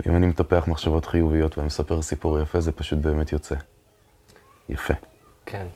ואם 0.00 0.16
אני 0.16 0.26
מטפח 0.26 0.68
מחשבות 0.68 1.04
חיוביות 1.06 1.58
ומספר 1.58 2.02
סיפור 2.02 2.40
יפה, 2.40 2.60
זה 2.60 2.72
פשוט 2.72 2.98
באמת 2.98 3.32
יוצא. 3.32 3.54
יפה. 4.68 4.94
כן, 5.46 5.66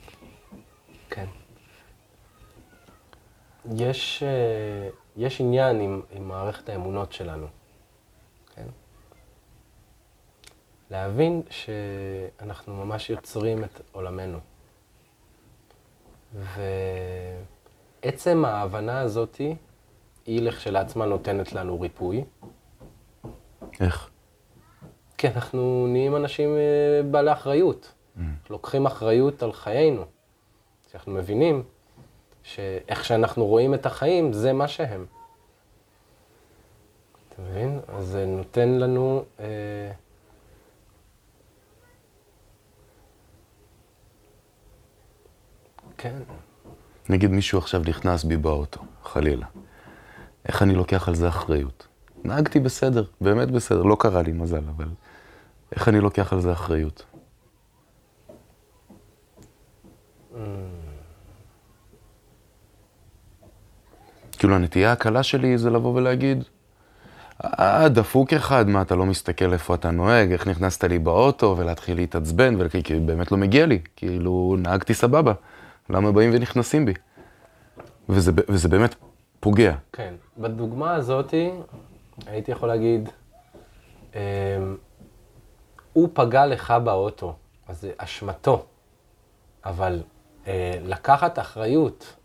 כן. 1.11 1.27
יש, 3.75 4.23
אה, 4.23 4.89
יש 5.17 5.41
עניין 5.41 5.81
עם, 5.81 6.01
עם 6.11 6.29
מערכת 6.29 6.69
האמונות 6.69 7.13
שלנו, 7.13 7.47
כן? 8.55 8.67
להבין 10.91 11.43
שאנחנו 11.51 12.85
ממש 12.85 13.11
יוצרים 13.11 13.65
את 13.65 13.81
עולמנו. 13.93 14.39
ועצם 18.05 18.45
ההבנה 18.45 19.01
הזאתי, 19.01 19.57
היא 20.27 20.43
לכשלעצמה 20.43 21.07
נותנת 21.07 21.53
לנו 21.53 21.81
ריפוי. 21.81 22.25
איך? 23.81 24.11
כי 25.19 25.29
אנחנו 25.29 25.87
נהיים 25.89 26.17
אנשים 26.17 26.57
אה, 26.57 27.03
בעלי 27.11 27.33
אחריות. 27.33 27.93
לוקחים 28.51 28.87
אחריות 28.87 29.43
על 29.43 29.53
חיינו. 29.53 30.05
שאנחנו 30.91 31.13
מבינים 31.13 31.63
שאיך 32.43 33.05
שאנחנו 33.05 33.47
רואים 33.47 33.75
את 33.75 33.87
החיים, 33.87 34.33
זה 34.33 34.53
מה 34.53 34.69
שהם. 34.69 35.07
אתה 37.29 37.43
מבין? 37.43 37.81
אז 37.89 38.07
זה 38.07 38.27
נותן 38.27 38.69
לנו... 38.69 39.25
אה, 39.41 39.93
כן, 45.99 46.19
נגיד 47.09 47.31
מישהו 47.31 47.59
עכשיו 47.59 47.83
נכנס 47.89 48.25
בי 48.25 48.37
באוטו, 48.37 48.81
חלילה. 49.05 49.47
איך 50.49 50.63
אני 50.63 50.75
לוקח 50.75 51.09
על 51.09 51.15
זה 51.15 51.29
אחריות? 51.29 51.87
נהגתי 52.25 52.61
בסדר, 52.61 53.05
באמת 53.21 53.51
בסדר, 53.51 53.83
לא 53.83 53.97
קרה 54.01 54.23
לי 54.23 54.33
מזל, 54.33 54.63
אבל 54.77 54.89
איך 55.73 55.89
אני 55.89 56.01
לוקח 56.01 56.33
על 56.33 56.41
זה 56.41 56.53
אחריות? 56.53 57.05
כאילו 64.39 64.55
הנטייה 64.55 64.93
הקלה 64.93 65.23
שלי 65.23 65.59
זה 65.59 65.71
לבוא 65.71 65.95
ולהגיד, 65.95 66.45
אה, 67.45 67.89
דפוק 67.89 68.33
אחד, 68.33 68.69
מה, 68.69 68.83
אתה 68.83 68.95
לא 68.95 69.07
מסתכל 69.07 69.53
איפה 69.53 69.75
אתה 69.75 69.91
נוהג, 69.91 70.33
איך 70.33 70.47
נכנסת 70.47 70.85
לי 70.85 70.99
באוטו, 70.99 71.55
ולהתחיל 71.59 71.97
להתעצבן, 71.97 72.55
וכי 72.59 72.83
כי 72.83 73.01
באמת 73.01 73.33
לא 73.33 73.39
מגיע 73.39 73.67
לי, 73.67 73.79
כאילו, 73.97 74.57
נהגתי 74.59 74.95
סבבה, 74.95 75.33
למה 75.91 76.13
באים 76.13 76.31
ונכנסים 76.35 76.85
בי? 76.85 76.95
וזה, 78.09 78.33
וזה 78.49 78.69
באמת 78.69 78.95
פוגע. 79.41 79.75
כן. 79.93 80.15
בדוגמה 80.39 80.95
הזאתי, 80.95 81.51
הייתי 82.27 82.53
יכול 82.53 82.69
להגיד, 82.69 83.09
אמ, 84.15 84.21
הוא 85.93 86.09
פגע 86.13 86.47
לך 86.47 86.71
באוטו, 86.85 87.37
אז 87.69 87.81
זה 87.81 87.93
אשמתו. 87.97 88.67
אבל 89.65 90.03
אה, 90.47 90.79
לקחת 90.83 91.39
אחריות 91.39 92.17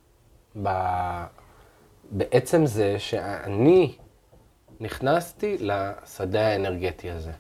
ב... 0.64 0.70
בעצם 2.12 2.66
זה 2.66 3.00
שאני 3.00 3.96
נכנסתי 4.80 5.58
לשדה 5.60 6.48
האנרגטי 6.48 7.12
הזה. 7.12 7.32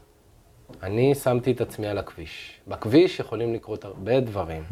אני 0.84 1.15
שמתי 1.15 1.51
את 1.51 1.61
עצמי 1.61 1.88
על 1.88 1.97
הכביש. 1.97 2.59
בכביש 2.67 3.19
יכולים 3.19 3.53
לקרות 3.53 3.86
הרבה 3.86 4.19
דברים. 4.19 4.63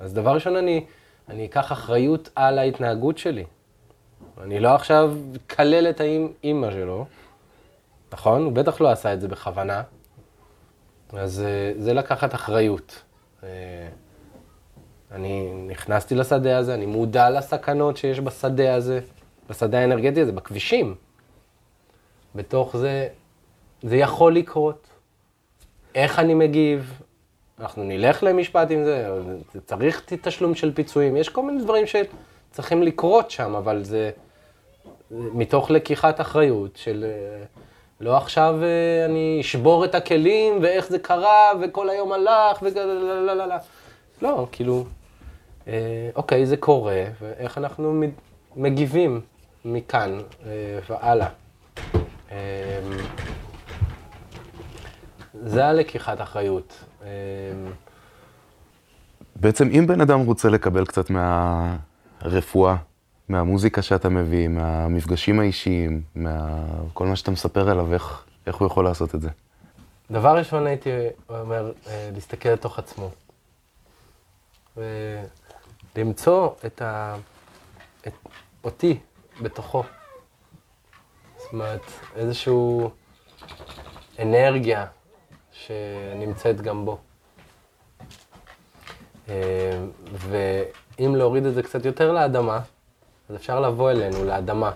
אז 0.00 0.14
דבר 0.14 0.34
ראשון, 0.34 0.56
אני, 0.56 0.84
אני 1.28 1.46
אקח 1.46 1.72
אחריות 1.72 2.28
על 2.34 2.58
ההתנהגות 2.58 3.18
שלי. 3.18 3.44
אני 4.40 4.60
לא 4.60 4.74
עכשיו 4.74 5.16
אקלל 5.36 5.90
את 5.90 6.00
האימא 6.00 6.70
שלו, 6.70 7.06
נכון? 8.12 8.42
הוא 8.42 8.52
בטח 8.52 8.80
לא 8.80 8.90
עשה 8.90 9.12
את 9.12 9.20
זה 9.20 9.28
בכוונה. 9.28 9.82
אז 11.12 11.40
אה, 11.40 11.72
זה 11.82 11.94
לקחת 11.94 12.34
אחריות. 12.34 13.02
אה, 13.42 13.48
אני 15.12 15.52
נכנסתי 15.66 16.14
לשדה 16.14 16.58
הזה, 16.58 16.74
אני 16.74 16.86
מודע 16.86 17.30
לסכנות 17.30 17.96
שיש 17.96 18.20
בשדה 18.20 18.74
הזה, 18.74 19.00
בשדה 19.50 19.78
האנרגטי 19.78 20.20
הזה, 20.20 20.32
בכבישים. 20.32 20.94
בתוך 22.34 22.76
זה, 22.76 23.08
זה 23.82 23.96
יכול 23.96 24.34
לקרות. 24.34 24.86
איך 25.94 26.18
אני 26.18 26.34
מגיב? 26.34 27.00
אנחנו 27.60 27.84
נלך 27.84 28.22
למשפט 28.22 28.70
עם 28.70 28.84
זה, 28.84 29.08
צריך 29.66 30.02
תשלום 30.20 30.54
של 30.54 30.74
פיצויים, 30.74 31.16
יש 31.16 31.28
כל 31.28 31.42
מיני 31.42 31.62
דברים 31.62 31.84
שצריכים 31.86 32.82
לקרות 32.82 33.30
שם, 33.30 33.54
אבל 33.54 33.84
זה, 33.84 34.10
מתוך 35.10 35.70
לקיחת 35.70 36.20
אחריות 36.20 36.76
של 36.76 37.04
אה, 37.08 37.44
לא 38.00 38.16
עכשיו 38.16 38.54
אה, 38.62 39.04
אני 39.04 39.38
אשבור 39.40 39.84
את 39.84 39.94
הכלים 39.94 40.58
ואיך 40.62 40.88
זה 40.88 40.98
קרה 40.98 41.52
וכל 41.60 41.90
היום 41.90 42.12
הלך 42.12 42.62
ולא, 42.62 43.44
לא, 44.22 44.46
כאילו, 44.52 44.84
אה, 45.68 46.10
אוקיי, 46.16 46.46
זה 46.46 46.56
קורה, 46.56 47.04
ואיך 47.20 47.58
אנחנו 47.58 48.02
מגיבים 48.56 49.20
מכאן 49.64 50.18
והלאה. 50.88 51.28
זה 55.42 55.66
הלקיחת 55.66 56.20
אחריות. 56.20 56.84
אמ, 57.02 57.06
בעצם 59.36 59.68
אם 59.68 59.86
בן 59.86 60.00
אדם 60.00 60.20
רוצה 60.20 60.48
לקבל 60.48 60.84
קצת 60.86 61.10
מהרפואה, 61.10 62.76
מהמוזיקה 63.28 63.82
שאתה 63.82 64.08
מביא, 64.08 64.48
מהמפגשים 64.48 65.40
האישיים, 65.40 66.02
מכל 66.16 67.06
מה 67.06 67.16
שאתה 67.16 67.30
מספר 67.30 67.70
עליו, 67.70 67.94
איך, 67.94 68.24
איך 68.46 68.56
הוא 68.56 68.66
יכול 68.66 68.84
לעשות 68.84 69.14
את 69.14 69.20
זה? 69.20 69.28
דבר 70.10 70.38
ראשון 70.38 70.66
הייתי 70.66 70.90
אומר, 71.28 71.72
אה, 71.86 72.10
להסתכל 72.14 72.48
לתוך 72.48 72.78
עצמו. 72.78 73.10
ולמצוא 74.76 76.50
את, 76.66 76.82
ה... 76.82 77.16
את 78.06 78.12
אותי 78.64 78.98
בתוכו. 79.42 79.82
זאת 81.38 81.52
אומרת, 81.52 81.82
איזושהי 82.16 82.54
אנרגיה 84.18 84.86
שנמצאת 85.66 86.60
גם 86.60 86.84
בו. 86.84 86.98
אה, 89.28 89.34
ואם 90.12 91.16
להוריד 91.16 91.46
את 91.46 91.54
זה 91.54 91.62
קצת 91.62 91.84
יותר 91.84 92.12
לאדמה, 92.12 92.60
אז 93.28 93.36
אפשר 93.36 93.60
לבוא 93.60 93.90
אלינו, 93.90 94.24
לאדמה. 94.24 94.70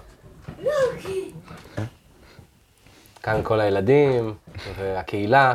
כאן 3.22 3.40
כל 3.42 3.60
הילדים 3.60 4.34
והקהילה, 4.76 5.54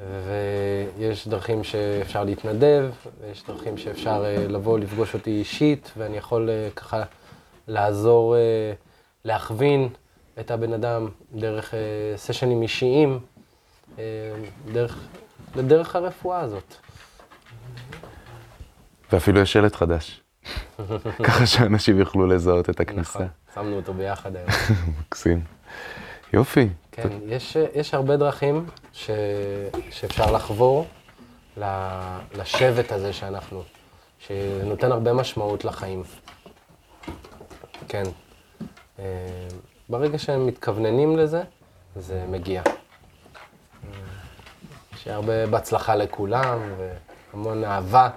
ויש 0.00 1.28
דרכים 1.28 1.64
שאפשר 1.64 2.24
להתנדב, 2.24 2.90
ויש 3.20 3.44
דרכים 3.46 3.78
שאפשר 3.78 4.24
אה, 4.26 4.48
לבוא 4.48 4.78
לפגוש 4.78 5.14
אותי 5.14 5.30
אישית, 5.30 5.90
ואני 5.96 6.16
יכול 6.16 6.50
אה, 6.50 6.68
ככה 6.76 7.02
לעזור, 7.68 8.36
להכווין 9.24 9.88
את 10.40 10.50
הבן 10.50 10.72
אדם 10.72 11.08
דרך 11.32 11.74
סשנים 12.16 12.62
אישיים. 12.62 13.20
אה, 13.98 14.04
דרך, 14.72 14.98
לדרך 15.56 15.96
הרפואה 15.96 16.40
הזאת. 16.40 16.74
ואפילו 19.12 19.40
יש 19.40 19.52
שלט 19.52 19.74
חדש. 19.74 20.20
ככה 21.26 21.46
שאנשים 21.46 21.98
יוכלו 21.98 22.26
לזהות 22.26 22.70
את 22.70 22.80
הכניסה. 22.80 23.18
נכון, 23.18 23.28
שמנו 23.54 23.76
אותו 23.76 23.94
ביחד 23.94 24.36
היום. 24.36 24.48
מקסים. 24.98 25.40
יופי. 26.32 26.68
כן, 26.92 27.08
יש, 27.26 27.56
יש 27.74 27.94
הרבה 27.94 28.16
דרכים 28.16 28.66
ש, 28.92 29.10
שאפשר 29.90 30.32
לחבור 30.32 30.86
לשבט 32.34 32.92
הזה 32.92 33.12
שאנחנו, 33.12 33.62
שנותן 34.18 34.92
הרבה 34.92 35.12
משמעות 35.12 35.64
לחיים. 35.64 36.02
כן. 37.88 38.02
אה, 38.98 39.04
ברגע 39.88 40.18
שהם 40.18 40.46
מתכווננים 40.46 41.16
לזה, 41.16 41.42
זה 41.96 42.24
מגיע. 42.28 42.62
שיהיה 45.04 45.16
הרבה 45.16 45.46
בהצלחה 45.46 45.94
לכולם, 45.94 46.58
והמון 47.32 47.64
אהבה, 47.64 48.10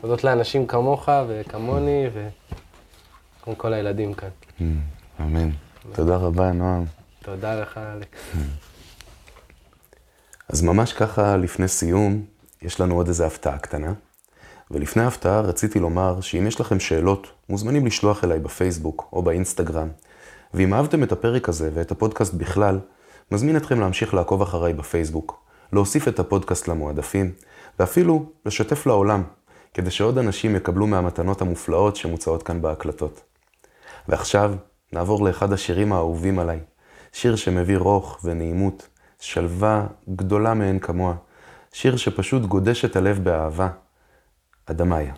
להודות 0.00 0.24
לאנשים 0.24 0.66
כמוך 0.66 1.08
וכמוני, 1.28 2.06
וכל 3.40 3.54
כל 3.56 3.72
הילדים 3.72 4.14
כאן. 4.14 4.28
Mm, 4.58 4.62
אמן. 5.20 5.50
תודה 5.92 6.16
רבה, 6.16 6.52
נועם. 6.52 6.84
תודה 7.22 7.60
לך, 7.60 7.80
אלכס. 7.96 8.18
Mm. 8.34 8.36
אז 10.48 10.62
ממש 10.62 10.92
ככה, 10.92 11.36
לפני 11.36 11.68
סיום, 11.68 12.24
יש 12.62 12.80
לנו 12.80 12.94
עוד 12.94 13.08
איזו 13.08 13.24
הפתעה 13.24 13.58
קטנה. 13.58 13.92
ולפני 14.70 15.02
ההפתעה 15.02 15.40
רציתי 15.40 15.78
לומר 15.78 16.20
שאם 16.20 16.46
יש 16.46 16.60
לכם 16.60 16.80
שאלות, 16.80 17.26
מוזמנים 17.48 17.86
לשלוח 17.86 18.24
אליי 18.24 18.38
בפייסבוק 18.38 19.08
או 19.12 19.22
באינסטגרם. 19.22 19.88
ואם 20.54 20.74
אהבתם 20.74 21.02
את 21.02 21.12
הפרק 21.12 21.48
הזה 21.48 21.70
ואת 21.74 21.90
הפודקאסט 21.90 22.34
בכלל, 22.34 22.78
מזמין 23.32 23.56
אתכם 23.56 23.80
להמשיך 23.80 24.14
לעקוב 24.14 24.42
אחריי 24.42 24.72
בפייסבוק, 24.72 25.42
להוסיף 25.72 26.08
את 26.08 26.18
הפודקאסט 26.18 26.68
למועדפים, 26.68 27.32
ואפילו 27.78 28.32
לשתף 28.46 28.86
לעולם, 28.86 29.22
כדי 29.74 29.90
שעוד 29.90 30.18
אנשים 30.18 30.56
יקבלו 30.56 30.86
מהמתנות 30.86 31.40
המופלאות 31.40 31.96
שמוצעות 31.96 32.42
כאן 32.42 32.62
בהקלטות. 32.62 33.20
ועכשיו 34.08 34.54
נעבור 34.92 35.24
לאחד 35.24 35.52
השירים 35.52 35.92
האהובים 35.92 36.38
עליי, 36.38 36.60
שיר 37.12 37.36
שמביא 37.36 37.78
רוך 37.78 38.20
ונעימות, 38.24 38.88
שלווה 39.20 39.86
גדולה 40.08 40.54
מאין 40.54 40.78
כמוה, 40.78 41.14
שיר 41.72 41.96
שפשוט 41.96 42.42
גודש 42.42 42.84
את 42.84 42.96
הלב 42.96 43.24
באהבה, 43.24 43.68
אדמיה. 44.66 45.14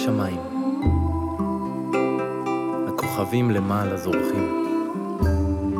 ירח 0.00 0.08
בשמיים. 0.08 0.40
הכוכבים 2.88 3.50
למעלה 3.50 3.96
זורחים. 3.96 4.66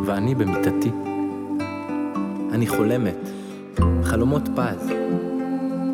ואני 0.06 0.34
במיטתי. 0.34 0.90
אני 2.52 2.66
חולמת, 2.66 3.28
חלומות 4.02 4.48
פז. 4.56 4.92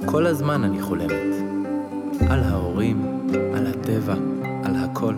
כל 0.06 0.26
הזמן 0.26 0.64
אני 0.64 0.82
חולמת. 0.82 1.34
על 2.28 2.42
ההורים, 2.42 3.06
על 3.54 3.66
הטבע, 3.66 4.14
על 4.64 4.74
הכל. 4.76 5.14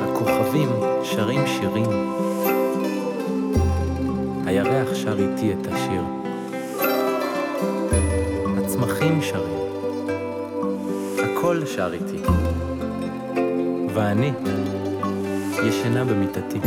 הכוכבים 0.00 0.68
שרים 1.02 1.40
שירים. 1.46 1.86
הירח 4.46 4.94
שר 4.94 5.18
איתי 5.18 5.52
את 5.52 5.66
השיר. 5.66 6.02
הצמחים 8.58 9.22
שרים. 9.22 9.67
הכל 11.38 11.66
שר 11.66 11.90
איתי. 11.92 12.22
ואני 13.94 14.32
ישנה 15.64 16.04
במיטתי. 16.04 16.58